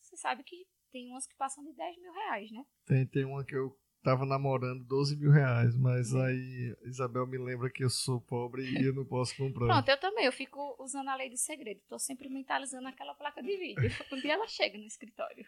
você 0.00 0.16
sabe 0.16 0.42
que 0.42 0.66
tem 0.92 1.10
umas 1.10 1.26
que 1.26 1.36
passam 1.36 1.64
de 1.64 1.72
10 1.74 1.98
mil 2.00 2.12
reais, 2.12 2.50
né? 2.50 2.64
Tem, 2.86 3.06
tem 3.06 3.24
uma 3.24 3.44
que 3.44 3.54
eu 3.54 3.76
tava 4.02 4.24
namorando 4.24 4.84
12 4.84 5.16
mil 5.16 5.32
reais, 5.32 5.76
mas 5.76 6.14
aí 6.14 6.76
Isabel 6.84 7.26
me 7.26 7.36
lembra 7.38 7.68
que 7.68 7.82
eu 7.82 7.90
sou 7.90 8.20
pobre 8.20 8.62
e 8.62 8.86
eu 8.86 8.94
não 8.94 9.04
posso 9.04 9.36
comprar. 9.36 9.66
Pronto, 9.66 9.88
eu 9.88 9.98
também, 9.98 10.24
eu 10.24 10.32
fico 10.32 10.76
usando 10.78 11.08
a 11.08 11.16
lei 11.16 11.28
do 11.28 11.36
segredo. 11.36 11.80
Tô 11.88 11.98
sempre 11.98 12.28
mentalizando 12.28 12.86
aquela 12.86 13.14
placa 13.14 13.42
de 13.42 13.56
vídeo. 13.56 13.76
Um 14.12 14.20
dia 14.20 14.34
ela 14.34 14.46
chega 14.46 14.78
no 14.78 14.84
escritório. 14.84 15.44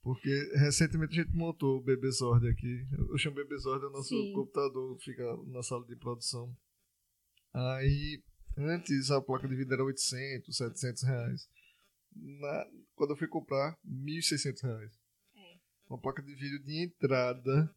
Porque 0.00 0.30
recentemente 0.56 1.18
a 1.18 1.22
gente 1.24 1.34
montou 1.34 1.78
o 1.78 1.82
Bebezord 1.82 2.48
aqui. 2.48 2.86
Eu 3.10 3.18
chamo 3.18 3.36
Bebezord, 3.36 3.84
é 3.84 3.88
o 3.88 3.90
nosso 3.90 4.08
Sim. 4.08 4.32
computador, 4.32 4.96
fica 5.00 5.24
na 5.48 5.62
sala 5.62 5.84
de 5.84 5.96
produção. 5.96 6.56
Aí, 7.52 8.22
antes 8.56 9.10
a 9.10 9.20
placa 9.20 9.48
de 9.48 9.56
vídeo 9.56 9.74
era 9.74 9.84
800, 9.84 10.56
700 10.56 11.02
reais. 11.02 11.48
Na, 12.14 12.66
quando 12.94 13.10
eu 13.10 13.16
fui 13.16 13.28
comprar, 13.28 13.76
1.600 13.84 14.62
reais. 14.62 15.00
É, 15.34 15.56
Uma 15.88 16.00
placa 16.00 16.22
de 16.22 16.34
vídeo 16.34 16.62
de 16.62 16.84
entrada. 16.84 17.74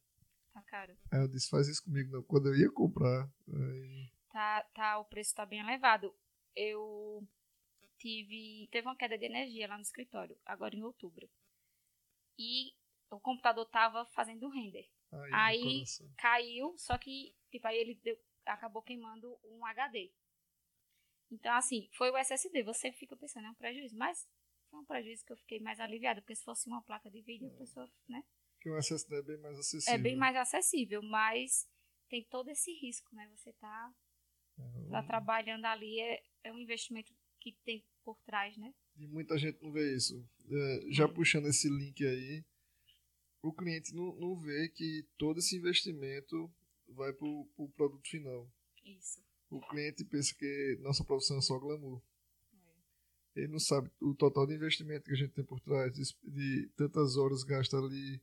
tá 0.53 0.61
caro. 0.63 0.95
Aí 1.11 1.19
eu 1.21 1.27
disse, 1.27 1.49
faz 1.49 1.67
isso 1.67 1.83
comigo 1.83 2.11
não. 2.11 2.23
Quando 2.23 2.47
eu 2.47 2.55
ia 2.55 2.71
comprar, 2.71 3.29
aí, 3.47 4.11
Tá, 4.31 4.63
tá, 4.73 4.99
o 4.99 5.05
preço 5.05 5.33
tá 5.33 5.45
bem 5.45 5.59
elevado. 5.61 6.13
Eu 6.55 7.25
tive. 7.97 8.67
Teve 8.71 8.87
uma 8.87 8.95
queda 8.97 9.17
de 9.17 9.25
energia 9.25 9.67
lá 9.67 9.75
no 9.77 9.81
escritório, 9.81 10.37
agora 10.45 10.75
em 10.75 10.83
outubro. 10.83 11.29
E 12.37 12.73
o 13.09 13.19
computador 13.19 13.65
tava 13.69 14.05
fazendo 14.07 14.49
render. 14.49 14.89
aí. 15.31 15.83
Caiu, 16.17 16.75
só 16.77 16.97
que, 16.97 17.33
tipo, 17.49 17.65
aí 17.67 17.77
ele 17.77 17.95
deu- 18.03 18.17
acabou 18.45 18.81
queimando 18.81 19.37
um 19.45 19.65
HD. 19.65 20.11
Então, 21.31 21.53
assim, 21.53 21.89
foi 21.93 22.11
o 22.11 22.17
SSD. 22.17 22.63
Você 22.63 22.91
fica 22.91 23.15
pensando, 23.15 23.47
é 23.47 23.51
um 23.51 23.55
prejuízo. 23.55 23.97
Mas 23.97 24.27
foi 24.69 24.79
um 24.79 24.85
prejuízo 24.85 25.25
que 25.25 25.33
eu 25.33 25.37
fiquei 25.37 25.59
mais 25.59 25.79
aliviada, 25.79 26.21
porque 26.21 26.35
se 26.35 26.43
fosse 26.43 26.67
uma 26.67 26.81
placa 26.81 27.09
de 27.09 27.21
vídeo, 27.21 27.47
a 27.47 27.57
pessoa, 27.57 27.89
né? 28.07 28.23
Porque 28.55 28.69
o 28.69 28.77
SSD 28.77 29.15
é 29.15 29.21
bem 29.21 29.37
mais 29.37 29.59
acessível. 29.59 29.93
É 29.93 29.97
bem 29.97 30.15
mais 30.15 30.35
acessível, 30.35 31.01
mas 31.03 31.67
tem 32.09 32.23
todo 32.25 32.49
esse 32.49 32.71
risco, 32.73 33.13
né? 33.15 33.27
Você 33.35 33.53
tá, 33.53 33.93
É, 34.57 34.89
tá 34.89 35.03
trabalhando 35.03 35.65
ali, 35.65 35.99
é, 35.99 36.23
é 36.43 36.51
um 36.51 36.59
investimento 36.59 37.13
que 37.39 37.53
tem 37.63 37.83
por 38.03 38.19
trás, 38.21 38.57
né? 38.57 38.73
E 38.97 39.07
muita 39.07 39.37
gente 39.37 39.61
não 39.61 39.71
vê 39.71 39.95
isso. 39.95 40.27
É, 40.49 40.91
já 40.91 41.07
puxando 41.07 41.47
esse 41.47 41.67
link 41.69 42.05
aí, 42.05 42.43
o 43.41 43.53
cliente 43.53 43.93
não, 43.93 44.15
não 44.15 44.35
vê 44.39 44.69
que 44.69 45.05
todo 45.17 45.39
esse 45.39 45.55
investimento 45.57 46.51
vai 46.87 47.13
para 47.13 47.27
o 47.27 47.45
pro 47.55 47.69
produto 47.69 48.07
final. 48.07 48.49
Isso. 48.83 49.23
O 49.55 49.61
cliente 49.61 50.03
pensa 50.03 50.35
que 50.35 50.77
nossa 50.81 51.03
profissão 51.03 51.37
é 51.37 51.41
só 51.41 51.57
glamour. 51.57 52.01
É. 52.53 53.41
Ele 53.41 53.53
não 53.53 53.59
sabe 53.59 53.89
o 54.01 54.13
total 54.13 54.45
de 54.45 54.55
investimento 54.55 55.05
que 55.05 55.13
a 55.13 55.17
gente 55.17 55.33
tem 55.33 55.45
por 55.45 55.61
trás, 55.61 55.93
de, 55.93 56.03
de 56.23 56.69
tantas 56.75 57.15
horas 57.15 57.43
gasta 57.43 57.77
ali. 57.77 58.21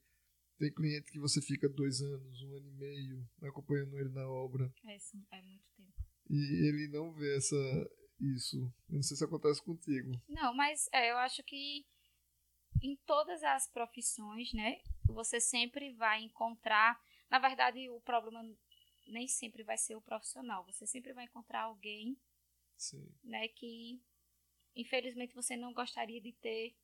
Tem 0.59 0.71
cliente 0.73 1.11
que 1.11 1.19
você 1.19 1.41
fica 1.41 1.69
dois 1.69 2.03
anos, 2.03 2.43
um 2.43 2.57
ano 2.57 2.69
e 2.69 2.75
meio 2.75 3.29
acompanhando 3.43 3.99
ele 3.99 4.11
na 4.11 4.29
obra. 4.29 4.71
É, 4.85 4.97
isso 4.97 5.17
é 5.33 5.43
muito 5.43 5.65
tempo. 5.75 6.05
E 6.29 6.69
ele 6.69 6.89
não 6.89 7.13
vê 7.15 7.37
essa, 7.37 7.57
isso. 8.21 8.59
Eu 8.91 8.97
não 8.97 9.03
sei 9.03 9.17
se 9.17 9.25
acontece 9.25 9.63
contigo. 9.63 10.13
Não, 10.29 10.55
mas 10.55 10.87
é, 10.93 11.11
eu 11.11 11.17
acho 11.17 11.43
que 11.45 11.85
em 12.83 12.97
todas 13.07 13.43
as 13.43 13.69
profissões, 13.71 14.53
né, 14.53 14.81
você 15.07 15.41
sempre 15.41 15.95
vai 15.95 16.23
encontrar. 16.23 17.01
Na 17.31 17.39
verdade, 17.39 17.89
o 17.89 18.01
problema 18.03 18.45
nem 19.07 19.27
sempre 19.29 19.63
vai 19.63 19.77
ser 19.79 19.97
o 19.97 20.03
profissional. 20.03 20.65
Você 20.67 20.87
sempre 20.87 21.13
vai 21.13 21.25
encontrar 21.25 21.63
alguém, 21.63 22.17
Sim. 22.77 23.09
né, 23.23 23.49
que 23.49 24.01
infelizmente 24.75 25.35
você 25.35 25.57
não 25.57 25.73
gostaria 25.73 26.21
de 26.21 26.33
ter 26.33 26.75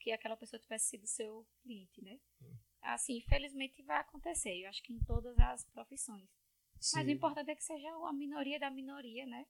que 0.00 0.12
aquela 0.12 0.36
pessoa 0.36 0.60
tivesse 0.60 0.90
sido 0.90 1.06
seu 1.06 1.46
cliente, 1.62 2.02
né? 2.02 2.20
Assim, 2.82 3.16
infelizmente 3.16 3.82
vai 3.82 3.98
acontecer. 3.98 4.54
Eu 4.62 4.68
acho 4.68 4.82
que 4.82 4.92
em 4.92 5.00
todas 5.00 5.36
as 5.38 5.64
profissões. 5.64 6.28
Mas 6.92 7.06
o 7.06 7.10
Sim. 7.10 7.10
importante 7.10 7.50
é 7.50 7.56
que 7.56 7.64
seja 7.64 7.88
a 7.88 8.12
minoria 8.12 8.60
da 8.60 8.70
minoria, 8.70 9.26
né? 9.26 9.46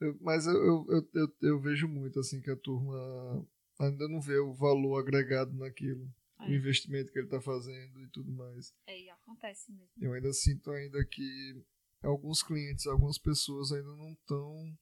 Eu- 0.00 0.18
mas 0.20 0.46
eu, 0.46 0.54
eu, 0.54 0.86
eu, 0.88 1.08
eu, 1.14 1.36
eu 1.42 1.60
vejo 1.60 1.86
muito 1.86 2.18
assim 2.18 2.40
que 2.40 2.50
a 2.50 2.56
turma 2.56 3.46
ainda 3.78 4.08
não 4.08 4.20
vê 4.20 4.38
o 4.38 4.52
valor 4.52 4.98
agregado 4.98 5.52
naquilo, 5.54 6.12
É. 6.44 6.48
o 6.48 6.54
investimento 6.54 7.12
que 7.12 7.18
ele 7.18 7.26
está 7.26 7.40
fazendo 7.40 8.00
e 8.02 8.08
tudo 8.08 8.30
mais. 8.32 8.74
É, 8.86 9.00
e 9.00 9.10
acontece 9.10 9.70
mesmo. 9.72 9.90
Eu 10.00 10.12
ainda 10.12 10.32
sinto 10.32 10.70
ainda 10.70 11.04
que 11.04 11.64
alguns 12.02 12.42
clientes, 12.42 12.86
algumas 12.86 13.18
pessoas 13.18 13.72
ainda 13.72 13.94
não 13.96 14.12
estão 14.12 14.78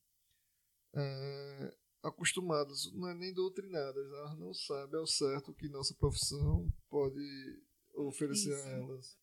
acostumadas, 2.02 2.90
não 2.94 3.08
é 3.08 3.14
nem 3.14 3.32
doutrinadas, 3.32 4.06
elas 4.12 4.38
não 4.38 4.54
sabem 4.54 4.98
ao 4.98 5.06
certo 5.06 5.50
o 5.50 5.54
que 5.54 5.68
nossa 5.68 5.94
profissão 5.94 6.72
pode 6.88 7.62
oferecer 7.94 8.54
Isso. 8.54 8.64
a 8.66 8.70
elas. 8.70 9.18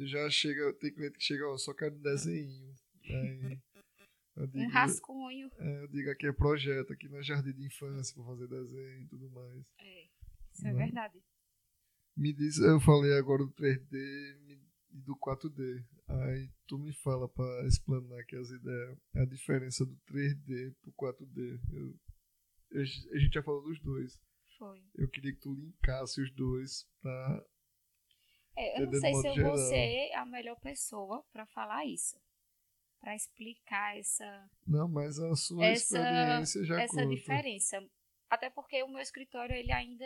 Já 0.00 0.28
chega, 0.28 0.72
tem 0.74 0.92
cliente 0.92 1.16
que 1.18 1.24
chega, 1.24 1.46
ó, 1.48 1.56
só 1.56 1.72
quero 1.72 1.96
desenho. 2.00 2.74
Aí, 3.04 3.60
Um 4.36 4.46
digo, 4.48 4.70
rascunho. 4.72 5.48
é, 5.58 5.82
eu 5.84 5.88
digo 5.88 6.10
aqui 6.10 6.26
é 6.26 6.32
projeto, 6.32 6.92
aqui 6.92 7.08
não 7.08 7.18
é 7.18 7.22
jardim 7.22 7.52
de 7.52 7.64
infância 7.66 8.12
para 8.14 8.24
fazer 8.24 8.48
desenho 8.48 9.02
e 9.02 9.06
tudo 9.08 9.30
mais. 9.30 9.64
É, 9.78 10.04
isso 10.52 10.66
é 10.66 10.72
Né? 10.72 10.84
verdade. 10.84 11.22
Me 12.16 12.32
diz, 12.32 12.58
eu 12.58 12.80
falei 12.80 13.12
agora 13.18 13.44
do 13.44 13.52
3D 13.52 13.96
me- 14.42 14.62
e 14.92 15.00
do 15.02 15.16
4D. 15.16 15.84
Aí 16.06 16.48
tu 16.68 16.78
me 16.78 16.92
fala 16.92 17.28
para 17.28 17.66
explanar 17.66 18.20
aqui 18.20 18.36
as 18.36 18.50
ideias, 18.50 18.98
a 19.16 19.24
diferença 19.24 19.84
do 19.84 19.96
3D 20.06 20.72
pro 20.80 20.92
4D. 20.92 21.58
Eu, 21.72 21.94
eu- 22.70 22.82
a 22.82 23.18
gente 23.18 23.32
já 23.34 23.42
falou 23.42 23.62
dos 23.62 23.80
dois. 23.80 24.20
Foi. 24.58 24.80
Eu 24.94 25.08
queria 25.08 25.32
que 25.32 25.40
tu 25.40 25.52
linkasse 25.54 26.20
os 26.22 26.30
dois 26.32 26.86
pra. 27.02 27.44
É, 28.56 28.80
eu 28.82 28.86
não 28.86 28.92
sei 29.00 29.00
se 29.00 29.06
eu 29.08 29.12
modo 29.12 29.24
vou 29.24 29.34
geral. 29.34 29.56
ser 29.58 30.12
a 30.14 30.24
melhor 30.26 30.60
pessoa 30.60 31.24
para 31.32 31.44
falar 31.46 31.84
isso. 31.86 32.16
Para 33.00 33.16
explicar 33.16 33.98
essa, 33.98 34.48
Não, 34.66 34.88
mas 34.88 35.18
a 35.18 35.34
sua 35.34 35.66
Essa- 35.66 35.98
experiência 35.98 36.64
já 36.64 36.80
essa 36.82 36.94
conta. 37.02 37.14
diferença. 37.14 37.90
Até 38.30 38.48
porque 38.48 38.82
o 38.82 38.88
meu 38.88 39.00
escritório 39.00 39.54
ele 39.54 39.72
ainda 39.72 40.04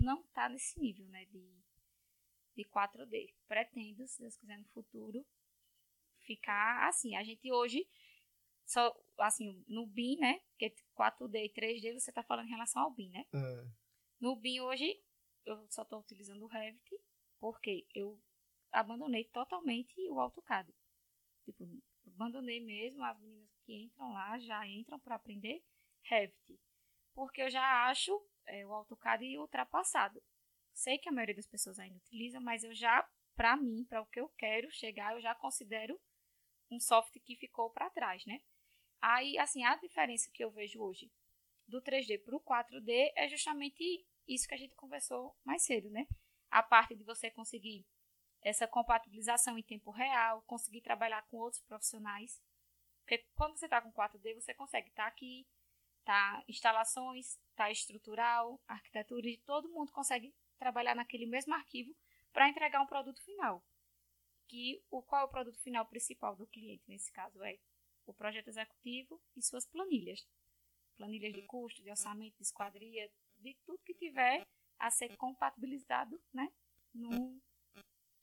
não 0.00 0.22
está 0.22 0.48
nesse 0.48 0.78
nível 0.80 1.06
né, 1.08 1.24
de, 1.26 1.62
de 2.56 2.64
4D. 2.64 3.34
Pretendo, 3.46 4.06
se 4.06 4.20
Deus 4.20 4.36
quiser, 4.36 4.58
no 4.58 4.68
futuro, 4.68 5.24
ficar 6.20 6.88
assim. 6.88 7.14
A 7.16 7.22
gente 7.22 7.50
hoje, 7.52 7.86
só 8.64 8.94
assim, 9.18 9.64
no 9.68 9.86
BIM, 9.86 10.16
né? 10.18 10.40
Porque 10.50 10.74
4D 10.96 11.44
e 11.44 11.52
3D, 11.52 11.92
você 11.98 12.10
está 12.10 12.22
falando 12.22 12.46
em 12.46 12.52
relação 12.52 12.82
ao 12.82 12.90
BIM, 12.90 13.10
né? 13.10 13.24
É. 13.32 13.66
No 14.20 14.36
BIM 14.36 14.60
hoje, 14.60 15.02
eu 15.44 15.66
só 15.70 15.82
estou 15.82 16.00
utilizando 16.00 16.44
o 16.44 16.48
Revit, 16.48 16.98
porque 17.38 17.86
eu 17.94 18.20
abandonei 18.72 19.24
totalmente 19.24 19.94
o 20.10 20.20
AutoCAD. 20.20 20.72
Tipo, 21.44 21.66
abandonei 22.06 22.60
mesmo, 22.60 23.02
as 23.02 23.18
meninas 23.20 23.50
que 23.64 23.74
entram 23.74 24.12
lá 24.12 24.38
já 24.38 24.66
entram 24.66 24.98
para 24.98 25.16
aprender 25.16 25.64
Revit. 26.02 26.60
Porque 27.14 27.42
eu 27.42 27.50
já 27.50 27.88
acho 27.88 28.12
é, 28.46 28.66
o 28.66 28.72
AutoCAD 28.72 29.38
ultrapassado. 29.38 30.22
Sei 30.72 30.98
que 30.98 31.08
a 31.08 31.12
maioria 31.12 31.34
das 31.34 31.46
pessoas 31.46 31.78
ainda 31.78 31.98
utiliza, 31.98 32.40
mas 32.40 32.64
eu 32.64 32.74
já, 32.74 33.06
para 33.34 33.56
mim, 33.56 33.84
para 33.84 34.00
o 34.00 34.06
que 34.06 34.20
eu 34.20 34.28
quero 34.30 34.70
chegar, 34.70 35.14
eu 35.14 35.20
já 35.20 35.34
considero 35.34 36.00
um 36.70 36.78
software 36.78 37.20
que 37.22 37.36
ficou 37.36 37.70
para 37.70 37.90
trás, 37.90 38.24
né? 38.26 38.40
Aí, 39.00 39.38
assim, 39.38 39.64
a 39.64 39.76
diferença 39.76 40.30
que 40.32 40.44
eu 40.44 40.50
vejo 40.50 40.80
hoje 40.80 41.10
do 41.66 41.80
3D 41.80 42.22
para 42.22 42.36
o 42.36 42.40
4D 42.40 43.12
é 43.16 43.28
justamente 43.28 44.06
isso 44.26 44.46
que 44.46 44.54
a 44.54 44.58
gente 44.58 44.74
conversou 44.74 45.36
mais 45.44 45.62
cedo, 45.62 45.90
né? 45.90 46.06
A 46.50 46.62
parte 46.62 46.94
de 46.94 47.04
você 47.04 47.30
conseguir 47.30 47.86
essa 48.42 48.66
compatibilização 48.66 49.58
em 49.58 49.62
tempo 49.62 49.90
real, 49.90 50.42
conseguir 50.42 50.80
trabalhar 50.80 51.22
com 51.28 51.38
outros 51.38 51.62
profissionais. 51.62 52.40
Porque 53.02 53.26
quando 53.34 53.56
você 53.56 53.66
está 53.66 53.80
com 53.80 53.92
4D, 53.92 54.34
você 54.34 54.54
consegue 54.54 54.88
estar 54.88 55.04
tá 55.04 55.08
aqui, 55.08 55.46
tá 56.04 56.42
instalações, 56.48 57.38
tá 57.60 57.70
estrutural, 57.70 58.58
arquitetura, 58.66 59.28
e 59.28 59.36
todo 59.36 59.68
mundo 59.68 59.92
consegue 59.92 60.34
trabalhar 60.58 60.94
naquele 60.94 61.26
mesmo 61.26 61.52
arquivo 61.52 61.94
para 62.32 62.48
entregar 62.48 62.80
um 62.80 62.86
produto 62.86 63.22
final. 63.22 63.62
Que 64.48 64.82
o 64.90 65.02
qual 65.02 65.22
é 65.22 65.24
o 65.24 65.28
produto 65.28 65.60
final 65.60 65.84
principal 65.86 66.34
do 66.34 66.46
cliente 66.46 66.88
nesse 66.88 67.12
caso 67.12 67.42
é 67.44 67.58
o 68.06 68.14
projeto 68.14 68.48
executivo 68.48 69.20
e 69.36 69.42
suas 69.42 69.66
planilhas. 69.66 70.26
Planilhas 70.96 71.34
de 71.34 71.42
custo, 71.42 71.82
de 71.82 71.90
orçamento, 71.90 72.36
de 72.36 72.44
esquadria, 72.44 73.10
de 73.36 73.54
tudo 73.66 73.84
que 73.84 73.92
tiver 73.92 74.46
a 74.78 74.90
ser 74.90 75.14
compatibilizado, 75.18 76.18
né, 76.32 76.50
no, 76.94 77.42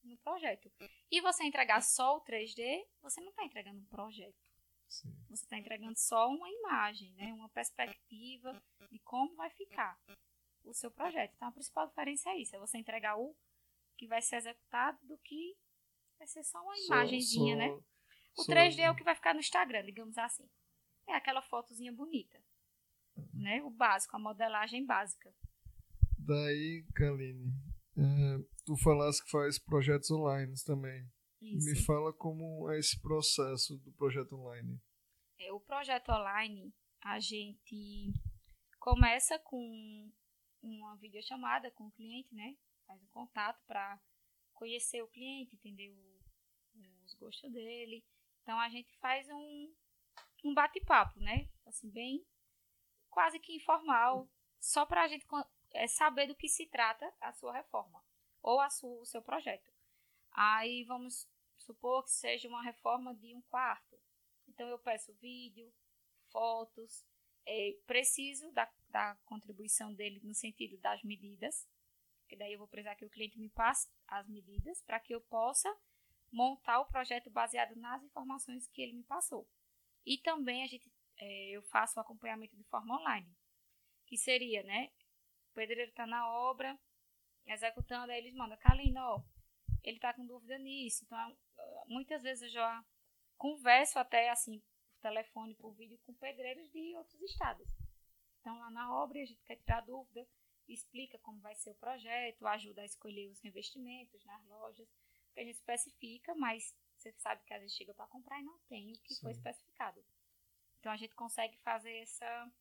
no 0.04 0.18
projeto. 0.18 0.72
E 1.12 1.22
você 1.22 1.44
entregar 1.44 1.82
só 1.82 2.18
o 2.18 2.24
3D, 2.24 2.88
você 3.02 3.22
não 3.22 3.30
está 3.30 3.46
entregando 3.46 3.80
um 3.80 3.86
projeto. 3.86 4.47
Sim. 4.88 5.14
Você 5.30 5.44
está 5.44 5.58
entregando 5.58 5.98
só 5.98 6.30
uma 6.30 6.50
imagem, 6.50 7.14
né? 7.14 7.34
uma 7.34 7.50
perspectiva 7.50 8.60
de 8.90 9.00
como 9.00 9.36
vai 9.36 9.50
ficar 9.50 10.00
o 10.64 10.74
seu 10.74 10.92
projeto. 10.92 11.34
Então, 11.36 11.48
a 11.48 11.52
principal 11.52 11.88
diferença 11.88 12.30
é 12.30 12.38
isso: 12.38 12.56
é 12.56 12.60
você 12.60 12.78
entregar 12.78 13.18
o 13.18 13.36
que 13.98 14.08
vai 14.08 14.22
ser 14.22 14.38
executado 14.38 14.98
do 15.06 15.18
que 15.18 15.58
vai 16.18 16.28
ser 16.28 16.44
só 16.44 16.62
uma 16.62 16.78
imagenzinha, 16.78 17.56
né? 17.56 17.70
O 18.38 18.44
3D 18.44 18.80
é 18.80 18.92
o 18.92 18.96
que 18.96 19.04
vai 19.04 19.16
ficar 19.16 19.34
no 19.34 19.40
Instagram, 19.40 19.84
digamos 19.84 20.18
assim. 20.18 20.48
É 21.08 21.16
aquela 21.16 21.42
fotozinha 21.42 21.92
bonita. 21.92 22.40
Uhum. 23.16 23.30
Né? 23.34 23.64
O 23.64 23.70
básico, 23.70 24.16
a 24.16 24.20
modelagem 24.20 24.86
básica. 24.86 25.34
Daí, 26.20 26.86
Kaline, 26.94 27.52
é, 27.98 28.38
tu 28.66 28.78
falaste 28.78 29.24
que 29.24 29.32
faz 29.32 29.58
projetos 29.58 30.12
online 30.12 30.54
também. 30.66 31.10
Isso. 31.42 31.70
Me 31.70 31.76
fala 31.86 32.12
como 32.14 32.70
é 32.72 32.80
esse 32.80 33.00
processo 33.02 33.78
do 33.78 33.92
projeto 33.94 34.36
online. 34.36 34.80
É, 35.40 35.52
o 35.54 35.60
projeto 35.60 36.10
online, 36.10 36.74
a 37.02 37.20
gente 37.20 38.12
começa 38.80 39.38
com 39.40 40.12
uma 40.62 40.96
videochamada 40.98 41.72
com 41.72 41.88
o 41.88 41.92
cliente, 41.92 42.34
né? 42.34 42.58
Faz 42.86 43.02
um 43.02 43.08
contato 43.08 43.64
para 43.68 44.02
conhecer 44.54 45.02
o 45.04 45.08
cliente, 45.08 45.56
entender 45.56 45.92
o, 45.92 46.20
os 47.06 47.14
gostos 47.14 47.52
dele. 47.52 48.04
Então 48.42 48.60
a 48.60 48.70
gente 48.70 48.92
faz 48.98 49.28
um, 49.30 49.74
um 50.44 50.54
bate-papo, 50.54 51.20
né? 51.20 51.50
Assim, 51.66 51.90
bem 51.90 52.26
quase 53.10 53.40
que 53.40 53.56
informal, 53.56 54.30
só 54.60 54.86
para 54.86 55.04
a 55.04 55.08
gente 55.08 55.26
é, 55.74 55.88
saber 55.88 56.28
do 56.28 56.36
que 56.36 56.48
se 56.48 56.68
trata 56.68 57.12
a 57.20 57.34
sua 57.34 57.54
reforma 57.54 58.04
ou 58.42 58.60
a 58.60 58.70
sua, 58.70 59.02
o 59.02 59.06
seu 59.06 59.22
projeto. 59.22 59.72
Aí 60.40 60.84
vamos 60.84 61.28
supor 61.58 62.04
que 62.04 62.12
seja 62.12 62.48
uma 62.48 62.62
reforma 62.62 63.16
de 63.16 63.34
um 63.34 63.42
quarto. 63.42 64.00
Então 64.48 64.68
eu 64.70 64.78
peço 64.78 65.12
vídeo, 65.16 65.74
fotos, 66.32 67.04
é, 67.44 67.76
preciso 67.88 68.52
da, 68.52 68.72
da 68.88 69.16
contribuição 69.26 69.92
dele 69.96 70.22
no 70.24 70.36
sentido 70.36 70.78
das 70.78 71.02
medidas, 71.02 71.68
que 72.30 72.36
daí 72.36 72.54
eu 72.54 72.60
vou 72.60 72.68
precisar 72.68 72.94
que 72.94 73.06
o 73.06 73.10
cliente 73.10 73.40
me 73.40 73.50
passe 73.50 73.90
as 74.08 74.28
medidas 74.28 74.80
para 74.84 75.00
que 75.00 75.16
eu 75.16 75.22
possa 75.22 75.76
montar 76.32 76.82
o 76.82 76.86
projeto 76.86 77.32
baseado 77.32 77.76
nas 77.76 78.04
informações 78.04 78.68
que 78.68 78.84
ele 78.84 78.94
me 78.94 79.04
passou. 79.04 79.50
E 80.06 80.20
também 80.20 80.62
a 80.62 80.68
gente, 80.68 80.88
é, 81.18 81.50
eu 81.50 81.64
faço 81.64 81.98
o 81.98 82.02
acompanhamento 82.02 82.56
de 82.56 82.64
forma 82.66 82.96
online, 82.96 83.36
que 84.06 84.18
seria, 84.18 84.62
né? 84.62 84.92
O 85.50 85.56
pedreiro 85.56 85.90
está 85.90 86.06
na 86.06 86.30
obra, 86.30 86.80
executando, 87.48 88.12
aí 88.12 88.20
eles 88.20 88.36
mandam, 88.36 88.58
Kalina, 88.58 89.04
ó, 89.04 89.24
ele 89.88 89.98
está 89.98 90.14
com 90.14 90.26
dúvida 90.26 90.58
nisso. 90.58 91.06
Então, 91.06 91.38
muitas 91.88 92.22
vezes 92.22 92.44
eu 92.44 92.50
já 92.50 92.86
converso 93.38 93.98
até 93.98 94.30
assim 94.30 94.60
por 94.60 95.00
telefone, 95.02 95.56
por 95.56 95.74
vídeo 95.74 95.98
com 96.06 96.14
pedreiros 96.16 96.70
de 96.72 96.96
outros 96.98 97.22
estados. 97.22 97.70
Então, 98.42 98.60
lá 98.60 98.70
na 98.70 98.94
obra, 98.94 99.22
a 99.22 99.26
gente 99.26 99.42
quer 99.44 99.56
tirar 99.56 99.82
dúvida, 99.82 100.28
explica 100.68 101.18
como 101.20 101.40
vai 101.40 101.56
ser 101.56 101.72
o 101.72 101.76
projeto, 101.76 102.46
ajuda 102.46 102.82
a 102.82 102.86
escolher 102.86 103.30
os 103.30 103.40
revestimentos 103.40 104.24
nas 104.26 104.46
lojas, 104.48 104.88
que 105.34 105.40
a 105.40 105.44
gente 105.44 105.56
especifica, 105.56 106.36
mas 106.36 106.76
você 106.98 107.14
sabe 107.14 107.44
que 107.46 107.54
às 107.54 107.62
vezes 107.62 107.78
chega 107.78 107.94
para 107.94 108.08
comprar 108.08 108.40
e 108.42 108.44
não 108.44 108.60
tem 108.68 108.92
o 108.92 109.00
que 109.00 109.14
Sim. 109.14 109.22
foi 109.22 109.32
especificado. 109.32 110.04
Então, 110.80 110.92
a 110.92 110.98
gente 110.98 111.16
consegue 111.16 111.58
fazer 111.60 111.96
essa 112.00 112.52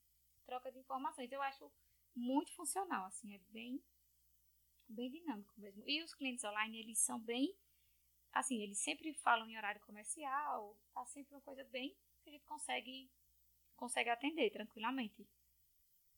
troca 0.44 0.70
de 0.70 0.78
informações. 0.78 1.32
Eu 1.32 1.42
acho 1.42 1.72
muito 2.14 2.52
funcional, 2.52 3.06
assim, 3.06 3.34
é 3.34 3.38
bem 3.48 3.82
bem 4.88 5.10
dinâmico 5.10 5.52
mesmo. 5.58 5.82
E 5.86 6.02
os 6.02 6.14
clientes 6.14 6.44
online, 6.44 6.78
eles 6.78 6.98
são 6.98 7.20
bem, 7.20 7.54
assim, 8.32 8.62
eles 8.62 8.78
sempre 8.78 9.12
falam 9.14 9.48
em 9.48 9.56
horário 9.56 9.80
comercial, 9.82 10.78
tá 10.94 11.04
sempre 11.06 11.34
uma 11.34 11.40
coisa 11.40 11.64
bem 11.64 11.96
que 12.22 12.30
a 12.30 12.32
gente 12.32 12.44
consegue, 12.44 13.10
consegue 13.76 14.10
atender 14.10 14.50
tranquilamente. 14.50 15.28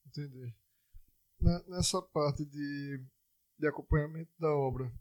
Entendi. 0.05 0.53
Nessa 1.67 2.01
parte 2.01 2.43
de, 2.45 3.05
de 3.57 3.67
acompanhamento 3.67 4.31
da 4.37 4.53
obra, 4.53 4.91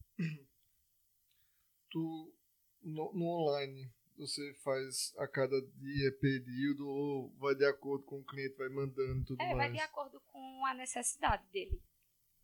tu, 1.90 2.34
no, 2.82 3.12
no 3.12 3.26
online, 3.26 3.92
você 4.16 4.54
faz 4.62 5.14
a 5.18 5.26
cada 5.26 5.60
dia, 5.60 6.18
período, 6.20 6.86
ou 6.86 7.30
vai 7.36 7.54
de 7.54 7.64
acordo 7.64 8.04
com 8.04 8.20
o 8.20 8.24
cliente, 8.24 8.56
vai 8.56 8.68
mandando 8.68 9.24
tudo 9.24 9.40
é, 9.40 9.46
mais? 9.46 9.56
vai 9.56 9.72
de 9.72 9.80
acordo 9.80 10.20
com 10.20 10.66
a 10.66 10.74
necessidade 10.74 11.44
dele 11.48 11.82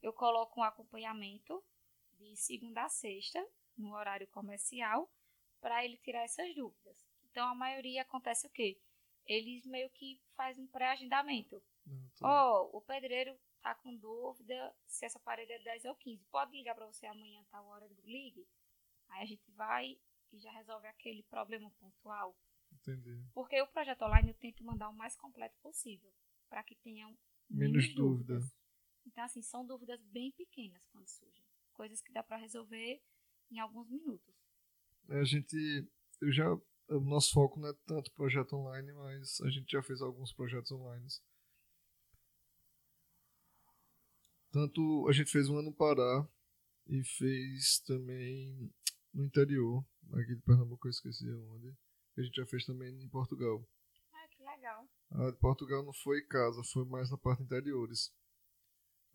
eu 0.04 0.12
coloco 0.12 0.60
um 0.60 0.62
acompanhamento 0.62 1.64
de 2.18 2.36
segunda 2.36 2.84
a 2.84 2.88
sexta, 2.90 3.42
no 3.74 3.94
horário 3.94 4.28
comercial, 4.28 5.10
para 5.62 5.82
ele 5.82 5.96
tirar 5.96 6.24
essas 6.24 6.54
dúvidas. 6.54 7.08
Então, 7.30 7.48
a 7.48 7.54
maioria 7.54 8.02
acontece 8.02 8.46
o 8.46 8.50
quê? 8.50 8.78
Eles 9.24 9.64
meio 9.64 9.88
que 9.88 10.20
fazem 10.36 10.62
um 10.62 10.68
pré-agendamento. 10.68 11.62
Ó, 12.20 12.70
oh, 12.70 12.76
o 12.76 12.80
pedreiro 12.82 13.34
tá 13.62 13.74
com 13.76 13.96
dúvida 13.96 14.76
se 14.86 15.06
essa 15.06 15.18
parede 15.18 15.52
é 15.52 15.58
10 15.60 15.86
ou 15.86 15.96
15. 15.96 16.22
Pode 16.26 16.52
ligar 16.52 16.74
para 16.74 16.86
você 16.86 17.06
amanhã, 17.06 17.42
tal 17.50 17.66
hora 17.68 17.88
do 17.88 18.02
ligue? 18.02 18.46
Aí 19.08 19.22
a 19.22 19.26
gente 19.26 19.50
vai 19.52 19.98
e 20.30 20.38
já 20.38 20.52
resolve 20.52 20.86
aquele 20.86 21.22
problema 21.22 21.70
pontual. 21.80 22.36
Entendi. 22.70 23.24
Porque 23.32 23.60
o 23.62 23.66
projeto 23.68 24.02
online 24.02 24.28
eu 24.28 24.34
tento 24.34 24.62
mandar 24.62 24.90
o 24.90 24.94
mais 24.94 25.16
completo 25.16 25.56
possível, 25.62 26.12
para 26.50 26.62
que 26.62 26.74
tenham 26.74 27.08
menos, 27.48 27.72
menos 27.72 27.94
dúvidas. 27.94 28.42
dúvidas. 28.42 28.63
Então, 29.06 29.24
assim, 29.24 29.42
são 29.42 29.66
dúvidas 29.66 30.02
bem 30.06 30.32
pequenas 30.32 30.82
quando 30.92 31.08
surgem. 31.08 31.44
Coisas 31.72 32.00
que 32.00 32.12
dá 32.12 32.22
para 32.22 32.36
resolver 32.36 33.02
em 33.50 33.58
alguns 33.58 33.88
minutos. 33.88 34.34
É, 35.08 35.20
a 35.20 35.24
gente, 35.24 35.56
eu 36.20 36.32
já, 36.32 36.52
o 36.88 37.00
nosso 37.00 37.32
foco 37.32 37.60
não 37.60 37.68
é 37.68 37.74
tanto 37.86 38.12
projeto 38.12 38.54
online, 38.54 38.92
mas 38.92 39.40
a 39.42 39.50
gente 39.50 39.70
já 39.70 39.82
fez 39.82 40.00
alguns 40.00 40.32
projetos 40.32 40.72
online. 40.72 41.06
Tanto 44.50 45.08
a 45.08 45.12
gente 45.12 45.30
fez 45.30 45.48
um 45.48 45.58
ano 45.58 45.70
no 45.70 45.76
Pará 45.76 46.28
e 46.86 47.02
fez 47.02 47.80
também 47.80 48.72
no 49.12 49.24
interior, 49.24 49.84
aqui 50.12 50.34
de 50.34 50.42
Pernambuco, 50.42 50.86
eu 50.86 50.90
esqueci 50.90 51.28
onde. 51.50 51.76
A 52.16 52.22
gente 52.22 52.36
já 52.36 52.46
fez 52.46 52.64
também 52.64 53.02
em 53.02 53.08
Portugal. 53.08 53.66
Ah, 54.12 54.28
que 54.28 54.42
legal. 54.42 54.88
A 55.10 55.30
de 55.30 55.36
Portugal 55.38 55.84
não 55.84 55.92
foi 55.92 56.22
casa, 56.22 56.62
foi 56.72 56.84
mais 56.84 57.10
na 57.10 57.18
parte 57.18 57.42
interiores. 57.42 58.14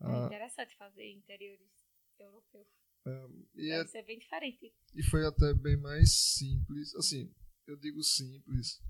É 0.02 0.06
ah, 0.06 0.26
interessante 0.26 0.76
fazer 0.76 1.10
interiores 1.10 1.68
europeus. 2.18 2.66
É, 3.06 3.26
e 3.54 3.68
Deve 3.68 3.84
é, 3.84 3.86
ser 3.86 4.02
bem 4.04 4.18
diferente. 4.18 4.74
E 4.94 5.02
foi 5.02 5.26
até 5.26 5.54
bem 5.54 5.76
mais 5.76 6.12
simples. 6.12 6.94
Assim, 6.94 7.32
eu 7.66 7.76
digo 7.76 8.02
simples, 8.02 8.82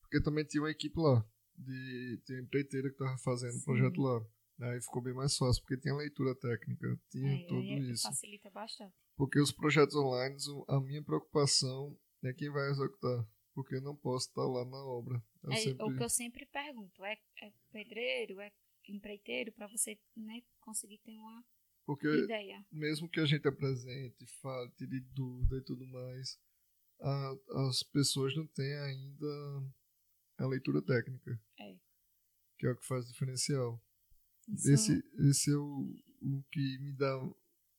porque 0.00 0.22
também 0.22 0.44
tinha 0.44 0.62
uma 0.62 0.70
equipe 0.70 0.98
lá. 0.98 1.24
De, 1.56 2.20
tinha 2.24 2.38
uma 2.38 2.44
empreiteira 2.44 2.88
que 2.88 2.94
estava 2.94 3.16
fazendo 3.18 3.56
o 3.56 3.64
projeto 3.64 4.00
lá. 4.00 4.26
Aí 4.60 4.80
ficou 4.80 5.02
bem 5.02 5.14
mais 5.14 5.36
fácil, 5.36 5.62
porque 5.62 5.80
tinha 5.80 5.94
leitura 5.94 6.34
técnica, 6.34 7.00
tinha 7.10 7.34
é, 7.34 7.46
tudo 7.46 7.62
é, 7.62 7.78
isso. 7.78 8.02
Facilita 8.02 8.50
bastante. 8.50 8.94
Porque 9.16 9.40
os 9.40 9.52
projetos 9.52 9.94
online, 9.96 10.36
a 10.68 10.80
minha 10.80 11.02
preocupação 11.02 11.96
é 12.22 12.32
quem 12.32 12.50
vai 12.50 12.70
executar. 12.70 13.26
porque 13.54 13.76
eu 13.76 13.80
não 13.80 13.94
posso 13.94 14.28
estar 14.28 14.44
lá 14.44 14.64
na 14.64 14.84
obra. 14.84 15.22
É 15.50 15.56
sempre... 15.56 15.84
o 15.84 15.96
que 15.96 16.02
eu 16.02 16.08
sempre 16.08 16.46
pergunto, 16.46 17.04
é, 17.04 17.16
é 17.42 17.52
pedreiro, 17.70 18.40
é 18.40 18.50
empreiteiro, 18.92 19.52
para 19.52 19.66
você 19.68 19.98
né, 20.16 20.42
conseguir 20.60 20.98
ter 20.98 21.16
uma 21.16 21.44
Porque 21.86 22.06
ideia. 22.08 22.64
mesmo 22.72 23.08
que 23.08 23.20
a 23.20 23.26
gente 23.26 23.46
apresente, 23.46 24.26
fale, 24.40 24.70
tire 24.72 25.00
dúvida 25.00 25.56
e 25.58 25.62
tudo 25.64 25.86
mais, 25.86 26.38
a- 27.00 27.34
as 27.68 27.82
pessoas 27.82 28.34
não 28.36 28.46
têm 28.46 28.74
ainda 28.78 29.26
a 30.38 30.46
leitura 30.46 30.82
técnica, 30.82 31.38
É. 31.58 31.76
que 32.58 32.66
é 32.66 32.70
o 32.70 32.76
que 32.76 32.86
faz 32.86 33.06
diferencial. 33.06 33.80
Isso, 34.48 34.70
Esse, 34.72 35.04
esse 35.30 35.50
é 35.50 35.56
o, 35.56 35.94
o 36.22 36.42
que 36.52 36.78
me 36.80 36.92
dá 36.92 37.14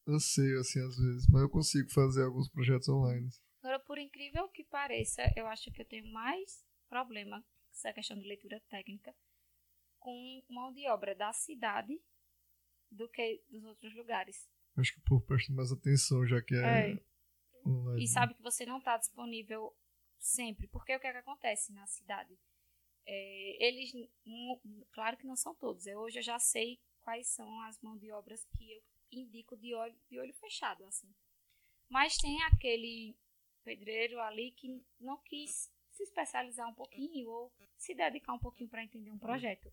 anseio, 0.08 0.60
assim, 0.60 0.80
às 0.80 0.98
vezes. 0.98 1.28
Mas 1.30 1.42
eu 1.42 1.50
consigo 1.50 1.90
fazer 1.92 2.24
alguns 2.24 2.50
projetos 2.50 2.88
online. 2.90 3.30
Agora, 3.62 3.80
por 3.80 3.98
incrível 3.98 4.48
que 4.50 4.64
pareça, 4.64 5.22
eu 5.36 5.48
acho 5.48 5.72
que 5.72 5.82
eu 5.82 5.86
tenho 5.88 6.12
mais 6.12 6.64
problema 6.88 7.42
com 7.42 7.48
essa 7.72 7.92
questão 7.94 8.18
de 8.20 8.28
leitura 8.28 8.60
técnica 8.70 9.14
com 10.06 10.44
mão 10.48 10.72
de 10.72 10.88
obra 10.88 11.16
da 11.16 11.34
cidade 11.34 12.00
do 12.92 13.10
que 13.10 13.42
dos 13.50 13.66
outros 13.66 13.92
lugares. 13.96 14.48
Acho 14.78 14.94
que 14.94 15.00
o 15.00 15.04
povo 15.04 15.26
presta 15.26 15.52
mais 15.52 15.72
atenção, 15.72 16.28
já 16.28 16.40
que 16.44 16.54
é, 16.54 16.92
É. 16.92 17.00
online. 17.66 18.04
E 18.04 18.08
sabe 18.08 18.36
que 18.36 18.44
você 18.44 18.68
não 18.68 18.78
está 18.78 18.98
disponível 18.98 19.76
sempre. 20.20 20.68
Porque 20.68 20.96
o 20.96 21.00
que, 21.00 21.08
é 21.08 21.12
que 21.12 21.18
acontece 21.18 21.74
na 21.74 21.88
cidade? 21.88 22.38
É, 23.08 23.66
eles, 23.66 23.92
claro 24.92 25.18
que 25.18 25.26
não 25.26 25.36
são 25.36 25.56
todos. 25.56 25.88
Eu, 25.88 26.00
hoje 26.02 26.20
eu 26.20 26.24
já 26.24 26.38
sei 26.38 26.80
quais 27.02 27.28
são 27.28 27.62
as 27.62 27.80
mãos 27.82 28.00
de 28.00 28.12
obras 28.12 28.46
que 28.46 28.74
eu 28.74 28.84
indico 29.12 29.58
de 29.58 29.74
olho, 29.74 29.96
de 30.08 30.20
olho 30.20 30.34
fechado, 30.36 30.86
assim. 30.86 31.12
Mas 31.90 32.16
tem 32.18 32.44
aquele 32.44 33.16
pedreiro 33.64 34.20
ali 34.20 34.52
que 34.52 34.84
não 35.00 35.18
quis 35.18 35.72
se 35.92 36.04
especializar 36.04 36.68
um 36.70 36.74
pouquinho 36.76 37.28
ou 37.28 37.52
se 37.76 37.96
dedicar 37.96 38.34
um 38.34 38.40
pouquinho 38.40 38.70
para 38.70 38.84
entender 38.84 39.10
um 39.10 39.18
projeto. 39.18 39.72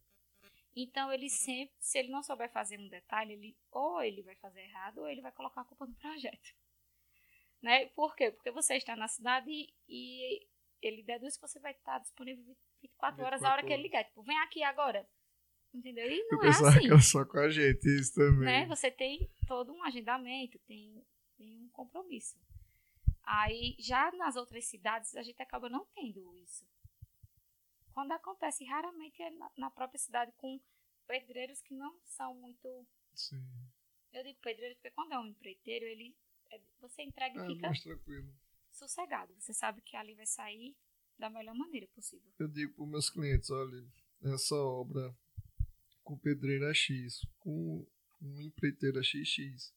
Então 0.74 1.12
ele 1.12 1.28
sempre, 1.28 1.74
se 1.78 1.98
ele 1.98 2.08
não 2.08 2.22
souber 2.22 2.50
fazer 2.50 2.78
um 2.78 2.88
detalhe, 2.88 3.34
ele 3.34 3.56
ou 3.70 4.02
ele 4.02 4.22
vai 4.22 4.34
fazer 4.36 4.60
errado 4.60 4.98
ou 4.98 5.08
ele 5.08 5.20
vai 5.20 5.32
colocar 5.32 5.60
a 5.60 5.64
culpa 5.64 5.86
no 5.86 5.94
projeto. 5.94 6.40
Né? 7.62 7.86
Por 7.90 8.16
quê? 8.16 8.32
Porque 8.32 8.50
você 8.50 8.74
está 8.74 8.96
na 8.96 9.06
cidade 9.06 9.48
e, 9.48 9.72
e 9.88 10.48
ele 10.82 11.04
deduz 11.04 11.36
que 11.36 11.46
você 11.46 11.60
vai 11.60 11.70
estar 11.70 12.00
disponível 12.00 12.44
24 12.82 13.24
horas 13.24 13.44
a 13.44 13.52
hora 13.52 13.62
que 13.64 13.72
ele 13.72 13.84
ligar. 13.84 14.02
Tipo, 14.02 14.24
vem 14.24 14.36
aqui 14.40 14.64
agora. 14.64 15.08
Entendeu? 15.72 16.10
E 16.10 16.18
Eu 16.18 16.38
não 16.38 16.44
é 16.44 16.48
assim. 16.48 16.80
que 16.80 16.86
era 16.88 17.00
só 17.00 17.24
com 17.24 17.38
a 17.38 17.48
gente, 17.48 17.86
isso 17.86 18.14
também. 18.14 18.46
Né? 18.46 18.66
Você 18.66 18.90
tem 18.90 19.30
todo 19.46 19.72
um 19.72 19.84
agendamento, 19.84 20.58
tem, 20.66 21.06
tem 21.38 21.56
um 21.62 21.68
compromisso. 21.70 22.36
Aí, 23.24 23.76
já 23.78 24.10
nas 24.12 24.34
outras 24.34 24.64
cidades, 24.64 25.14
a 25.14 25.22
gente 25.22 25.40
acaba 25.40 25.68
não 25.68 25.86
tendo 25.94 26.36
isso. 26.38 26.66
Quando 27.94 28.12
acontece, 28.12 28.64
raramente 28.64 29.20
é 29.22 29.30
na, 29.30 29.50
na 29.56 29.70
própria 29.70 29.98
cidade 29.98 30.32
com 30.36 30.60
pedreiros 31.06 31.60
que 31.62 31.74
não 31.74 31.98
são 32.04 32.34
muito. 32.34 32.86
Sim. 33.14 33.42
Eu 34.12 34.22
digo 34.22 34.38
pedreiro 34.40 34.74
porque 34.76 34.90
quando 34.90 35.12
é 35.12 35.18
um 35.18 35.26
empreiteiro, 35.26 35.84
ele 35.86 36.14
é- 36.50 36.60
você 36.80 37.02
entrega 37.02 37.34
e 37.38 37.42
É 37.42 37.46
fica 37.46 37.66
mais 37.66 37.82
tranquilo. 37.82 38.32
sossegado. 38.70 39.34
Você 39.38 39.52
sabe 39.54 39.80
que 39.82 39.96
ali 39.96 40.14
vai 40.14 40.26
sair 40.26 40.74
da 41.18 41.28
melhor 41.30 41.54
maneira 41.54 41.86
possível. 41.88 42.30
Eu 42.38 42.48
digo 42.48 42.74
para 42.74 42.86
meus 42.86 43.10
clientes, 43.10 43.50
olha, 43.50 43.84
essa 44.24 44.54
obra 44.56 45.14
com 46.02 46.18
pedreiro 46.18 46.64
é 46.64 46.74
X, 46.74 47.20
com 47.38 47.86
um 48.20 48.40
empreiteiro 48.40 48.98
é 48.98 49.02
XX. 49.02 49.72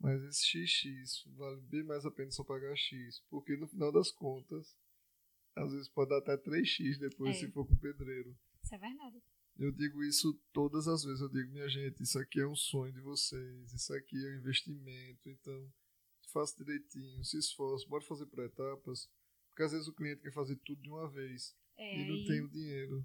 Mas 0.00 0.22
esse 0.22 0.64
XX 0.66 1.24
vale 1.34 1.60
bem 1.62 1.82
mais 1.82 2.04
a 2.06 2.10
pena 2.10 2.30
só 2.30 2.44
pagar 2.44 2.76
X, 2.76 3.20
porque 3.28 3.56
no 3.56 3.66
final 3.66 3.90
das 3.90 4.12
contas, 4.12 4.76
às 5.64 5.72
vezes 5.72 5.88
pode 5.88 6.10
dar 6.10 6.18
até 6.18 6.36
3X 6.36 6.98
depois 6.98 7.36
É. 7.36 7.40
se 7.40 7.50
for 7.50 7.66
com 7.66 7.76
pedreiro. 7.76 8.36
Isso 8.62 8.74
é 8.74 8.78
verdade. 8.78 9.22
Eu 9.58 9.72
digo 9.72 10.02
isso 10.04 10.32
todas 10.52 10.86
as 10.86 11.02
vezes. 11.02 11.20
Eu 11.20 11.28
digo, 11.28 11.50
minha 11.52 11.68
gente, 11.68 12.02
isso 12.02 12.18
aqui 12.18 12.40
é 12.40 12.46
um 12.46 12.54
sonho 12.54 12.92
de 12.92 13.00
vocês, 13.00 13.72
isso 13.72 13.92
aqui 13.92 14.16
é 14.24 14.30
um 14.30 14.38
investimento, 14.38 15.28
então 15.28 15.72
faça 16.32 16.56
direitinho, 16.62 17.24
se 17.24 17.38
esforce, 17.38 17.88
bora 17.88 18.04
fazer 18.04 18.26
por 18.26 18.44
etapas. 18.44 19.08
Porque 19.48 19.62
às 19.64 19.72
vezes 19.72 19.88
o 19.88 19.92
cliente 19.94 20.22
quer 20.22 20.32
fazer 20.32 20.56
tudo 20.64 20.80
de 20.82 20.88
uma 20.88 21.08
vez 21.10 21.56
É, 21.76 22.00
e 22.00 22.06
não 22.08 22.14
aí- 22.14 22.26
tem 22.26 22.40
o 22.42 22.48
dinheiro. 22.48 23.04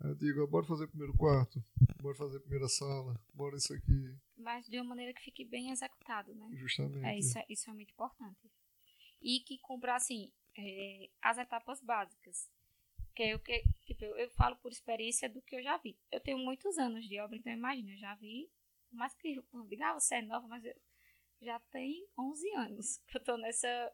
É. 0.00 0.06
Eu 0.08 0.14
digo, 0.16 0.44
bora 0.48 0.66
fazer 0.66 0.88
primeiro 0.88 1.16
quarto, 1.16 1.62
bora 2.00 2.16
fazer 2.16 2.40
primeira 2.40 2.68
sala, 2.68 3.20
bora 3.32 3.56
isso 3.56 3.72
aqui, 3.72 4.16
mas 4.36 4.66
de 4.66 4.76
uma 4.78 4.84
maneira 4.88 5.14
que 5.14 5.22
fique 5.22 5.44
bem 5.44 5.70
executado, 5.70 6.34
né? 6.34 6.48
justamente. 6.56 7.04
É, 7.06 7.16
isso, 7.16 7.38
é, 7.38 7.46
isso 7.48 7.70
é 7.70 7.72
muito 7.72 7.92
importante. 7.92 8.50
E 9.20 9.38
que 9.46 9.58
cumpra, 9.58 9.94
assim, 9.94 10.32
é, 10.56 11.10
as 11.20 11.38
etapas 11.38 11.80
básicas. 11.80 12.50
Que 13.14 13.24
é 13.24 13.34
o 13.34 13.38
que, 13.38 13.62
tipo, 13.84 14.04
eu, 14.04 14.16
eu 14.16 14.30
falo 14.30 14.56
por 14.56 14.72
experiência 14.72 15.28
do 15.28 15.42
que 15.42 15.56
eu 15.56 15.62
já 15.62 15.76
vi. 15.76 15.98
Eu 16.10 16.20
tenho 16.20 16.38
muitos 16.38 16.78
anos 16.78 17.06
de 17.06 17.20
obra, 17.20 17.36
então 17.36 17.52
imagina, 17.52 17.92
eu 17.92 17.98
já 17.98 18.14
vi, 18.14 18.50
mais 18.90 19.14
que 19.14 19.36
eu 19.36 19.66
diga, 19.66 19.90
ah, 19.90 20.00
você 20.00 20.16
é 20.16 20.22
nova, 20.22 20.46
mas 20.48 20.64
eu 20.64 20.74
já 21.40 21.60
tem 21.70 22.06
11 22.18 22.50
anos 22.54 22.98
que 23.08 23.16
eu 23.16 23.24
tô 23.24 23.36
nessa... 23.36 23.92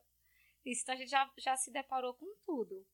Então 0.65 0.95
a 0.95 0.99
gente 0.99 1.11
já, 1.11 1.33
já 1.39 1.57
se 1.57 1.71
deparou 1.73 2.15
com 2.15 2.27
tudo. 2.45 2.87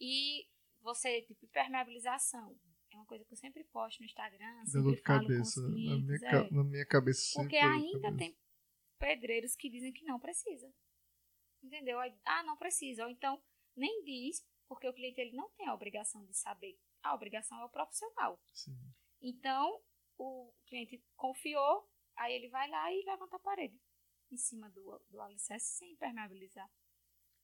E 0.00 0.46
você, 0.80 1.22
tipo, 1.22 1.44
impermeabilização. 1.46 2.58
É 2.92 2.96
uma 2.96 3.06
coisa 3.06 3.24
que 3.24 3.32
eu 3.32 3.36
sempre 3.36 3.64
posto 3.64 4.00
no 4.00 4.06
Instagram, 4.06 4.66
sempre 4.66 4.96
falo 4.96 5.20
cabeça. 5.20 5.60
os 5.60 5.68
Na 5.68 5.74
minha, 5.74 6.18
clientes. 6.18 6.22
é. 6.22 6.50
na 6.50 6.64
minha 6.64 6.86
cabeça 6.86 7.40
Porque 7.40 7.56
ainda 7.56 8.16
tem 8.16 8.36
pedreiros 8.98 9.56
que 9.56 9.68
dizem 9.68 9.92
que 9.92 10.04
não 10.04 10.20
precisa. 10.20 10.72
Entendeu? 11.64 11.98
Aí, 11.98 12.14
ah, 12.24 12.42
não 12.42 12.56
precisa. 12.56 13.04
Ou 13.04 13.10
então, 13.10 13.42
nem 13.74 14.04
diz, 14.04 14.46
porque 14.68 14.86
o 14.88 14.92
cliente 14.92 15.20
ele 15.20 15.34
não 15.34 15.48
tem 15.50 15.66
a 15.66 15.74
obrigação 15.74 16.24
de 16.26 16.34
saber. 16.36 16.78
A 17.02 17.14
obrigação 17.14 17.58
é 17.60 17.64
o 17.64 17.68
profissional. 17.70 18.38
Sim. 18.52 18.76
Então, 19.20 19.80
o 20.18 20.52
cliente 20.66 21.02
confiou, 21.16 21.88
aí 22.16 22.34
ele 22.34 22.48
vai 22.48 22.68
lá 22.68 22.92
e 22.92 23.02
levanta 23.04 23.36
a 23.36 23.40
parede 23.40 23.80
em 24.30 24.36
cima 24.36 24.68
do, 24.70 24.98
do 25.10 25.20
alicerce 25.20 25.78
sem 25.78 25.92
impermeabilizar. 25.92 26.70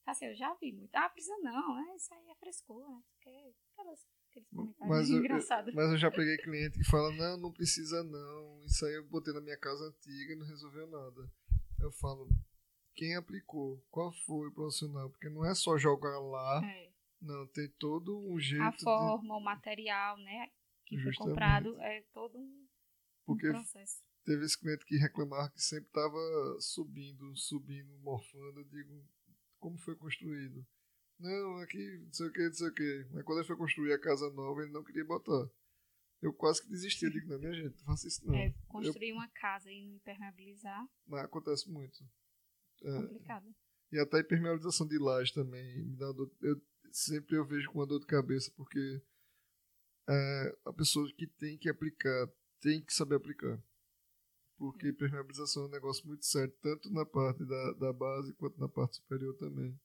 Assim, 0.07 0.27
eu 0.27 0.35
já 0.35 0.53
vi 0.55 0.73
muito. 0.73 0.95
Ah, 0.95 1.09
precisa 1.09 1.37
não, 1.39 1.75
né? 1.77 1.95
Isso 1.97 2.13
aí 2.13 2.29
é 2.29 2.35
frescura, 2.37 2.87
né? 2.89 3.03
Porque 3.13 3.55
aquelas, 3.73 4.07
aqueles 4.31 4.49
comentários 4.51 4.89
Mas 4.89 5.09
eu, 5.11 5.17
eu- 5.17 5.21
engraçados. 5.21 5.75
mas 5.75 5.91
eu 5.91 5.99
já 5.99 6.11
peguei 6.11 6.37
cliente 6.39 6.79
que 6.79 6.85
fala, 6.91 7.11
não, 7.13 7.37
não 7.39 7.53
precisa 7.53 8.03
não, 8.03 8.65
isso 8.65 8.85
aí 8.87 8.95
eu 8.95 9.07
botei 9.07 9.33
na 9.33 9.41
minha 9.41 9.59
casa 9.59 9.85
antiga 9.85 10.33
e 10.33 10.37
não 10.37 10.47
resolveu 10.47 10.87
nada. 10.89 11.31
Eu 11.81 11.93
falo, 11.93 12.29
quem 12.95 13.17
aplicou? 13.17 13.83
Qual 13.91 14.13
foi 14.27 14.49
o 14.49 14.53
profissional? 14.53 15.11
Porque 15.11 15.29
não 15.29 15.45
é 15.45 15.55
só 15.55 15.77
jogar 15.79 16.19
lá, 16.19 16.61
É. 16.65 16.91
não, 17.21 17.47
tem 17.49 17.69
todo 17.79 18.19
um 18.29 18.39
jeito 18.39 18.63
A 18.63 18.71
de... 18.71 18.83
forma, 18.83 19.37
o 19.37 19.41
material, 19.41 20.17
né? 20.19 20.49
Que 20.87 20.97
foi 20.97 21.05
Justamente. 21.13 21.31
comprado 21.35 21.81
é 21.81 22.03
todo 22.13 22.39
um, 22.39 22.43
um 22.43 22.67
Porque 23.25 23.49
processo. 23.49 24.03
teve 24.25 24.45
esse 24.45 24.59
cliente 24.59 24.85
que 24.85 24.97
reclamava 24.97 25.51
que 25.51 25.63
sempre 25.63 25.87
estava 25.87 26.19
subindo, 26.61 27.37
subindo, 27.37 27.97
morfando. 28.01 28.61
Eu 28.61 28.65
digo, 28.65 29.05
como 29.59 29.79
foi 29.79 29.95
construído? 29.97 30.67
Não, 31.19 31.59
aqui, 31.59 31.99
não 32.05 32.13
sei 32.13 32.27
o 32.29 32.33
que, 32.33 32.43
não 32.47 32.53
sei 32.55 32.69
o 32.69 32.75
que. 32.75 33.07
Mas 33.13 33.25
quando 33.25 33.39
ele 33.39 33.47
foi 33.47 33.57
construir 33.57 33.93
a 33.93 34.01
casa 34.01 34.31
nova, 34.31 34.63
ele 34.63 34.73
não 34.73 34.83
queria 34.83 35.05
botar. 35.05 35.49
Eu 36.23 36.33
quase 36.35 36.63
que 36.63 36.69
desisti. 36.69 37.05
Eu 37.05 37.11
digo, 37.11 37.29
não, 37.29 37.39
minha 37.39 37.53
gente, 37.53 37.77
não 37.79 37.85
faça 37.85 38.09
isso 38.09 38.27
não. 38.27 38.35
É, 38.35 38.53
construir 38.69 39.13
uma 39.13 39.29
casa 39.29 39.71
e 39.71 39.87
não 39.87 39.97
impermeabilizar, 39.97 40.87
Mas 41.07 41.25
acontece 41.25 41.71
muito. 41.71 42.03
É, 42.83 43.03
complicado. 43.03 43.55
e 43.93 43.99
até 43.99 44.19
a 44.19 44.21
impermeabilização 44.21 44.87
de 44.87 44.99
laje 44.99 45.33
também 45.33 45.85
me 45.85 45.97
dá 45.97 46.11
dor. 46.13 46.31
Eu, 46.41 46.61
sempre 46.93 47.37
eu 47.37 47.45
vejo 47.45 47.71
com 47.71 47.79
uma 47.79 47.87
dor 47.87 48.01
de 48.01 48.07
cabeça, 48.07 48.53
porque 48.57 49.03
é, 50.09 50.59
a 50.65 50.73
pessoa 50.73 51.11
que 51.17 51.27
tem 51.27 51.59
que 51.59 51.69
aplicar 51.69 52.29
tem 52.61 52.83
que 52.83 52.93
saber 52.93 53.17
aplicar. 53.17 53.63
Porque 54.59 54.89
impermeabilização 54.89 55.65
é 55.65 55.67
um 55.67 55.71
negócio 55.71 56.07
muito 56.07 56.25
sério, 56.27 56.55
tanto 56.61 56.91
na 56.93 57.07
parte 57.07 57.45
da, 57.45 57.73
da 57.73 57.93
base 57.93 58.35
quanto 58.35 58.61
na 58.61 58.69
parte 58.69 58.97
superior 58.97 59.35
também. 59.39 59.79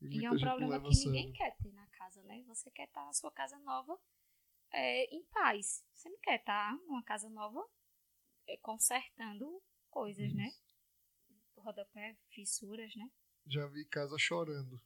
E 0.00 0.24
é 0.24 0.28
muita 0.28 0.46
um 0.46 0.58
problema 0.58 0.80
que 0.80 1.06
ninguém 1.06 1.32
quer 1.32 1.56
ter 1.56 1.72
na 1.72 1.86
casa, 1.88 2.22
né? 2.24 2.42
Você 2.48 2.70
quer 2.70 2.84
estar 2.84 3.04
na 3.04 3.12
sua 3.12 3.30
casa 3.30 3.58
nova 3.60 3.96
é, 4.72 5.04
em 5.14 5.24
paz. 5.26 5.84
Você 5.92 6.08
não 6.08 6.18
quer 6.18 6.40
estar 6.40 6.76
numa 6.86 7.02
casa 7.02 7.28
nova 7.28 7.64
é, 8.48 8.56
consertando 8.56 9.62
coisas, 9.90 10.32
né? 10.34 10.50
Rodapé, 11.68 12.16
fissuras, 12.30 12.96
né? 12.96 13.10
Já 13.46 13.66
vi 13.66 13.84
casa 13.84 14.16
chorando. 14.16 14.80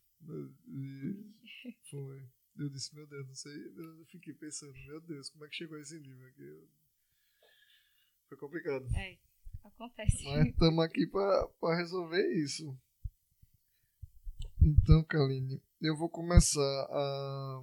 E 0.67 1.33
foi. 1.89 2.29
Eu 2.59 2.69
disse, 2.69 2.93
meu 2.93 3.07
Deus, 3.07 3.25
não 3.29 3.35
sei. 3.37 3.55
Eu 3.55 4.05
fiquei 4.07 4.35
pensando, 4.35 4.73
meu 4.87 5.01
Deus, 5.01 5.31
como 5.31 5.45
é 5.45 5.49
que 5.49 5.55
chegou 5.55 5.79
a 5.79 5.81
esse 5.81 6.01
nível 6.01 6.27
aqui? 6.27 6.69
Foi 8.29 8.37
complicado. 8.37 8.85
É, 8.97 9.17
acontece. 9.63 10.25
Mas 10.25 10.49
estamos 10.49 10.85
aqui 10.85 11.07
para 11.07 11.77
resolver 11.77 12.27
isso. 12.35 12.77
Então, 14.61 15.05
Kaline, 15.05 15.63
eu 15.81 15.97
vou 15.97 16.09
começar 16.09 16.89
a, 16.91 17.63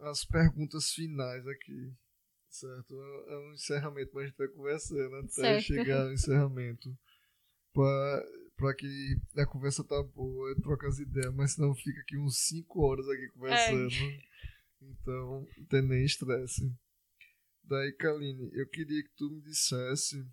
as 0.00 0.26
perguntas 0.26 0.92
finais 0.92 1.46
aqui. 1.46 1.90
Certo? 2.50 2.94
É 3.28 3.34
é 3.34 3.38
um 3.38 3.52
encerramento, 3.54 4.10
mas 4.12 4.24
a 4.24 4.26
gente 4.26 4.36
vai 4.36 4.48
conversando 4.48 5.16
até 5.16 5.30
Certo. 5.30 5.62
chegar 5.64 6.02
ao 6.02 6.12
encerramento. 6.12 6.94
Para 7.72 8.24
pra 8.58 8.74
que 8.74 9.16
a 9.36 9.46
conversa 9.46 9.84
tá 9.84 10.02
boa, 10.02 10.54
troca 10.60 10.88
as 10.88 10.98
ideias, 10.98 11.32
mas 11.32 11.52
senão 11.52 11.74
fica 11.76 12.00
aqui 12.00 12.18
uns 12.18 12.38
5 12.48 12.80
horas 12.80 13.08
aqui 13.08 13.28
conversando. 13.28 13.94
É. 13.94 14.28
Então, 14.82 15.46
não 15.56 15.64
tem 15.66 15.82
nem 15.82 16.04
estresse. 16.04 16.72
Daí, 17.62 17.92
Kaline, 17.92 18.50
eu 18.52 18.66
queria 18.66 19.02
que 19.02 19.10
tu 19.10 19.30
me 19.30 19.40
dissesse 19.42 20.26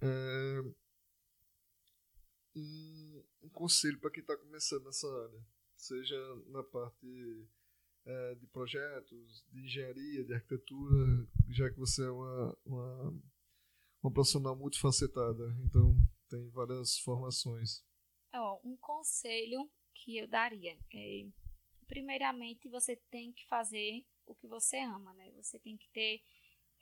é, 0.00 0.62
um, 2.56 3.22
um, 3.42 3.48
conselho 3.50 3.98
para 4.00 4.10
quem 4.10 4.22
está 4.22 4.36
começando 4.36 4.84
nessa 4.84 5.06
área, 5.06 5.40
seja 5.76 6.16
na 6.48 6.62
parte 6.62 7.46
é, 8.04 8.34
de 8.34 8.46
projetos, 8.48 9.44
de 9.52 9.60
engenharia, 9.60 10.24
de 10.24 10.34
arquitetura, 10.34 11.28
já 11.50 11.70
que 11.70 11.78
você 11.78 12.02
é 12.02 12.10
uma, 12.10 12.58
uma, 12.64 13.22
uma 14.02 14.12
profissional 14.12 14.56
multifacetada, 14.56 15.56
então 15.64 15.94
tem 16.32 16.48
várias 16.48 16.98
formações. 16.98 17.84
um 18.64 18.76
conselho 18.78 19.70
que 19.94 20.16
eu 20.16 20.26
daria 20.26 20.78
é, 20.94 21.26
primeiramente, 21.86 22.70
você 22.70 22.96
tem 23.10 23.32
que 23.32 23.46
fazer 23.46 24.02
o 24.24 24.34
que 24.34 24.46
você 24.48 24.78
ama, 24.78 25.12
né? 25.12 25.30
Você 25.32 25.58
tem 25.58 25.76
que 25.76 25.88
ter 25.90 26.22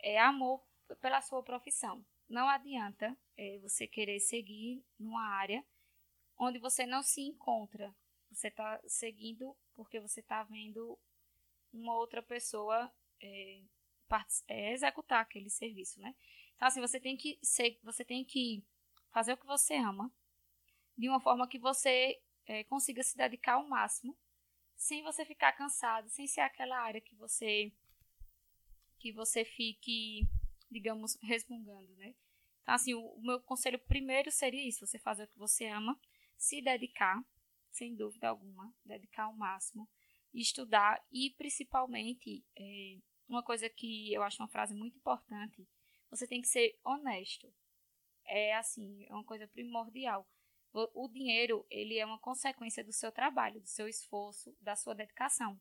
é, 0.03 0.20
amor 0.20 0.64
pela 1.01 1.20
sua 1.20 1.42
profissão. 1.42 2.05
Não 2.28 2.48
adianta 2.48 3.18
é, 3.36 3.59
você 3.59 3.88
querer 3.88 4.20
seguir 4.20 4.84
numa 4.96 5.34
área 5.34 5.66
onde 6.38 6.61
você 6.61 6.86
não 6.86 7.03
se 7.03 7.20
encontra. 7.20 7.92
Você 8.30 8.46
está 8.46 8.80
seguindo 8.86 9.57
porque 9.74 9.98
você 9.98 10.20
está 10.20 10.44
vendo 10.44 10.96
uma 11.72 11.96
outra 11.96 12.22
pessoa 12.22 12.92
é, 13.20 13.62
é, 14.46 14.72
executar 14.72 15.22
aquele 15.22 15.51
serviço, 15.51 15.98
né? 16.01 16.14
Então, 16.55 16.68
assim, 16.68 16.80
você 16.80 17.01
tem 17.01 17.16
que 17.16 17.36
ser, 17.42 17.80
você 17.82 18.05
tem 18.05 18.24
que 18.24 18.62
fazer 19.12 19.32
o 19.34 19.36
que 19.36 19.46
você 19.46 19.74
ama 19.74 20.12
de 20.96 21.08
uma 21.08 21.20
forma 21.20 21.48
que 21.48 21.58
você 21.58 22.20
é, 22.46 22.64
consiga 22.64 23.02
se 23.02 23.16
dedicar 23.16 23.54
ao 23.54 23.68
máximo, 23.68 24.16
sem 24.76 25.02
você 25.02 25.24
ficar 25.24 25.52
cansado, 25.52 26.08
sem 26.08 26.26
ser 26.26 26.40
aquela 26.40 26.78
área 26.78 27.00
que 27.00 27.14
você 27.14 27.72
que 28.98 29.12
você 29.12 29.46
fique, 29.46 30.28
digamos, 30.70 31.16
resmungando, 31.22 31.90
né? 31.96 32.14
Então, 32.62 32.74
assim, 32.74 32.94
o, 32.94 33.00
o 33.00 33.22
meu 33.22 33.40
conselho 33.40 33.78
primeiro 33.78 34.30
seria 34.30 34.66
isso: 34.66 34.86
você 34.86 34.98
fazer 34.98 35.24
o 35.24 35.28
que 35.28 35.38
você 35.38 35.66
ama, 35.66 35.98
se 36.36 36.61
dedicar, 36.61 37.24
sem 37.70 37.94
dúvida 37.94 38.28
alguma, 38.28 38.72
dedicar 38.84 39.24
ao 39.24 39.34
máximo, 39.34 39.88
estudar 40.34 41.02
e, 41.11 41.30
principalmente, 41.30 42.44
é, 42.56 42.98
uma 43.28 43.42
coisa 43.42 43.68
que 43.70 44.12
eu 44.12 44.22
acho 44.22 44.42
uma 44.42 44.48
frase 44.48 44.74
muito 44.74 44.96
importante: 44.96 45.66
você 46.11 46.26
tem 46.26 46.40
que 46.42 46.48
ser 46.48 46.78
honesto. 46.84 47.52
É 48.32 48.54
assim, 48.54 49.04
é 49.08 49.12
uma 49.12 49.24
coisa 49.24 49.46
primordial. 49.48 50.26
O, 50.72 51.08
dinheiro, 51.08 51.66
ele 51.68 51.98
é 51.98 52.06
uma 52.06 52.18
consequência 52.20 52.84
do 52.84 52.92
seu 52.92 53.10
trabalho, 53.10 53.60
do 53.60 53.66
seu 53.66 53.88
esforço, 53.88 54.56
da 54.60 54.76
sua 54.76 54.94
dedicação. 54.94 55.60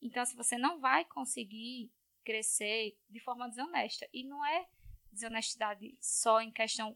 Então, 0.00 0.24
se 0.24 0.34
você 0.34 0.56
não 0.56 0.80
vai 0.80 1.04
conseguir 1.04 1.92
crescer 2.28 2.94
de 3.08 3.20
forma 3.20 3.48
desonesta. 3.48 4.06
E 4.12 4.22
não 4.22 4.44
é 4.44 4.68
desonestidade 5.10 5.96
só 5.98 6.42
em 6.42 6.52
questão 6.52 6.94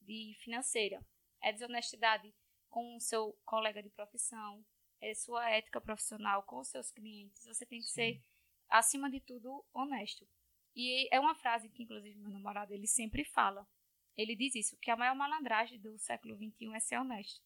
de 0.00 0.34
financeira. 0.40 1.04
É 1.42 1.52
desonestidade 1.52 2.34
com 2.70 2.96
o 2.96 3.00
seu 3.00 3.38
colega 3.44 3.82
de 3.82 3.90
profissão, 3.90 4.64
é 4.98 5.12
sua 5.14 5.50
ética 5.50 5.82
profissional 5.82 6.42
com 6.44 6.60
os 6.60 6.68
seus 6.68 6.90
clientes. 6.90 7.44
Você 7.44 7.66
tem 7.66 7.80
que 7.80 7.88
Sim. 7.88 7.92
ser, 7.92 8.22
acima 8.70 9.10
de 9.10 9.20
tudo, 9.20 9.62
honesto. 9.74 10.26
E 10.74 11.14
é 11.14 11.20
uma 11.20 11.34
frase 11.34 11.68
que, 11.68 11.82
inclusive, 11.82 12.18
meu 12.18 12.30
namorado 12.30 12.72
ele 12.72 12.86
sempre 12.86 13.22
fala. 13.22 13.68
Ele 14.20 14.36
diz 14.36 14.54
isso, 14.54 14.76
que 14.78 14.90
a 14.90 14.96
maior 14.96 15.14
malandragem 15.14 15.80
do 15.80 15.98
século 15.98 16.36
XXI 16.36 16.74
é 16.74 16.80
ser 16.80 16.98
honesto. 16.98 17.42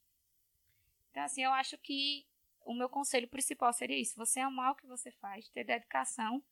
Então, 1.10 1.22
assim, 1.22 1.44
eu 1.44 1.52
acho 1.52 1.78
que 1.78 2.26
o 2.64 2.74
meu 2.74 2.88
conselho 2.88 3.28
principal 3.28 3.72
seria 3.72 4.00
isso: 4.00 4.16
você 4.16 4.40
amar 4.40 4.72
o 4.72 4.74
que 4.74 4.86
você 4.86 5.12
faz, 5.12 5.48
ter 5.50 5.64
dedicação 5.64 6.42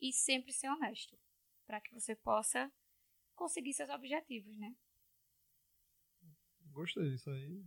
e 0.00 0.12
sempre 0.12 0.52
ser 0.52 0.68
honesto, 0.68 1.18
para 1.66 1.80
que 1.80 1.92
você 1.92 2.14
possa 2.14 2.72
conseguir 3.34 3.72
seus 3.72 3.90
objetivos, 3.90 4.56
né? 4.56 4.72
Gostei 6.70 7.10
disso 7.10 7.30
aí. 7.30 7.64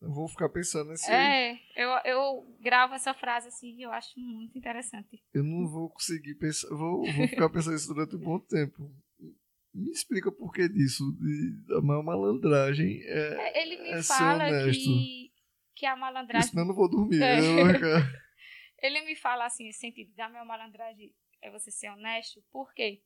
Eu 0.00 0.12
vou 0.12 0.28
ficar 0.28 0.50
pensando 0.50 0.90
nesse. 0.90 1.10
É, 1.10 1.54
eu, 1.74 1.88
eu 2.04 2.56
gravo 2.60 2.94
essa 2.94 3.14
frase 3.14 3.48
assim 3.48 3.74
e 3.78 3.82
eu 3.82 3.90
acho 3.90 4.18
muito 4.20 4.58
interessante. 4.58 5.22
Eu 5.32 5.42
não 5.42 5.66
vou 5.66 5.88
conseguir 5.88 6.34
pensar, 6.34 6.68
vou, 6.68 7.10
vou 7.12 7.28
ficar 7.28 7.48
pensando 7.48 7.76
isso 7.76 7.88
durante 7.88 8.14
um 8.16 8.20
bom 8.20 8.38
tempo. 8.38 8.94
Me 9.76 9.90
explica 9.90 10.32
por 10.32 10.52
que 10.52 10.68
disso, 10.68 11.04
de, 11.20 11.74
a 11.76 11.82
maior 11.82 12.02
malandragem 12.02 13.02
é. 13.02 13.34
é 13.34 13.62
ele 13.62 13.82
me 13.82 13.90
é 13.90 14.02
fala 14.02 14.48
que, 14.72 15.30
que 15.74 15.84
a 15.84 15.94
malandragem. 15.94 16.48
Senão 16.48 16.62
eu 16.62 16.68
não 16.68 16.74
vou 16.74 16.88
dormir. 16.88 17.22
É. 17.22 17.36
ele 18.82 19.02
me 19.02 19.14
fala 19.14 19.44
assim, 19.44 19.66
no 19.66 19.72
sentido 19.74 20.14
da 20.14 20.30
maior 20.30 20.46
malandragem 20.46 21.14
é 21.42 21.50
você 21.50 21.70
ser 21.70 21.90
honesto, 21.90 22.42
porque 22.50 23.02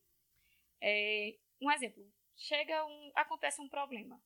é, 0.81 1.35
um 1.61 1.69
exemplo, 1.69 2.03
chega 2.37 2.85
um, 2.85 3.11
acontece 3.15 3.61
um 3.61 3.67
problema. 3.67 4.17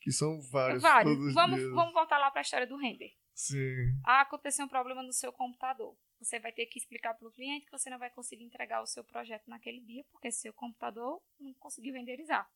Que 0.00 0.10
são 0.10 0.40
vários. 0.50 0.82
Vários. 0.82 1.34
Vamos, 1.34 1.62
vamos 1.70 1.92
voltar 1.92 2.18
lá 2.18 2.30
para 2.30 2.40
a 2.40 2.42
história 2.42 2.66
do 2.66 2.76
render. 2.76 3.12
Sim. 3.32 4.00
Ah, 4.04 4.22
aconteceu 4.22 4.64
um 4.64 4.68
problema 4.68 5.02
no 5.02 5.12
seu 5.12 5.32
computador. 5.32 5.96
Você 6.18 6.38
vai 6.38 6.52
ter 6.52 6.66
que 6.66 6.78
explicar 6.78 7.14
para 7.14 7.28
o 7.28 7.32
cliente 7.32 7.66
que 7.66 7.72
você 7.72 7.90
não 7.90 7.98
vai 7.98 8.10
conseguir 8.10 8.44
entregar 8.44 8.82
o 8.82 8.86
seu 8.86 9.04
projeto 9.04 9.46
naquele 9.48 9.80
dia, 9.80 10.04
porque 10.10 10.32
seu 10.32 10.52
computador 10.52 11.22
não 11.38 11.52
conseguiu 11.54 11.94
renderizar. 11.94 12.50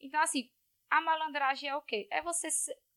Então, 0.00 0.20
assim, 0.20 0.50
a 0.90 1.00
malandragem 1.00 1.68
é 1.68 1.76
o 1.76 1.82
quê? 1.82 2.08
É 2.10 2.22
você, 2.22 2.48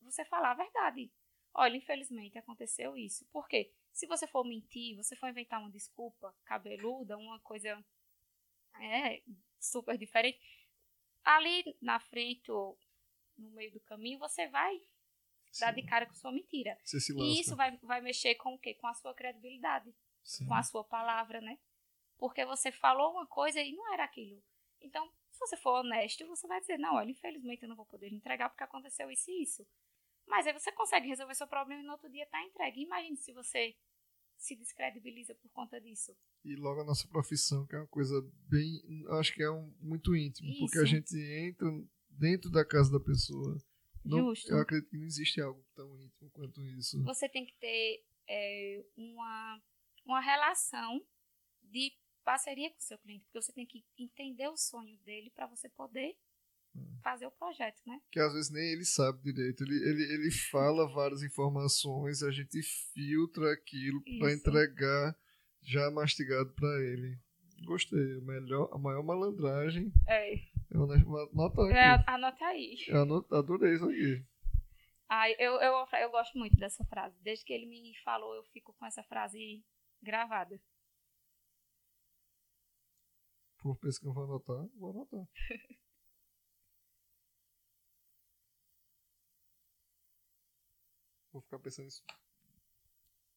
você 0.02 0.24
falar 0.26 0.52
a 0.52 0.56
verdade. 0.56 1.12
Olha, 1.54 1.76
infelizmente 1.76 2.38
aconteceu 2.38 2.96
isso. 2.96 3.26
Por 3.32 3.48
quê? 3.48 3.74
Se 3.92 4.08
você 4.08 4.28
for 4.28 4.46
mentir, 4.46 4.96
você 4.96 5.16
for 5.16 5.30
inventar 5.30 5.60
uma 5.60 5.72
desculpa 5.72 6.34
cabeluda, 6.46 7.18
uma 7.18 7.40
coisa 7.40 7.84
é, 8.80 9.22
super 9.60 9.98
diferente, 9.98 10.40
ali 11.24 11.76
na 11.82 12.00
frente 12.00 12.52
ou 12.52 12.80
no 13.38 13.50
meio 13.52 13.72
do 13.72 13.80
caminho, 13.82 14.20
você 14.20 14.48
vai. 14.48 14.80
Dar 15.60 15.74
de 15.74 15.82
cara 15.84 16.06
com 16.06 16.14
sua 16.14 16.32
mentira. 16.32 16.78
E 17.18 17.40
isso 17.40 17.56
vai, 17.56 17.78
vai 17.78 18.02
mexer 18.02 18.36
com 18.36 18.54
o 18.54 18.60
quê? 18.60 18.74
Com 18.76 18.88
a 18.88 18.94
sua 18.94 19.14
credibilidade. 19.14 19.94
Sim. 20.24 20.46
Com 20.46 20.54
a 20.54 20.64
sua 20.64 20.84
palavra, 20.84 21.42
né? 21.42 21.58
Porque 22.18 22.46
você 22.46 22.72
falou 22.72 23.12
uma 23.12 23.26
coisa 23.26 23.62
e 23.62 23.72
não 23.72 23.94
era 23.94 24.04
aquilo. 24.04 24.44
Então, 24.82 25.10
se 25.32 25.40
você 25.40 25.58
for 25.58 25.80
honesto, 25.80 26.28
você 26.28 26.48
vai 26.48 26.60
dizer, 26.60 26.78
não, 26.78 26.96
olha, 26.96 27.10
infelizmente 27.10 27.64
eu 27.64 27.70
não 27.70 27.76
vou 27.76 27.86
poder 27.86 28.12
entregar 28.12 28.50
porque 28.50 28.64
aconteceu 28.64 29.10
isso 29.10 29.32
e 29.32 29.44
isso. 29.44 29.66
Mas 30.28 30.46
aí 30.46 30.54
você 30.54 30.72
consegue 30.72 31.08
resolver 31.08 31.34
seu 31.34 31.48
problema 31.48 31.82
e 31.82 31.86
no 31.86 31.94
outro 31.94 32.10
dia 32.10 32.24
está 32.24 32.44
entregue. 32.44 32.84
Imagine 32.84 33.18
se 33.18 33.34
você 33.34 33.76
se 34.38 34.56
descredibiliza 34.56 35.36
por 35.36 35.50
conta 35.52 35.80
disso. 35.82 36.16
E 36.46 36.56
logo 36.56 36.82
a 36.82 36.86
nossa 36.86 37.08
profissão, 37.08 37.66
que 37.66 37.76
é 37.76 37.80
uma 37.80 37.88
coisa 37.88 38.16
bem. 38.48 38.82
Acho 39.20 39.34
que 39.34 39.44
é 39.44 39.52
um, 39.52 39.74
muito 39.82 40.16
íntimo, 40.16 40.50
Isso. 40.50 40.60
porque 40.60 40.80
a 40.80 40.86
gente 40.86 41.16
entra 41.18 41.68
dentro 42.10 42.50
da 42.50 42.66
casa 42.66 42.92
da 42.92 43.00
pessoa. 43.04 43.58
Não, 44.10 44.36
Justo. 44.36 44.52
Eu 44.52 44.60
acredito 44.60 44.90
que 44.90 44.98
não 44.98 45.06
existe 45.06 45.42
algo 45.42 45.66
tão 45.76 45.96
íntimo 46.00 46.30
quanto 46.32 46.64
isso. 46.66 47.02
Você 47.04 47.30
tem 47.30 47.46
que 47.46 47.56
ter 47.56 48.04
é, 48.28 48.84
uma, 48.98 49.62
uma 50.06 50.20
relação 50.20 51.02
de 51.64 51.94
parceria 52.24 52.70
com 52.70 52.78
o 52.78 52.82
seu 52.82 52.98
cliente, 53.00 53.24
porque 53.26 53.42
você 53.42 53.52
tem 53.52 53.66
que 53.66 53.84
entender 53.98 54.48
o 54.48 54.58
sonho 54.58 54.98
dele 55.00 55.32
para 55.32 55.48
você 55.48 55.70
poder 55.70 56.16
fazer 57.02 57.26
o 57.26 57.32
projeto, 57.32 57.82
né? 57.86 58.00
Que 58.12 58.20
às 58.20 58.34
vezes 58.34 58.52
nem 58.52 58.72
ele 58.72 58.86
sabe 58.86 59.22
direito. 59.22 59.64
Ele, 59.64 59.76
ele, 59.76 60.14
ele 60.14 60.32
fala 60.52 60.88
várias 60.88 61.24
informações, 61.24 62.22
a 62.22 62.32
gente 62.32 62.62
filtra 62.94 63.52
aquilo 63.54 64.02
para 64.20 64.34
entregar 64.34 65.18
já 65.62 65.90
mastigado 65.92 66.54
para 66.54 66.82
ele. 66.84 67.18
Gostei. 67.66 68.18
A, 68.18 68.22
melhor, 68.22 68.70
a 68.72 68.78
maior 68.78 69.04
malandragem. 69.04 69.92
É. 70.08 70.40
Eu 70.72 70.84
anota 70.84 71.64
aqui. 71.64 71.74
É, 71.74 72.04
anota 72.08 72.46
aí. 72.46 72.78
Eu 72.88 73.02
anot, 73.02 73.34
adorei 73.34 73.74
isso 73.74 73.86
aqui. 73.86 74.26
Eu, 75.40 75.54
eu, 75.60 75.88
eu 76.00 76.12
gosto 76.12 76.38
muito 76.38 76.56
dessa 76.58 76.86
frase. 76.86 77.20
Desde 77.22 77.44
que 77.44 77.54
ele 77.54 77.66
me 77.66 77.98
falou, 78.04 78.36
eu 78.36 78.44
fico 78.46 78.74
com 78.74 78.86
essa 78.86 79.04
frase 79.04 79.66
gravada. 80.02 80.62
Por 83.58 83.78
pensa 83.80 84.00
que 84.00 84.08
eu 84.08 84.14
vou 84.14 84.24
anotar, 84.24 84.68
vou 84.78 84.92
anotar. 84.92 85.28
Vou 91.32 91.42
ficar 91.42 91.60
pensando 91.60 91.86
nisso. 91.86 92.04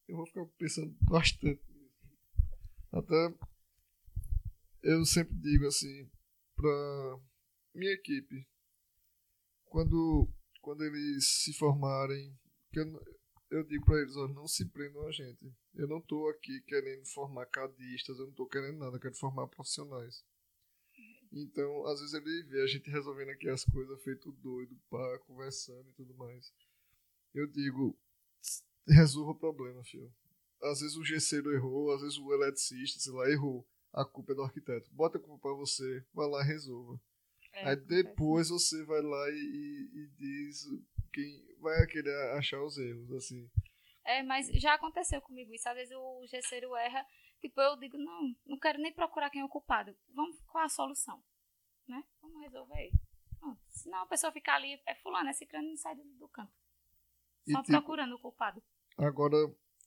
Eu 0.08 0.16
vou 0.16 0.26
ficar 0.26 0.46
pensando 0.58 0.96
bastante 1.02 1.62
Até 2.90 3.14
eu 4.82 5.04
sempre 5.04 5.34
digo 5.36 5.66
assim 5.66 6.10
para 6.62 7.20
minha 7.74 7.92
equipe 7.92 8.46
quando 9.66 10.28
quando 10.60 10.84
eles 10.84 11.26
se 11.26 11.52
formarem 11.52 12.38
eu, 12.74 12.86
eu 13.50 13.62
digo 13.64 13.84
para 13.84 14.00
eles, 14.00 14.16
olha, 14.16 14.32
não 14.32 14.48
se 14.48 14.64
prendam 14.64 15.06
a 15.06 15.12
gente. 15.12 15.54
Eu 15.74 15.86
não 15.86 15.98
estou 15.98 16.28
aqui 16.30 16.62
querendo 16.62 17.04
formar 17.06 17.46
cadistas, 17.46 18.18
eu 18.18 18.24
não 18.24 18.30
estou 18.30 18.46
querendo 18.46 18.78
nada, 18.78 18.98
quero 18.98 19.14
formar 19.14 19.46
profissionais. 19.48 20.24
Então, 21.30 21.86
às 21.86 22.00
vezes 22.00 22.14
ele 22.14 22.42
vê 22.44 22.62
a 22.62 22.66
gente 22.66 22.90
resolvendo 22.90 23.30
aqui 23.30 23.48
as 23.48 23.64
coisas 23.64 24.02
feito 24.02 24.32
doido, 24.32 24.78
pá, 24.90 25.18
conversando 25.26 25.88
e 25.90 25.92
tudo 25.92 26.14
mais. 26.14 26.52
eu 27.34 27.46
digo, 27.46 27.98
resolva 28.86 29.32
o 29.32 29.38
problema, 29.38 29.82
filho. 29.84 30.12
Às 30.62 30.80
vezes 30.80 30.96
o 30.96 31.04
gesseiro 31.04 31.52
errou, 31.52 31.92
às 31.92 32.00
vezes 32.02 32.18
o 32.18 32.32
eletricista, 32.32 33.00
sei 33.00 33.12
lá, 33.12 33.28
errou. 33.30 33.66
A 33.92 34.04
culpa 34.04 34.32
é 34.32 34.34
do 34.34 34.42
arquiteto. 34.42 34.90
Bota 34.92 35.18
a 35.18 35.20
culpa 35.20 35.38
pra 35.48 35.56
você, 35.56 36.04
vai 36.14 36.28
lá 36.28 36.42
e 36.42 36.46
resolva. 36.46 37.00
É, 37.52 37.68
Aí 37.68 37.76
depois 37.76 38.48
você 38.48 38.82
vai 38.84 39.02
lá 39.02 39.30
e, 39.30 39.34
e, 39.34 39.98
e 39.98 40.06
diz 40.16 40.64
quem 41.12 41.56
vai 41.60 41.86
querer 41.86 42.14
achar 42.38 42.62
os 42.62 42.78
erros, 42.78 43.12
assim. 43.12 43.50
É, 44.04 44.22
mas 44.22 44.48
já 44.48 44.74
aconteceu 44.74 45.20
comigo 45.20 45.52
isso. 45.54 45.68
Às 45.68 45.74
vezes 45.74 45.94
o 45.94 46.26
gesseiro 46.26 46.74
erra. 46.74 47.04
Tipo, 47.40 47.60
eu 47.60 47.76
digo, 47.76 47.98
não, 47.98 48.34
não 48.46 48.58
quero 48.58 48.80
nem 48.80 48.92
procurar 48.92 49.28
quem 49.28 49.42
é 49.42 49.44
o 49.44 49.48
culpado. 49.48 49.94
Vamos, 50.14 50.40
qual 50.46 50.62
é 50.62 50.66
a 50.66 50.70
solução? 50.70 51.22
Né? 51.86 52.02
Vamos 52.20 52.40
resolver 52.40 52.74
aí. 52.74 52.92
Pronto. 53.38 53.60
Senão 53.70 54.02
a 54.02 54.06
pessoa 54.06 54.32
fica 54.32 54.54
ali, 54.54 54.80
é 54.86 54.94
fulano, 54.96 55.28
é 55.28 55.32
ciclano 55.32 55.66
e 55.66 55.70
não 55.70 55.76
sai 55.76 55.96
do, 55.96 56.04
do 56.04 56.28
canto. 56.28 56.52
E, 57.46 57.52
Só 57.52 57.60
tipo, 57.60 57.72
procurando 57.72 58.14
o 58.14 58.20
culpado. 58.20 58.62
Agora, 58.96 59.36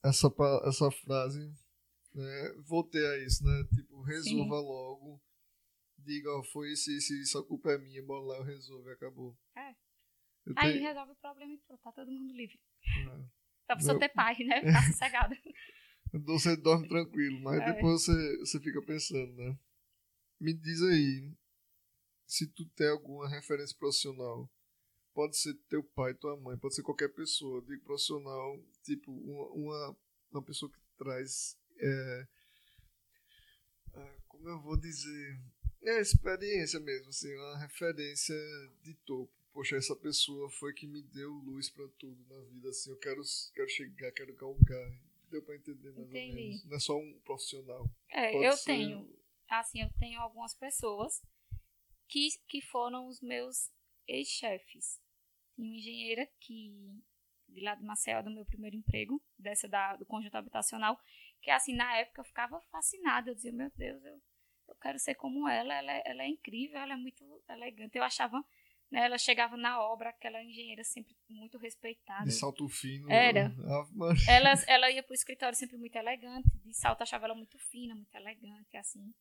essa, 0.04 0.28
essa 0.66 0.90
frase, 0.90 1.52
né, 2.16 2.52
voltei 2.66 3.04
a 3.06 3.18
isso, 3.24 3.44
né? 3.44 3.64
Tipo, 3.74 4.02
resolva 4.02 4.56
logo. 4.60 5.20
Diga, 5.98 6.30
ó, 6.30 6.42
foi 6.44 6.72
isso, 6.72 6.90
isso, 6.90 7.12
isso, 7.14 7.38
a 7.38 7.44
culpa 7.46 7.72
é 7.72 7.78
minha, 7.78 8.02
bora 8.02 8.24
lá, 8.24 8.36
eu 8.38 8.44
resolvo 8.44 8.88
e 8.88 8.92
acabou. 8.92 9.36
É. 9.56 9.70
Eu 10.46 10.54
Aí 10.56 10.72
tenho- 10.74 10.86
resolve 10.86 11.12
o 11.12 11.16
problema 11.16 11.52
e 11.52 11.58
pronto, 11.58 11.80
tá 11.82 11.92
todo 11.92 12.10
mundo 12.10 12.32
livre. 12.32 12.58
é. 12.84 13.24
Pra 13.66 13.76
pessoa 13.76 13.94
Meu- 13.94 14.00
ter 14.00 14.14
paz, 14.14 14.38
né? 14.38 14.60
Ficar 14.60 14.82
sossegado. 14.96 15.34
Então 16.14 16.38
você 16.38 16.56
dorme 16.56 16.86
tranquilo, 16.88 17.40
mas 17.40 17.60
É. 17.60 17.72
depois 17.72 18.02
você, 18.04 18.38
você 18.38 18.60
fica 18.60 18.80
pensando, 18.82 19.32
né? 19.34 19.58
Me 20.40 20.54
diz 20.54 20.80
aí, 20.82 21.32
se 22.26 22.46
tu 22.46 22.64
tem 22.76 22.88
alguma 22.88 23.28
referência 23.28 23.76
profissional, 23.76 24.48
pode 25.12 25.36
ser 25.36 25.54
teu 25.68 25.82
pai, 25.82 26.14
tua 26.14 26.36
mãe, 26.36 26.56
pode 26.58 26.76
ser 26.76 26.82
qualquer 26.84 27.08
pessoa, 27.08 27.60
digo 27.62 27.82
profissional, 27.82 28.56
tipo, 28.84 29.10
uma, 29.10 29.48
uma, 29.52 29.96
uma 30.30 30.42
pessoa 30.44 30.70
que 30.70 30.78
traz, 30.96 31.58
é, 31.78 32.26
ah, 33.94 34.16
como 34.28 34.48
eu 34.48 34.60
vou 34.60 34.76
dizer, 34.76 35.38
é 35.82 36.00
experiência 36.00 36.80
mesmo, 36.80 37.08
assim, 37.08 37.34
uma 37.36 37.58
referência 37.58 38.34
de 38.82 38.94
topo. 39.06 39.32
Poxa, 39.52 39.76
essa 39.76 39.96
pessoa 39.96 40.50
foi 40.50 40.74
que 40.74 40.86
me 40.86 41.00
deu 41.02 41.30
luz 41.32 41.70
pra 41.70 41.86
tudo 41.98 42.22
na 42.28 42.40
vida, 42.50 42.68
assim, 42.68 42.90
eu 42.90 42.98
quero, 42.98 43.22
quero 43.54 43.68
chegar, 43.70 44.12
quero 44.12 44.34
galgar. 44.34 44.92
Deu 45.30 45.42
pra 45.42 45.56
entender 45.56 45.90
mais 45.92 46.08
Entendi. 46.08 46.30
ou 46.30 46.34
menos. 46.44 46.64
Não 46.66 46.76
é 46.76 46.80
só 46.80 46.96
um 46.98 47.18
profissional. 47.24 47.90
É, 48.10 48.30
Pode 48.32 48.44
eu 48.44 48.52
ser- 48.56 48.64
tenho, 48.66 49.18
assim, 49.48 49.80
eu 49.82 49.90
tenho 49.98 50.20
algumas 50.20 50.54
pessoas 50.54 51.20
que, 52.06 52.28
que 52.46 52.60
foram 52.60 53.08
os 53.08 53.20
meus 53.20 53.70
ex-chefes. 54.06 55.00
Tinha 55.54 55.66
uma 55.66 55.76
engenheira 55.76 56.28
que, 56.38 57.02
de 57.48 57.60
lá 57.60 57.74
de 57.74 57.82
Maceió, 57.82 58.22
do 58.22 58.30
meu 58.30 58.44
primeiro 58.44 58.76
emprego, 58.76 59.20
dessa 59.38 59.66
da, 59.68 59.96
do 59.96 60.06
conjunto 60.06 60.36
habitacional, 60.36 60.96
que 61.42 61.50
assim, 61.50 61.74
na 61.74 61.96
época 61.96 62.20
eu 62.20 62.24
ficava 62.24 62.60
fascinada. 62.70 63.30
Eu 63.30 63.34
dizia, 63.34 63.52
meu 63.52 63.70
Deus, 63.76 64.04
eu, 64.04 64.20
eu 64.68 64.74
quero 64.80 64.98
ser 64.98 65.14
como 65.14 65.48
ela, 65.48 65.74
ela 65.74 65.92
é, 65.92 66.02
ela 66.06 66.22
é 66.22 66.28
incrível, 66.28 66.78
ela 66.78 66.94
é 66.94 66.96
muito 66.96 67.24
elegante. 67.48 67.96
Eu 67.96 68.02
achava, 68.02 68.44
né, 68.90 69.04
ela 69.04 69.18
chegava 69.18 69.56
na 69.56 69.80
obra, 69.80 70.10
aquela 70.10 70.42
engenheira 70.42 70.82
sempre 70.84 71.16
muito 71.28 71.58
respeitada. 71.58 72.24
De 72.24 72.32
salto 72.32 72.68
fino. 72.68 73.10
Era. 73.10 73.48
Maria. 73.92 74.16
Ela, 74.28 74.52
ela 74.66 74.90
ia 74.90 75.02
pro 75.02 75.14
escritório 75.14 75.56
sempre 75.56 75.76
muito 75.76 75.96
elegante, 75.96 76.48
de 76.64 76.74
salto 76.74 77.02
achava 77.02 77.26
ela 77.26 77.34
muito 77.34 77.58
fina, 77.58 77.94
muito 77.94 78.14
elegante, 78.14 78.76
assim, 78.76 79.12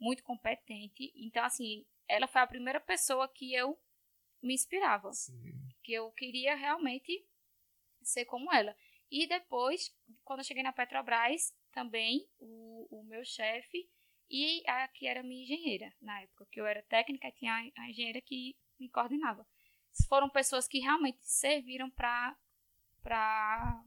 muito 0.00 0.22
competente. 0.22 1.12
Então, 1.16 1.44
assim, 1.44 1.84
ela 2.08 2.26
foi 2.26 2.40
a 2.40 2.46
primeira 2.46 2.80
pessoa 2.80 3.28
que 3.28 3.54
eu 3.54 3.78
me 4.42 4.54
inspirava, 4.54 5.12
Sim. 5.12 5.32
que 5.82 5.92
eu 5.92 6.10
queria 6.12 6.54
realmente 6.54 7.24
ser 8.02 8.24
como 8.24 8.52
ela. 8.52 8.76
E 9.10 9.26
depois, 9.26 9.94
quando 10.24 10.40
eu 10.40 10.44
cheguei 10.44 10.62
na 10.62 10.72
Petrobras, 10.72 11.54
também 11.72 12.28
o, 12.38 12.86
o 12.90 13.04
meu 13.04 13.24
chefe 13.24 13.88
e 14.30 14.62
a 14.66 14.88
que 14.88 15.06
era 15.06 15.22
minha 15.22 15.42
engenheira, 15.42 15.92
na 16.00 16.22
época, 16.22 16.46
que 16.50 16.60
eu 16.60 16.66
era 16.66 16.82
técnica, 16.84 17.30
tinha 17.32 17.52
a, 17.76 17.90
engenheira 17.90 18.20
que 18.20 18.56
me 18.78 18.88
coordenava. 18.88 19.46
Foram 20.08 20.28
pessoas 20.28 20.66
que 20.66 20.78
realmente 20.78 21.18
serviram 21.22 21.90
para 21.90 22.36
para 23.02 23.84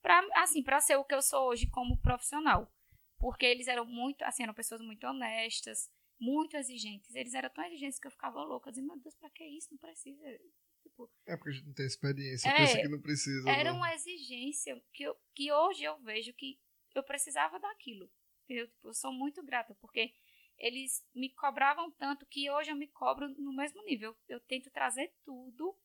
para 0.00 0.26
assim, 0.42 0.62
para 0.62 0.80
ser 0.80 0.96
o 0.96 1.04
que 1.04 1.14
eu 1.14 1.22
sou 1.22 1.48
hoje 1.48 1.68
como 1.68 1.96
profissional. 1.98 2.72
Porque 3.18 3.46
eles 3.46 3.68
eram 3.68 3.84
muito, 3.84 4.22
assim, 4.22 4.42
eram 4.42 4.52
pessoas 4.52 4.80
muito 4.80 5.06
honestas, 5.06 5.88
muito 6.18 6.56
exigentes. 6.56 7.14
Eles 7.14 7.34
eram 7.34 7.48
tão 7.50 7.64
exigentes 7.64 8.00
que 8.00 8.08
eu 8.08 8.10
ficava 8.10 8.42
louca, 8.42 8.68
eu 8.68 8.72
dizia, 8.72 8.86
meu 8.86 8.98
Deus, 8.98 9.14
para 9.14 9.30
que 9.30 9.44
isso? 9.44 9.68
Não 9.70 9.78
precisa. 9.78 10.40
Tipo, 10.82 11.08
É 11.24 11.36
porque 11.36 11.50
a 11.50 11.52
gente 11.52 11.66
não 11.66 11.74
tem 11.74 11.86
experiência, 11.86 12.48
É, 12.48 12.56
pensa 12.56 12.80
que 12.80 12.88
não 12.88 13.00
precisa. 13.00 13.48
era 13.48 13.70
né? 13.70 13.76
uma 13.76 13.94
exigência 13.94 14.82
que, 14.92 15.04
eu, 15.04 15.16
que 15.36 15.52
hoje 15.52 15.84
eu 15.84 15.96
vejo 16.00 16.34
que 16.34 16.58
eu 16.98 17.04
precisava 17.04 17.58
daquilo. 17.58 18.10
Entendeu? 18.44 18.66
Tipo, 18.68 18.88
eu 18.88 18.94
sou 18.94 19.12
muito 19.12 19.42
grata, 19.42 19.74
porque 19.80 20.14
eles 20.58 21.04
me 21.14 21.30
cobravam 21.30 21.90
tanto 21.92 22.26
que 22.26 22.50
hoje 22.50 22.70
eu 22.70 22.76
me 22.76 22.86
cobro 22.88 23.28
no 23.28 23.52
mesmo 23.52 23.82
nível. 23.84 24.16
Eu 24.28 24.40
tento 24.40 24.70
trazer 24.70 25.12
tudo 25.24 25.76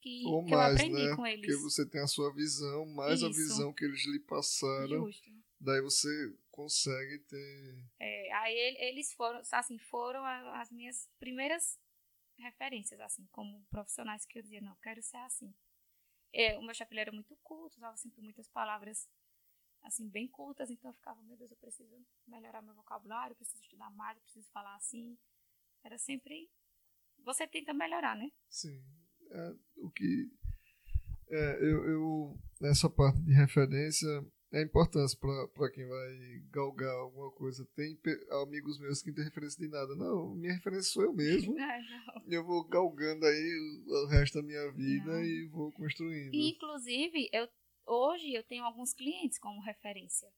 que, 0.00 0.24
Ou 0.26 0.44
que 0.44 0.54
eu 0.54 0.60
aprendi 0.60 1.08
né? 1.08 1.16
com 1.16 1.26
eles. 1.26 1.40
Porque 1.46 1.56
você 1.62 1.88
tem 1.88 2.00
a 2.00 2.06
sua 2.06 2.32
visão, 2.34 2.84
mais 2.86 3.22
a 3.22 3.28
Isso. 3.28 3.36
visão 3.36 3.72
que 3.72 3.84
eles 3.84 4.04
lhe 4.06 4.20
passaram. 4.20 5.06
Justo. 5.06 5.30
Daí 5.60 5.80
você 5.80 6.08
consegue 6.50 7.20
ter. 7.20 7.84
É, 8.00 8.32
aí 8.32 8.54
ele- 8.54 8.78
eles 8.78 9.12
foram, 9.12 9.40
assim, 9.52 9.78
foram 9.78 10.24
a- 10.24 10.60
as 10.60 10.70
minhas 10.72 11.08
primeiras 11.20 11.78
referências, 12.36 12.98
assim, 13.00 13.26
como 13.30 13.64
profissionais 13.70 14.26
que 14.26 14.38
eu 14.38 14.42
dizia, 14.42 14.60
não, 14.60 14.74
quero 14.82 15.00
ser 15.02 15.18
assim. 15.18 15.54
É, 16.32 16.58
o 16.58 16.62
meu 16.62 16.74
chefe 16.74 16.92
ele 16.94 17.00
era 17.00 17.12
muito 17.12 17.36
culto, 17.42 17.76
usava 17.76 17.96
sempre 17.96 18.20
muitas 18.22 18.48
palavras, 18.48 19.08
assim, 19.82 20.08
bem 20.08 20.28
cultas, 20.28 20.70
então 20.70 20.90
eu 20.90 20.94
ficava, 20.94 21.20
meu 21.22 21.36
Deus, 21.36 21.50
eu 21.50 21.56
preciso 21.56 22.04
melhorar 22.26 22.62
meu 22.62 22.74
vocabulário, 22.74 23.32
eu 23.32 23.36
preciso 23.36 23.62
estudar 23.62 23.90
mais, 23.90 24.16
eu 24.16 24.22
preciso 24.22 24.50
falar 24.50 24.74
assim. 24.76 25.16
Era 25.84 25.98
sempre... 25.98 26.50
Você 27.24 27.46
tenta 27.46 27.72
melhorar, 27.72 28.16
né? 28.16 28.30
Sim. 28.48 28.82
É, 29.32 29.54
o 29.78 29.90
que. 29.90 30.30
É, 31.30 31.56
eu, 31.62 31.84
eu. 31.88 32.38
Nessa 32.60 32.88
parte 32.88 33.20
de 33.20 33.32
referência. 33.32 34.08
É 34.54 34.60
importante 34.60 35.16
para 35.54 35.70
quem 35.70 35.88
vai 35.88 36.42
galgar 36.50 36.94
alguma 36.96 37.30
coisa. 37.30 37.66
Tem 37.74 37.98
amigos 38.42 38.78
meus 38.78 39.00
que 39.00 39.08
não 39.08 39.14
têm 39.14 39.24
referência 39.24 39.58
de 39.58 39.72
nada. 39.72 39.94
Não, 39.96 40.34
minha 40.34 40.52
referência 40.52 40.92
sou 40.92 41.04
eu 41.04 41.12
mesmo. 41.14 41.58
É, 41.58 41.80
não. 42.06 42.22
Eu 42.30 42.44
vou 42.44 42.62
galgando 42.68 43.24
aí 43.24 43.82
o 43.86 44.06
resto 44.08 44.34
da 44.34 44.46
minha 44.46 44.70
vida 44.72 45.10
Não. 45.10 45.24
e 45.24 45.46
vou 45.46 45.72
construindo. 45.72 46.34
Inclusive, 46.34 47.30
eu, 47.32 47.48
hoje 47.86 48.32
eu 48.32 48.42
tenho 48.42 48.64
alguns 48.64 48.92
clientes 48.92 49.38
como 49.38 49.60
referência. 49.60 50.32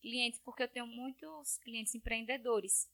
Clientes, 0.00 0.40
porque 0.40 0.62
eu 0.62 0.68
tenho 0.68 0.86
muitos 0.86 1.58
clientes 1.58 1.94
empreendedores 1.94 2.90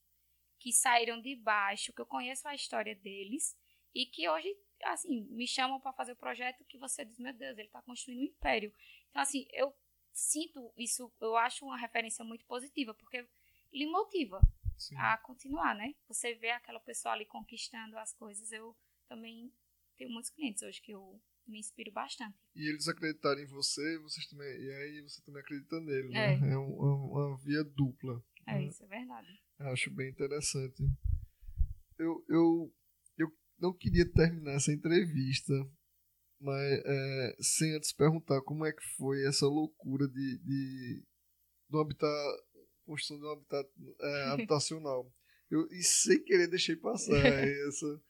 que 0.59 0.73
saíram 0.73 1.21
de 1.21 1.37
baixo, 1.37 1.93
que 1.93 2.01
eu 2.01 2.07
conheço 2.07 2.49
a 2.49 2.55
história 2.55 2.95
deles 2.95 3.57
e 3.95 4.07
que 4.07 4.29
hoje, 4.29 4.55
assim, 4.83 5.23
me 5.31 5.47
chamam 5.47 5.81
para 5.81 5.93
fazer 5.93 6.13
o 6.13 6.17
projeto 6.17 6.65
que 6.65 6.79
você 6.79 7.05
diz, 7.05 7.19
meu 7.19 7.33
Deus, 7.33 7.57
ele 7.57 7.69
está 7.69 7.81
construindo 7.83 8.21
um 8.21 8.25
império. 8.25 8.73
Então, 9.11 9.23
assim, 9.23 9.47
eu 9.53 9.75
sinto 10.13 10.73
isso, 10.77 11.13
eu 11.21 11.37
acho 11.37 11.65
uma 11.65 11.77
referência 11.77 12.25
muito 12.25 12.45
positiva, 12.47 12.95
porque 12.95 13.27
lhe 13.73 13.87
motiva 13.87 14.41
Sim. 14.77 14.97
a 14.97 15.17
continuar, 15.19 15.75
né? 15.75 15.95
Você 16.09 16.35
vê 16.35 16.51
aquela 16.51 16.81
pessoa 16.81 17.15
ali 17.15 17.25
conquistando 17.25 17.99
as 17.99 18.13
coisas. 18.15 18.51
Eu 18.53 18.77
também 19.09 19.53
tenho 19.97 20.11
muitos 20.11 20.31
clientes 20.31 20.63
hoje 20.63 20.81
que 20.81 20.93
eu 20.93 21.21
me 21.47 21.59
inspiro 21.59 21.93
bastante. 21.93 22.37
E 22.55 22.69
eles 22.69 22.89
acreditarem 22.89 23.45
em 23.45 23.49
você, 23.49 23.99
vocês 23.99 24.27
também. 24.27 24.49
E 24.49 24.71
aí 24.73 25.01
você 25.03 25.23
também 25.23 25.41
acredita 25.43 25.81
nele, 25.81 26.09
É. 26.17 26.39
né? 26.41 26.51
É 26.53 26.59
um- 26.59 26.75
uma, 26.75 27.29
uma 27.31 27.39
via 27.39 27.63
dupla. 27.65 28.23
É 28.47 28.55
né? 28.55 28.65
isso, 28.67 28.83
é 28.85 28.87
verdade. 28.87 29.29
Acho 29.59 29.91
bem 29.91 30.11
interessante. 30.11 30.83
Eu, 31.99 32.25
eu, 32.29 32.75
eu 33.19 33.29
não 33.59 33.73
queria 33.73 34.11
terminar 34.13 34.53
essa 34.55 34.73
entrevista, 34.73 35.55
mas 36.41 36.83
é, 36.85 37.37
sem 37.41 37.75
antes 37.75 37.93
perguntar 37.93 38.41
como 38.43 38.65
é 38.67 38.73
que 38.73 38.83
foi 38.97 39.25
essa 39.27 39.47
loucura 39.47 40.07
de, 40.07 40.39
de, 40.45 41.05
um 41.73 41.79
habitat, 41.79 42.11
construção 42.85 43.19
de 43.19 43.25
um 43.25 43.31
habitat 43.31 43.69
é, 44.01 44.23
habitacional. 44.33 45.11
Eu, 45.51 45.67
e 45.71 45.83
sem 45.83 46.23
querer 46.25 46.49
deixei 46.49 46.77
passar 46.77 47.15
essa, 47.25 48.03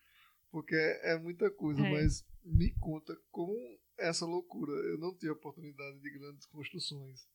porque 0.50 0.74
é 0.74 1.18
muita 1.18 1.50
coisa, 1.50 1.80
É. 1.86 1.90
mas 1.92 2.24
me 2.46 2.72
conta 2.78 3.16
como 3.30 3.54
essa 3.98 4.24
loucura. 4.24 4.72
Eu 4.72 4.98
não 4.98 5.14
tive 5.14 5.32
oportunidade 5.32 5.98
de 5.98 6.10
grandes 6.10 6.46
construções. 6.46 7.26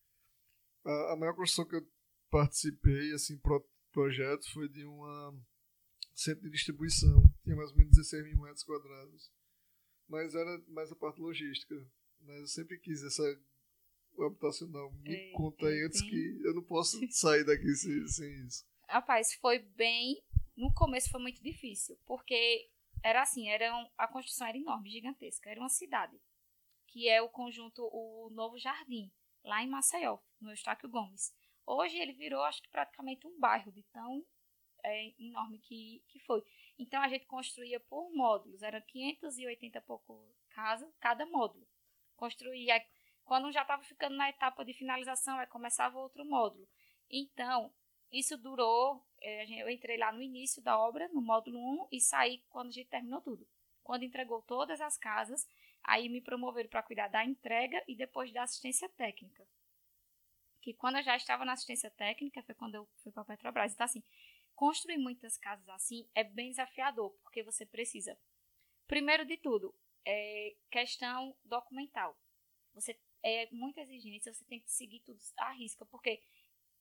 A, 0.86 1.14
a 1.14 1.16
maior 1.18 1.36
construção 1.36 1.68
que 1.68 1.76
eu 1.76 1.88
participei, 2.30 3.12
assim, 3.14 3.38
pro, 3.38 3.68
projeto, 3.92 4.52
foi 4.54 4.70
de 4.70 4.86
uma 4.86 5.38
centro 6.16 6.44
de 6.44 6.52
distribuição. 6.52 7.22
Tinha 7.44 7.56
mais 7.56 7.72
ou 7.72 7.78
menos 7.78 7.96
16 7.96 8.24
mil 8.26 8.42
metros 8.42 8.64
quadrados. 8.64 9.32
Mas 10.08 10.34
era 10.36 10.62
mais 10.68 10.92
a 10.92 10.96
parte 10.96 11.20
logística. 11.20 11.76
Mas 12.22 12.40
eu 12.40 12.48
sempre 12.48 12.78
quis 12.80 13.04
essa 13.04 13.24
habitacional. 14.20 14.92
Me 14.94 15.14
É, 15.14 15.32
conta 15.34 15.68
aí 15.68 15.80
é 15.80 15.86
antes 15.86 16.02
que 16.02 16.42
eu 16.44 16.54
não 16.54 16.64
posso 16.64 17.00
sair 17.12 17.44
daqui 17.44 17.74
sem, 17.76 18.08
sem 18.08 18.46
isso. 18.46 18.66
Rapaz, 18.88 19.34
foi 19.36 19.60
bem. 19.60 20.22
No 20.56 20.74
começo 20.74 21.10
foi 21.10 21.22
muito 21.22 21.42
difícil, 21.42 21.98
porque 22.06 22.70
era 23.04 23.22
assim, 23.22 23.50
era 23.50 23.76
um- 23.76 23.90
a 23.98 24.08
construção 24.08 24.48
era 24.48 24.58
enorme, 24.58 24.90
gigantesca. 24.90 25.50
Era 25.50 25.60
uma 25.60 25.70
cidade 25.70 26.20
que 26.88 27.08
é 27.08 27.22
o 27.22 27.30
conjunto 27.30 27.84
O 27.92 28.30
Novo 28.32 28.58
Jardim, 28.60 29.12
lá 29.44 29.64
em 29.64 29.70
Maceió, 29.70 30.20
no 30.40 30.52
Eustáquio 30.52 30.90
Gomes. 30.90 31.34
Hoje 31.66 31.98
ele 31.98 32.12
virou, 32.14 32.44
acho 32.44 32.62
que 32.62 32.70
praticamente 32.70 33.26
um 33.26 33.40
bairro 33.40 33.72
de 33.72 33.82
tão 33.84 34.26
é, 34.84 35.14
enorme 35.20 35.60
que, 35.60 36.04
que 36.08 36.20
foi. 36.20 36.44
Então 36.78 37.02
a 37.02 37.08
gente 37.08 37.26
construía 37.26 37.80
por 37.80 38.12
módulos, 38.14 38.62
eram 38.62 38.82
580 38.82 39.78
e 39.78 39.82
pouco 39.82 40.36
casas 40.50 40.94
cada 41.00 41.26
módulo. 41.26 41.66
Construía, 42.16 42.84
quando 43.24 43.52
já 43.52 43.62
estava 43.62 43.84
ficando 43.84 44.16
na 44.16 44.30
etapa 44.30 44.66
de 44.66 44.74
finalização, 44.74 45.38
aí 45.38 45.48
começava 45.48 45.98
outro 45.98 46.26
módulo. 46.26 46.68
Então, 47.10 47.74
isso 48.12 48.38
durou, 48.38 49.06
eu 49.22 49.70
entrei 49.70 49.98
lá 49.98 50.12
no 50.12 50.22
início 50.22 50.62
da 50.62 50.80
obra, 50.80 51.08
no 51.10 51.22
módulo 51.22 51.60
1, 51.84 51.88
e 51.92 52.02
saí 52.02 52.44
quando 52.50 52.70
a 52.70 52.72
gente 52.72 52.90
terminou 52.90 53.22
tudo. 53.22 53.48
Quando 53.84 54.04
entregou 54.04 54.42
todas 54.42 54.82
as 54.82 54.98
casas, 54.98 55.48
aí 55.84 56.10
me 56.10 56.22
promoveram 56.22 56.70
para 56.70 56.84
cuidar 56.84 57.08
da 57.08 57.24
entrega 57.24 57.84
e 57.88 57.96
depois 57.96 58.32
da 58.32 58.44
assistência 58.44 58.90
técnica. 58.90 59.48
Que 60.62 60.74
quando 60.74 60.98
eu 60.98 61.04
já 61.04 61.16
estava 61.16 61.44
na 61.46 61.54
assistência 61.54 61.90
técnica, 61.92 62.44
foi 62.44 62.56
quando 62.56 62.76
eu 62.76 62.88
fui 62.98 63.12
para 63.12 63.24
a 63.24 63.26
Petrobras. 63.26 63.74
Então, 63.74 63.86
assim, 63.86 64.04
construir 64.56 64.98
muitas 64.98 65.38
casas 65.38 65.68
assim 65.70 66.08
é 66.14 66.24
bem 66.24 66.50
desafiador, 66.50 67.12
porque 67.24 67.42
você 67.42 67.66
precisa, 67.66 68.18
primeiro 68.88 69.26
de 69.26 69.38
tudo, 69.38 69.74
é 70.06 70.56
questão 70.70 71.36
documental. 71.44 72.18
Você 72.74 73.00
é 73.24 73.48
muita 73.52 73.82
exigência, 73.82 74.34
você 74.34 74.46
tem 74.46 74.60
que 74.60 74.72
seguir 74.72 75.00
tudo 75.02 75.20
à 75.38 75.52
risca, 75.52 75.86
porque 75.86 76.22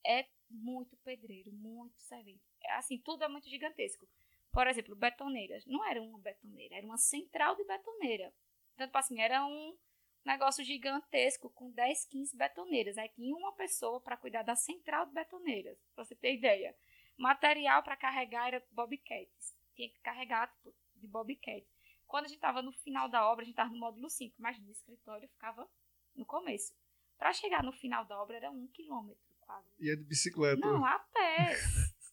é 0.05 0.27
muito 0.49 0.97
pedreiro, 0.97 1.51
muito 1.51 1.99
servente. 2.01 2.41
É, 2.63 2.73
assim, 2.73 2.97
tudo 2.97 3.23
é 3.23 3.27
muito 3.27 3.49
gigantesco. 3.49 4.07
Por 4.51 4.67
exemplo, 4.67 4.95
betoneiras. 4.95 5.65
Não 5.65 5.83
era 5.85 6.01
uma 6.01 6.19
betoneira, 6.19 6.75
era 6.75 6.85
uma 6.85 6.97
central 6.97 7.55
de 7.55 7.63
betoneira. 7.63 8.33
Tipo 8.77 8.97
assim, 8.97 9.19
era 9.21 9.45
um 9.45 9.77
negócio 10.25 10.63
gigantesco 10.63 11.49
com 11.51 11.71
10, 11.71 12.05
15 12.05 12.35
betoneiras. 12.35 12.97
Aí 12.97 13.09
tinha 13.09 13.35
uma 13.35 13.53
pessoa 13.53 14.01
para 14.01 14.17
cuidar 14.17 14.43
da 14.43 14.55
central 14.55 15.05
de 15.05 15.13
betoneiras, 15.13 15.77
pra 15.95 16.03
você 16.03 16.15
ter 16.15 16.35
ideia. 16.35 16.75
Material 17.17 17.81
para 17.83 17.95
carregar 17.95 18.47
era 18.47 18.65
bobcats. 18.71 19.55
Tinha 19.75 19.89
que 19.89 19.99
carregar 20.01 20.51
tipo, 20.55 20.75
de 20.95 21.07
bobcat. 21.07 21.65
Quando 22.05 22.25
a 22.25 22.27
gente 22.27 22.37
estava 22.37 22.61
no 22.61 22.73
final 22.73 23.07
da 23.07 23.25
obra, 23.31 23.43
a 23.43 23.45
gente 23.45 23.53
estava 23.53 23.69
no 23.69 23.79
módulo 23.79 24.09
5, 24.09 24.35
mas 24.37 24.59
no 24.59 24.69
escritório 24.69 25.29
ficava 25.29 25.69
no 26.13 26.25
começo. 26.25 26.73
Para 27.17 27.31
chegar 27.31 27.63
no 27.63 27.71
final 27.71 28.03
da 28.03 28.21
obra 28.21 28.35
era 28.35 28.51
um 28.51 28.67
quilômetro 28.67 29.30
quase. 29.51 29.67
Ia 29.79 29.97
de 29.97 30.03
bicicleta? 30.03 30.59
Não, 30.59 30.85
a 30.85 30.99
pé. 30.99 31.57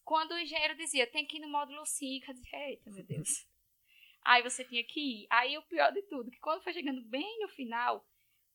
Quando 0.05 0.33
o 0.33 0.39
engenheiro 0.39 0.77
dizia, 0.77 1.07
tem 1.07 1.27
que 1.27 1.37
ir 1.37 1.41
no 1.41 1.49
módulo 1.49 1.85
5, 1.85 2.31
eu 2.31 2.35
dizia, 2.35 2.69
eita, 2.71 2.91
meu 2.91 3.05
Deus. 3.05 3.47
Aí 4.25 4.43
você 4.43 4.65
tinha 4.65 4.83
que 4.85 5.01
ir. 5.01 5.27
Aí 5.31 5.57
o 5.57 5.63
pior 5.63 5.93
de 5.93 6.03
tudo, 6.03 6.31
que 6.31 6.41
quando 6.41 6.63
foi 6.63 6.73
chegando 6.73 7.03
bem 7.03 7.39
no 7.41 7.49
final, 7.49 8.05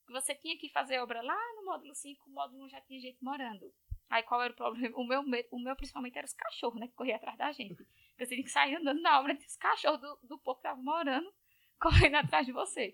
você 0.10 0.36
tinha 0.36 0.58
que 0.58 0.70
fazer 0.70 1.00
obra 1.00 1.22
lá 1.22 1.40
no 1.56 1.66
módulo 1.66 1.96
5, 1.96 2.30
o 2.30 2.34
módulo 2.34 2.66
1 2.66 2.70
já 2.70 2.82
tinha 2.82 3.00
gente 3.00 3.24
morando. 3.24 3.74
Aí 4.10 4.22
qual 4.24 4.42
era 4.42 4.54
o 4.54 4.56
problema? 4.56 4.96
O 4.98 5.04
meu, 5.06 5.22
o 5.52 5.60
meu 5.60 5.76
principalmente 5.76 6.18
era 6.18 6.28
os 6.28 6.34
cachorros, 6.34 6.80
né? 6.80 6.88
Que 6.88 6.94
corriam 6.94 7.16
atrás 7.16 7.38
da 7.38 7.52
gente. 7.52 7.76
Porque 7.76 8.26
você 8.26 8.36
tinha 8.36 8.44
que 8.44 8.52
sair 8.52 8.76
andando 8.76 9.02
na 9.02 9.20
obra 9.20 9.34
os 9.34 9.56
cachorros 9.56 10.02
do, 10.02 10.20
do 10.24 10.40
povo 10.40 10.60
que 10.60 10.68
estavam 10.68 10.84
morando, 10.84 11.34
correndo 11.80 12.16
atrás 12.16 12.46
de 12.46 12.52
você. 12.52 12.94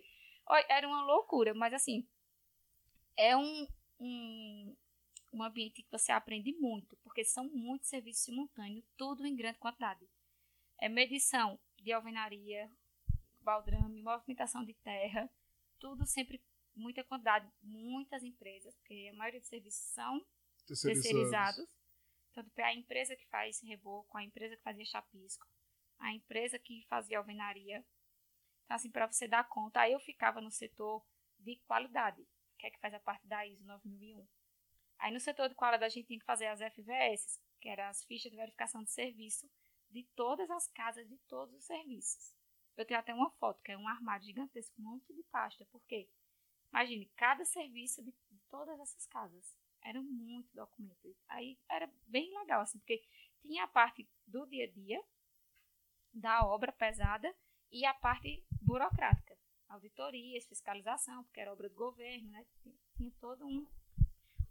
Era 0.68 0.88
uma 0.88 1.04
loucura, 1.04 1.54
mas 1.54 1.74
assim, 1.74 2.08
é 3.18 3.36
um, 3.36 3.68
um, 4.00 4.76
um 5.32 5.44
ambiente 5.44 5.84
que 5.84 5.92
você 5.92 6.12
aprende 6.12 6.52
muito, 6.54 6.98
porque 6.98 7.24
são 7.24 7.50
muitos 7.50 7.90
serviços 7.90 8.24
simultâneos, 8.24 8.86
tudo 8.98 9.26
em 9.26 9.36
grande 9.36 9.60
quantidade. 9.60 10.08
É 10.80 10.90
medição 10.90 11.60
de 11.78 11.92
alvenaria, 11.92 12.72
baldrame, 13.42 14.02
movimentação 14.02 14.64
de 14.64 14.74
terra, 14.76 15.30
tudo 15.80 16.06
sempre 16.06 16.42
muita 16.76 17.04
quantidade, 17.04 17.52
muitas 17.62 18.24
empresas, 18.24 18.76
porque 18.76 19.10
a 19.12 19.18
maioria 19.18 19.40
dos 19.40 19.50
serviços 19.50 19.82
são 19.94 20.26
terceirizados. 20.66 21.04
terceirizados. 21.04 21.80
Tanto 22.34 22.52
a 22.60 22.74
empresa 22.74 23.16
que 23.16 23.28
faz 23.28 23.62
reboco, 23.62 24.18
a 24.18 24.24
empresa 24.24 24.56
que 24.56 24.62
fazia 24.62 24.86
chapisco, 24.86 25.48
a 25.98 26.14
empresa 26.14 26.58
que 26.58 26.86
fazia 26.88 27.18
alvenaria. 27.18 27.86
Então, 28.64 28.76
assim, 28.76 28.92
para 28.92 29.08
você 29.08 29.28
dar 29.28 29.48
conta, 29.50 29.82
aí 29.82 29.94
eu 29.94 30.00
ficava 30.00 30.40
no 30.40 30.52
setor 30.52 31.04
de 31.40 31.58
qualidade, 31.68 32.26
que 32.58 32.68
é 32.68 32.72
que 32.72 32.80
faz 32.80 32.94
a 32.94 33.00
parte 33.00 33.26
da 33.28 33.46
ISO 33.46 33.66
9001. 33.66 34.28
Aí 35.00 35.14
no 35.14 35.20
setor 35.20 35.50
de 35.50 35.56
qualidade 35.56 35.86
a 35.86 35.90
gente 35.90 36.08
tinha 36.08 36.20
que 36.20 36.26
fazer 36.26 36.48
as 36.48 36.60
FVS, 36.60 37.40
que 37.60 37.70
eram 37.70 37.86
as 37.86 38.04
fichas 38.04 38.32
de 38.32 38.38
verificação 38.38 38.84
de 38.84 38.92
serviço 38.92 39.50
de 39.90 40.04
todas 40.16 40.50
as 40.52 40.68
casas, 40.68 41.08
de 41.08 41.18
todos 41.28 41.56
os 41.56 41.66
serviços. 41.66 42.34
Eu 42.78 42.86
tenho 42.86 43.00
até 43.00 43.14
uma 43.14 43.32
foto, 43.32 43.62
que 43.64 43.72
é 43.72 43.78
um 43.78 43.88
armário 43.88 44.26
gigantesco, 44.26 44.76
um 44.80 44.84
monte 44.84 45.14
de 45.14 45.24
pasta, 45.24 45.66
porque 45.72 46.10
imagine, 46.72 47.12
cada 47.16 47.44
serviço 47.44 48.04
de, 48.04 48.12
de 48.30 48.40
todas 48.50 48.80
essas 48.80 49.06
casas. 49.08 49.58
Era 49.82 50.02
muito 50.02 50.54
documento. 50.54 51.16
Aí 51.30 51.58
era 51.70 51.90
bem 52.06 52.38
legal, 52.40 52.62
assim, 52.62 52.78
porque 52.80 53.02
tinha 53.42 53.64
a 53.64 53.68
parte 53.68 54.08
do 54.28 54.46
dia 54.46 54.66
a 54.66 54.72
dia, 54.72 55.02
da 56.14 56.46
obra 56.46 56.72
pesada, 56.72 57.34
e 57.72 57.86
a 57.86 57.94
parte 57.94 58.46
burocrática. 58.62 59.38
Auditorias, 59.70 60.48
fiscalização, 60.48 61.24
porque 61.24 61.40
era 61.40 61.54
obra 61.54 61.70
do 61.70 61.76
governo, 61.76 62.30
né? 62.30 62.46
Tinha 62.96 63.12
todo 63.20 63.46
um, 63.46 63.66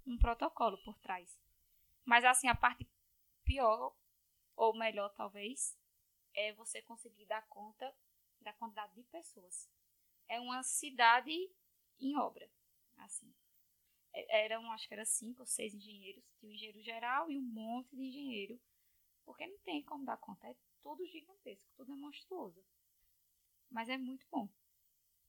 um 0.08 0.18
protocolo 0.18 0.78
por 0.78 0.98
trás. 0.98 1.38
Mas, 2.04 2.24
assim, 2.24 2.48
a 2.48 2.54
parte 2.54 2.88
pior, 3.44 3.94
ou 4.56 4.76
melhor, 4.76 5.12
talvez, 5.14 5.78
é 6.34 6.52
você 6.54 6.80
conseguir 6.82 7.26
dar 7.26 7.46
conta 7.48 7.94
da 8.40 8.52
quantidade 8.54 8.94
de 8.94 9.02
pessoas. 9.04 9.68
É 10.28 10.40
uma 10.40 10.62
cidade 10.62 11.32
em 12.00 12.16
obra, 12.16 12.50
assim. 12.98 13.32
É, 14.14 14.44
eram, 14.44 14.70
acho 14.72 14.88
que 14.88 14.94
eram 14.94 15.04
cinco 15.04 15.40
ou 15.40 15.46
seis 15.46 15.74
engenheiros. 15.74 16.24
Tinha 16.38 16.50
um 16.50 16.54
engenheiro 16.54 16.82
geral 16.82 17.30
e 17.30 17.38
um 17.38 17.42
monte 17.42 17.94
de 17.94 18.02
engenheiro. 18.02 18.60
Porque 19.24 19.46
não 19.46 19.58
tem 19.58 19.82
como 19.82 20.04
dar 20.04 20.16
conta. 20.16 20.46
É 20.48 20.56
tudo 20.82 21.06
gigantesco, 21.06 21.66
tudo 21.76 21.92
é 21.92 21.96
monstruoso. 21.96 22.64
Mas 23.70 23.88
é 23.88 23.98
muito 23.98 24.26
bom. 24.30 24.48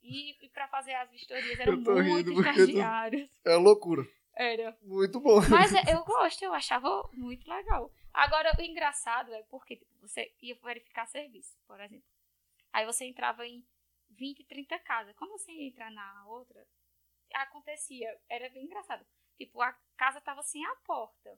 E, 0.01 0.45
e 0.45 0.49
para 0.49 0.67
fazer 0.69 0.93
as 0.93 1.11
vistorias 1.11 1.59
eram 1.59 1.77
muito 1.77 2.31
estagiários. 2.31 3.29
É 3.43 3.55
loucura. 3.55 4.07
Era. 4.39 4.77
Muito 4.81 5.19
bom. 5.19 5.41
Mas 5.49 5.73
eu 5.85 6.01
gosto, 6.05 6.41
eu 6.41 6.53
achava 6.53 7.09
muito 7.11 7.45
legal. 7.49 7.91
Agora, 8.13 8.55
o 8.57 8.61
engraçado 8.61 9.33
é 9.33 9.43
porque 9.43 9.75
tipo, 9.75 9.91
você 9.99 10.33
ia 10.41 10.57
verificar 10.63 11.05
serviço, 11.07 11.57
por 11.67 11.77
exemplo. 11.81 12.07
Aí 12.71 12.85
você 12.85 13.03
entrava 13.03 13.45
em 13.45 13.67
20, 14.11 14.45
30 14.45 14.79
casas. 14.79 15.13
Quando 15.17 15.31
você 15.31 15.51
ia 15.51 15.67
entrar 15.67 15.91
na 15.91 16.25
outra, 16.27 16.65
acontecia, 17.33 18.07
era 18.29 18.49
bem 18.49 18.63
engraçado. 18.63 19.05
Tipo, 19.37 19.61
a 19.61 19.73
casa 19.97 20.21
tava 20.21 20.41
sem 20.41 20.65
a 20.65 20.75
porta. 20.85 21.37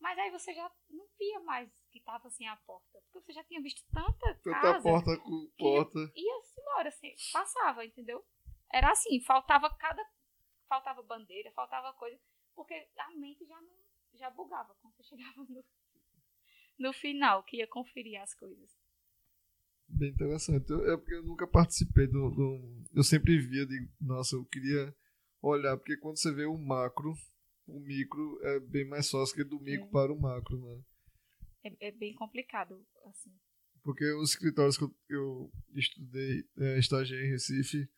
Mas 0.00 0.18
aí 0.18 0.30
você 0.30 0.54
já 0.54 0.70
não 0.88 1.06
via 1.18 1.40
mais 1.40 1.70
que 1.90 2.00
tava 2.00 2.30
sem 2.30 2.48
a 2.48 2.56
porta. 2.56 2.98
Porque 3.12 3.26
você 3.26 3.32
já 3.34 3.44
tinha 3.44 3.60
visto 3.60 3.84
tanta, 3.92 4.34
tanta 4.42 4.60
casa. 4.60 4.82
porta 4.82 5.18
com 5.18 5.50
porta. 5.58 5.98
Ia-se 6.14 6.60
embora, 6.60 6.88
assim, 6.88 7.14
passava, 7.30 7.84
entendeu? 7.84 8.24
Era 8.72 8.90
assim, 8.90 9.20
faltava 9.20 9.68
cada. 9.76 10.02
Faltava 10.68 11.02
bandeira, 11.02 11.50
faltava 11.52 11.92
coisa. 11.94 12.18
Porque 12.54 12.74
a 12.98 13.10
mente 13.10 13.44
já 13.44 13.60
não. 13.60 13.76
Já 14.14 14.30
bugava 14.30 14.74
quando 14.80 14.94
você 14.94 15.02
chegava 15.16 15.44
no, 15.48 15.64
no 16.78 16.92
final, 16.92 17.42
que 17.44 17.58
ia 17.58 17.66
conferir 17.66 18.20
as 18.20 18.34
coisas. 18.34 18.76
Bem 19.88 20.10
interessante. 20.10 20.70
Eu, 20.70 20.92
é 20.92 20.96
porque 20.96 21.14
eu 21.14 21.22
nunca 21.22 21.46
participei 21.46 22.06
do, 22.06 22.30
do, 22.30 22.84
Eu 22.94 23.04
sempre 23.04 23.38
via 23.38 23.66
de. 23.66 23.88
Nossa, 24.00 24.36
eu 24.36 24.44
queria 24.46 24.94
olhar, 25.40 25.76
porque 25.76 25.96
quando 25.96 26.18
você 26.18 26.32
vê 26.32 26.44
o 26.44 26.58
macro, 26.58 27.14
o 27.66 27.80
micro 27.80 28.38
é 28.42 28.60
bem 28.60 28.84
mais 28.84 29.10
fácil 29.10 29.34
que 29.34 29.44
do 29.44 29.60
micro 29.60 29.86
é. 29.86 29.90
para 29.90 30.12
o 30.12 30.20
macro, 30.20 30.58
né? 30.58 30.82
É, 31.64 31.88
é, 31.88 31.92
bem 31.92 32.14
complicado, 32.14 32.84
assim. 33.06 33.32
Porque 33.82 34.04
os 34.14 34.30
escritórios 34.30 34.76
que 34.76 34.84
eu, 34.84 34.94
eu 35.08 35.52
estudei, 35.74 36.44
é, 36.58 36.78
estagiei 36.78 37.26
em 37.26 37.30
Recife, 37.30 37.88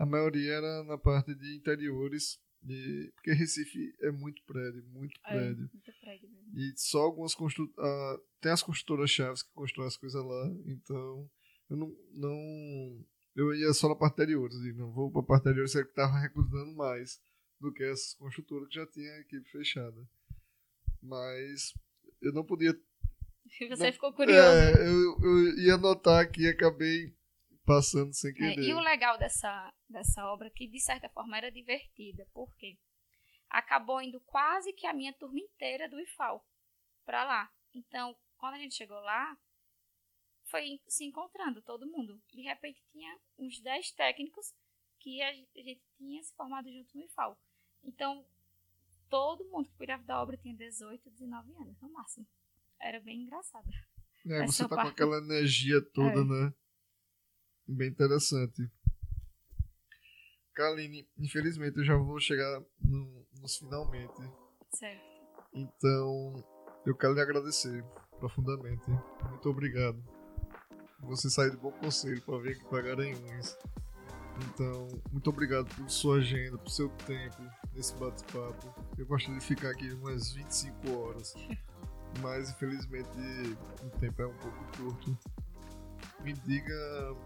a 0.00 0.06
maioria 0.06 0.54
era 0.54 0.82
na 0.84 0.96
parte 0.96 1.34
de 1.34 1.54
interiores, 1.54 2.40
e, 2.66 3.12
porque 3.14 3.32
Recife 3.32 3.94
é 4.00 4.10
muito 4.10 4.42
prédio, 4.46 4.82
muito 4.86 5.14
é, 5.26 5.30
prédio. 5.30 5.64
É, 5.66 5.68
muito 5.74 6.00
prédio 6.00 6.30
mesmo. 6.30 6.58
E 6.58 6.72
só 6.78 7.02
algumas 7.02 7.34
construtoras. 7.34 8.18
Uh, 8.18 8.22
tem 8.40 8.50
as 8.50 8.62
construtoras 8.62 9.10
chaves 9.10 9.42
que 9.42 9.52
constroem 9.52 9.88
as 9.88 9.98
coisas 9.98 10.24
lá, 10.24 10.46
então 10.64 11.30
eu 11.68 11.76
não. 11.76 11.94
não 12.14 13.06
eu 13.36 13.54
ia 13.54 13.74
só 13.74 13.90
na 13.90 13.94
parte 13.94 14.14
interior, 14.14 14.48
assim, 14.48 14.72
não 14.72 14.90
vou 14.90 15.12
para 15.12 15.20
a 15.20 15.24
parte 15.24 15.42
interior, 15.42 15.68
você 15.68 15.84
que 15.84 15.90
estava 15.90 16.18
recrutando 16.18 16.74
mais 16.74 17.20
do 17.60 17.70
que 17.70 17.84
essas 17.84 18.14
construtoras 18.14 18.68
que 18.68 18.76
já 18.76 18.86
tinha 18.86 19.12
a 19.12 19.20
equipe 19.20 19.50
fechada. 19.50 20.08
Mas 21.02 21.74
eu 22.22 22.32
não 22.32 22.44
podia. 22.44 22.72
Você 23.68 23.84
não, 23.84 23.92
ficou 23.92 24.12
curioso. 24.14 24.40
É, 24.40 24.88
eu, 24.88 25.18
eu 25.22 25.58
ia 25.58 25.74
anotar 25.74 26.20
aqui 26.20 26.42
e 26.42 26.48
acabei 26.48 27.14
passando 27.64 28.12
sem 28.12 28.32
querer. 28.32 28.58
É, 28.58 28.62
e 28.62 28.74
o 28.74 28.80
legal 28.80 29.18
dessa, 29.18 29.72
dessa 29.88 30.26
obra, 30.26 30.50
que 30.50 30.66
de 30.66 30.80
certa 30.80 31.08
forma 31.08 31.36
era 31.36 31.50
divertida, 31.50 32.26
porque 32.32 32.78
acabou 33.48 34.00
indo 34.00 34.20
quase 34.20 34.72
que 34.72 34.86
a 34.86 34.92
minha 34.92 35.12
turma 35.12 35.38
inteira 35.38 35.88
do 35.88 36.00
IFAL 36.00 36.44
para 37.04 37.24
lá. 37.24 37.50
Então, 37.74 38.16
quando 38.36 38.54
a 38.54 38.58
gente 38.58 38.74
chegou 38.74 39.00
lá, 39.00 39.36
foi 40.44 40.80
se 40.88 41.04
encontrando 41.04 41.62
todo 41.62 41.90
mundo. 41.90 42.20
De 42.32 42.42
repente 42.42 42.82
tinha 42.90 43.18
uns 43.38 43.60
10 43.60 43.92
técnicos 43.92 44.52
que 44.98 45.22
a 45.22 45.32
gente 45.32 45.82
tinha 45.96 46.22
se 46.22 46.34
formado 46.34 46.70
junto 46.70 46.96
no 46.96 47.04
IFAL. 47.04 47.38
Então, 47.82 48.26
todo 49.08 49.48
mundo 49.48 49.68
que 49.68 49.76
cuidava 49.76 50.02
da 50.04 50.20
obra 50.20 50.36
tinha 50.36 50.54
18, 50.54 51.10
19 51.10 51.54
anos, 51.54 51.80
no 51.80 51.90
máximo. 51.90 52.26
Era 52.80 53.00
bem 53.00 53.22
engraçado. 53.22 53.68
É, 54.26 54.46
você 54.46 54.62
tá 54.68 54.76
parte... 54.76 54.88
com 54.88 54.92
aquela 54.92 55.18
energia 55.18 55.80
toda, 55.92 56.20
é. 56.20 56.24
né? 56.24 56.54
Bem 57.72 57.88
interessante. 57.88 58.68
Kaline, 60.52 61.08
infelizmente 61.16 61.78
eu 61.78 61.84
já 61.84 61.96
vou 61.96 62.18
chegar 62.18 62.60
no, 62.80 63.24
nos 63.40 63.56
finalmente. 63.58 64.20
Certo. 64.72 65.00
Então, 65.54 66.44
eu 66.84 66.96
quero 66.96 67.14
lhe 67.14 67.20
agradecer 67.20 67.84
profundamente. 68.18 68.82
Muito 69.30 69.48
obrigado. 69.48 70.02
Você 71.02 71.30
saiu 71.30 71.52
de 71.52 71.56
bom 71.58 71.70
conselho 71.70 72.20
para 72.22 72.38
vir 72.38 72.56
aqui 72.56 72.64
para 72.64 72.82
Garanhuns. 72.82 73.56
Então, 74.48 74.88
muito 75.12 75.30
obrigado 75.30 75.72
por 75.76 75.88
sua 75.88 76.16
agenda, 76.16 76.58
por 76.58 76.70
seu 76.70 76.88
tempo 77.06 77.40
nesse 77.72 77.94
bate-papo. 77.94 78.74
Eu 78.98 79.06
gostaria 79.06 79.38
de 79.38 79.46
ficar 79.46 79.70
aqui 79.70 79.92
umas 79.92 80.32
25 80.32 80.90
horas, 80.98 81.34
mas 82.20 82.50
infelizmente 82.50 83.08
o 83.84 83.90
tempo 84.00 84.22
é 84.22 84.26
um 84.26 84.36
pouco 84.38 84.76
curto. 84.76 85.18
Me 86.24 86.32
diga. 86.32 87.16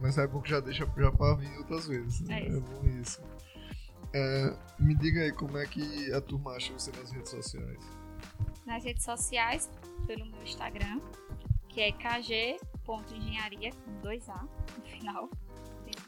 Mas 0.00 0.16
é 0.18 0.26
bom 0.26 0.40
que 0.40 0.50
já 0.50 0.60
deixa 0.60 0.86
já 0.96 1.12
para 1.12 1.34
vir 1.34 1.56
outras 1.58 1.86
vezes. 1.86 2.20
Né? 2.20 2.42
É, 2.42 2.46
é, 2.46 2.60
bom 2.60 2.84
isso. 3.00 3.20
É, 4.12 4.56
me 4.78 4.94
diga 4.94 5.20
aí 5.20 5.32
como 5.32 5.58
é 5.58 5.66
que 5.66 6.12
a 6.12 6.20
turma 6.20 6.52
acha 6.52 6.72
você 6.72 6.90
nas 6.92 7.10
redes 7.10 7.30
sociais. 7.30 7.78
Nas 8.64 8.84
redes 8.84 9.04
sociais, 9.04 9.70
pelo 10.06 10.26
meu 10.26 10.42
Instagram, 10.42 11.00
que 11.68 11.80
é 11.80 11.92
kg.engenharia 11.92 13.72
com 13.72 14.00
dois 14.00 14.28
A 14.28 14.42
no 14.42 14.84
final 14.84 15.28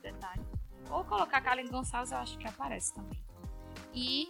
detalhe. 0.00 0.44
Ou 0.90 1.04
colocar 1.04 1.40
Kaline 1.40 1.68
Gonçalves, 1.68 2.10
eu 2.10 2.18
acho 2.18 2.38
que 2.38 2.46
aparece 2.46 2.92
também. 2.94 3.22
E 3.94 4.28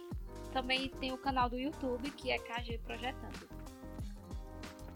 também 0.53 0.89
tem 0.89 1.11
o 1.11 1.17
canal 1.17 1.49
do 1.49 1.57
YouTube, 1.57 2.09
que 2.11 2.31
é 2.31 2.37
KG 2.37 2.79
Projetando. 2.79 3.49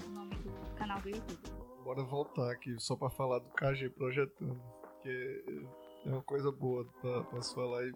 O 0.06 0.10
nome 0.10 0.36
do 0.36 0.76
canal 0.76 1.02
do 1.02 1.10
YouTube. 1.10 1.55
Bora 1.86 2.04
voltar 2.04 2.52
aqui 2.52 2.76
só 2.80 2.96
para 2.96 3.12
falar 3.12 3.38
do 3.38 3.50
KG 3.50 3.92
Projetando, 3.92 4.60
que 5.04 5.70
é 6.04 6.10
uma 6.10 6.24
coisa 6.24 6.52
boa 6.52 6.84
para 7.00 7.42
se 7.44 7.54
falar 7.54 7.86
e 7.86 7.94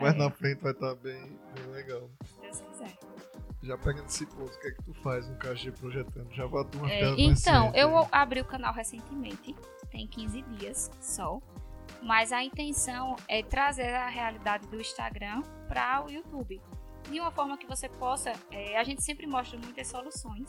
mais 0.00 0.14
é. 0.14 0.18
na 0.18 0.30
frente 0.30 0.62
vai 0.62 0.70
estar 0.70 0.94
tá 0.94 0.94
bem, 0.94 1.20
bem 1.52 1.66
legal. 1.72 2.08
Se 2.24 2.40
Deus 2.40 2.60
quiser. 2.60 2.96
Já 3.60 3.76
pegando 3.76 4.06
esse 4.06 4.26
ponto, 4.26 4.54
o 4.54 4.60
que 4.60 4.68
é 4.68 4.70
que 4.70 4.82
tu 4.84 4.94
faz 4.94 5.28
no 5.28 5.36
KG 5.38 5.72
Projetando? 5.72 6.32
Já 6.32 6.46
vai 6.46 6.64
uma 6.76 6.88
é, 6.88 7.02
Então, 7.18 7.74
eu 7.74 8.08
abri 8.12 8.40
o 8.40 8.44
canal 8.44 8.72
recentemente, 8.72 9.56
tem 9.90 10.06
15 10.06 10.42
dias 10.42 10.88
só. 11.00 11.40
Mas 12.00 12.30
a 12.30 12.44
intenção 12.44 13.16
é 13.26 13.42
trazer 13.42 13.92
a 13.92 14.08
realidade 14.08 14.68
do 14.68 14.80
Instagram 14.80 15.42
para 15.66 16.04
o 16.04 16.08
YouTube. 16.08 16.62
De 17.10 17.18
uma 17.18 17.32
forma 17.32 17.58
que 17.58 17.66
você 17.66 17.88
possa. 17.88 18.32
É, 18.52 18.78
a 18.78 18.84
gente 18.84 19.02
sempre 19.02 19.26
mostra 19.26 19.58
muitas 19.58 19.88
soluções 19.88 20.48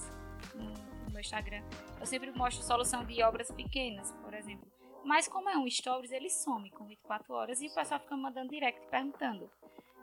Instagram. 1.23 1.63
Eu 1.99 2.05
sempre 2.05 2.31
mostro 2.31 2.63
solução 2.63 3.03
de 3.03 3.21
obras 3.23 3.51
pequenas, 3.51 4.11
por 4.21 4.33
exemplo. 4.33 4.67
Mas 5.03 5.27
como 5.27 5.49
é 5.49 5.57
um 5.57 5.69
stories, 5.69 6.11
ele 6.11 6.29
some 6.29 6.69
com 6.71 6.85
24 6.85 7.33
horas 7.33 7.61
e 7.61 7.67
o 7.67 7.73
pessoal 7.73 7.99
fica 7.99 8.15
mandando 8.15 8.49
direct 8.49 8.81
perguntando. 8.89 9.49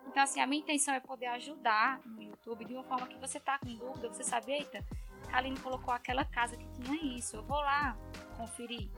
Então, 0.06 0.22
assim, 0.22 0.40
a 0.40 0.46
minha 0.46 0.60
intenção 0.60 0.92
é 0.92 1.00
poder 1.00 1.26
ajudar 1.26 2.00
no 2.04 2.22
YouTube 2.22 2.64
de 2.64 2.74
uma 2.74 2.84
forma 2.84 3.06
que 3.06 3.16
você 3.16 3.38
tá 3.38 3.58
com 3.58 3.72
dúvida, 3.74 4.08
você 4.08 4.24
sabe, 4.24 4.52
eita, 4.52 4.84
a 5.32 5.38
Aline 5.38 5.58
colocou 5.60 5.94
aquela 5.94 6.24
casa 6.24 6.56
que 6.56 6.66
tinha 6.72 7.16
isso, 7.16 7.36
eu 7.36 7.42
vou 7.44 7.58
lá 7.58 7.96
conferir. 8.36 8.90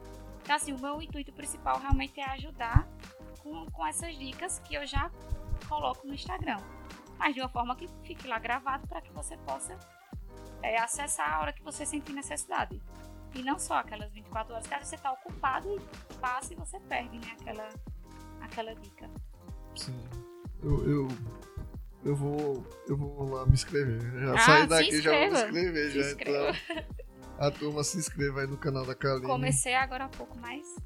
Então, 0.42 0.56
assim, 0.56 0.72
o 0.72 0.80
meu 0.80 1.00
intuito 1.00 1.32
principal 1.32 1.78
realmente 1.78 2.18
é 2.18 2.24
ajudar 2.30 2.88
com, 3.42 3.66
com 3.70 3.86
essas 3.86 4.16
dicas 4.16 4.58
que 4.60 4.74
eu 4.74 4.86
já 4.86 5.10
coloco 5.68 6.06
no 6.06 6.14
Instagram. 6.14 6.58
Mas 7.18 7.34
de 7.34 7.40
uma 7.40 7.48
forma 7.48 7.76
que 7.76 7.88
fique 8.04 8.26
lá 8.26 8.38
gravado 8.38 8.88
para 8.88 9.00
que 9.00 9.12
você 9.12 9.36
possa 9.38 9.78
é, 10.62 10.78
acessar 10.78 11.34
a 11.34 11.40
hora 11.40 11.52
que 11.52 11.62
você 11.62 11.84
sentir 11.84 12.12
necessidade. 12.12 12.80
E 13.34 13.42
não 13.42 13.58
só 13.58 13.78
aquelas 13.78 14.12
24 14.12 14.54
horas, 14.54 14.66
que 14.66 14.84
você 14.84 14.94
está 14.94 15.12
ocupado 15.12 15.68
e 15.74 16.14
passa 16.14 16.52
e 16.52 16.56
você 16.56 16.78
perde 16.80 17.18
né, 17.18 17.36
aquela, 17.40 17.68
aquela 18.40 18.74
dica. 18.74 19.10
Sim. 19.74 19.98
Eu, 20.62 20.86
eu, 20.86 21.08
eu, 22.04 22.14
vou, 22.14 22.66
eu 22.86 22.96
vou 22.96 23.30
lá 23.30 23.46
me 23.46 23.54
inscrever. 23.54 24.00
Já 24.20 24.34
ah, 24.34 24.38
saí 24.38 24.66
daqui 24.66 25.00
já 25.00 25.10
vou 25.10 25.20
me 25.20 25.26
inscrever. 25.26 25.90
Se 25.90 26.00
já, 26.00 26.12
então, 26.12 26.86
a 27.38 27.50
turma 27.50 27.82
se 27.82 27.98
inscreva 27.98 28.42
aí 28.42 28.46
no 28.46 28.58
canal 28.58 28.84
da 28.84 28.94
Kaline. 28.94 29.26
Comecei 29.26 29.74
agora 29.74 30.04
há 30.04 30.08
pouco, 30.08 30.38
mas 30.38 30.76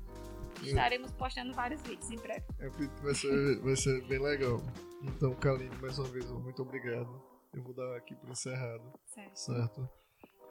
estaremos 0.62 1.12
postando 1.12 1.53
vários 1.53 1.82
vídeos 1.82 2.11
em 2.11 2.16
breve. 2.16 2.44
É, 2.61 2.70
vai, 3.03 3.14
ser, 3.14 3.61
vai 3.61 3.76
ser 3.76 4.07
bem 4.07 4.20
legal. 4.20 4.62
Então, 5.03 5.34
Kaline, 5.34 5.74
mais 5.82 5.99
uma 5.99 6.09
vez, 6.09 6.24
muito 6.30 6.62
obrigado. 6.62 7.36
Eu 7.57 7.63
vou 7.63 7.73
dar 7.73 7.97
aqui 7.97 8.15
por 8.15 8.29
encerrado. 8.29 8.85
Certo. 9.07 9.37
certo? 9.39 9.89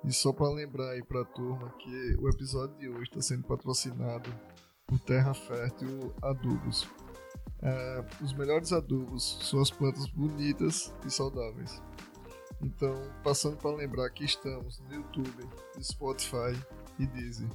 E 0.03 0.12
só 0.12 0.34
para 0.34 0.49
lembrar 0.49 0.89
aí 0.89 1.03
pra 1.03 1.24
turma 1.24 1.70
que 1.78 2.16
o 2.20 2.28
episódio 2.28 2.76
de 2.80 2.89
hoje 2.89 3.03
está 3.03 3.22
sendo 3.22 3.43
patrocinado 3.43 4.28
por 4.88 4.99
Terra 5.01 5.34
Fértil 5.36 6.14
Adubos. 6.24 6.89
É, 7.62 8.06
os 8.24 8.34
melhores 8.34 8.74
adubos 8.74 9.38
são 9.43 9.62
as 9.62 9.70
plantas 9.70 10.08
bonitas 10.08 10.91
e 11.06 11.12
saudáveis. 11.12 11.80
Então, 12.60 12.95
passando 13.24 13.58
para 13.58 13.76
lembrar 13.76 14.10
que 14.10 14.26
estamos 14.26 14.80
no 14.80 14.95
YouTube, 14.95 15.47
Spotify 15.80 16.60
e 16.97 17.06
Deezer. 17.06 17.49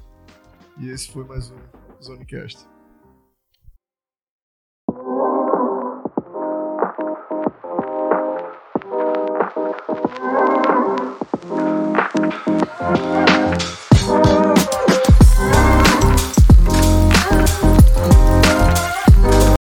E 0.79 0.91
esse 0.91 1.11
foi 1.11 1.25
mais 1.25 1.51
um 1.51 1.59
Zonecast. 2.01 2.69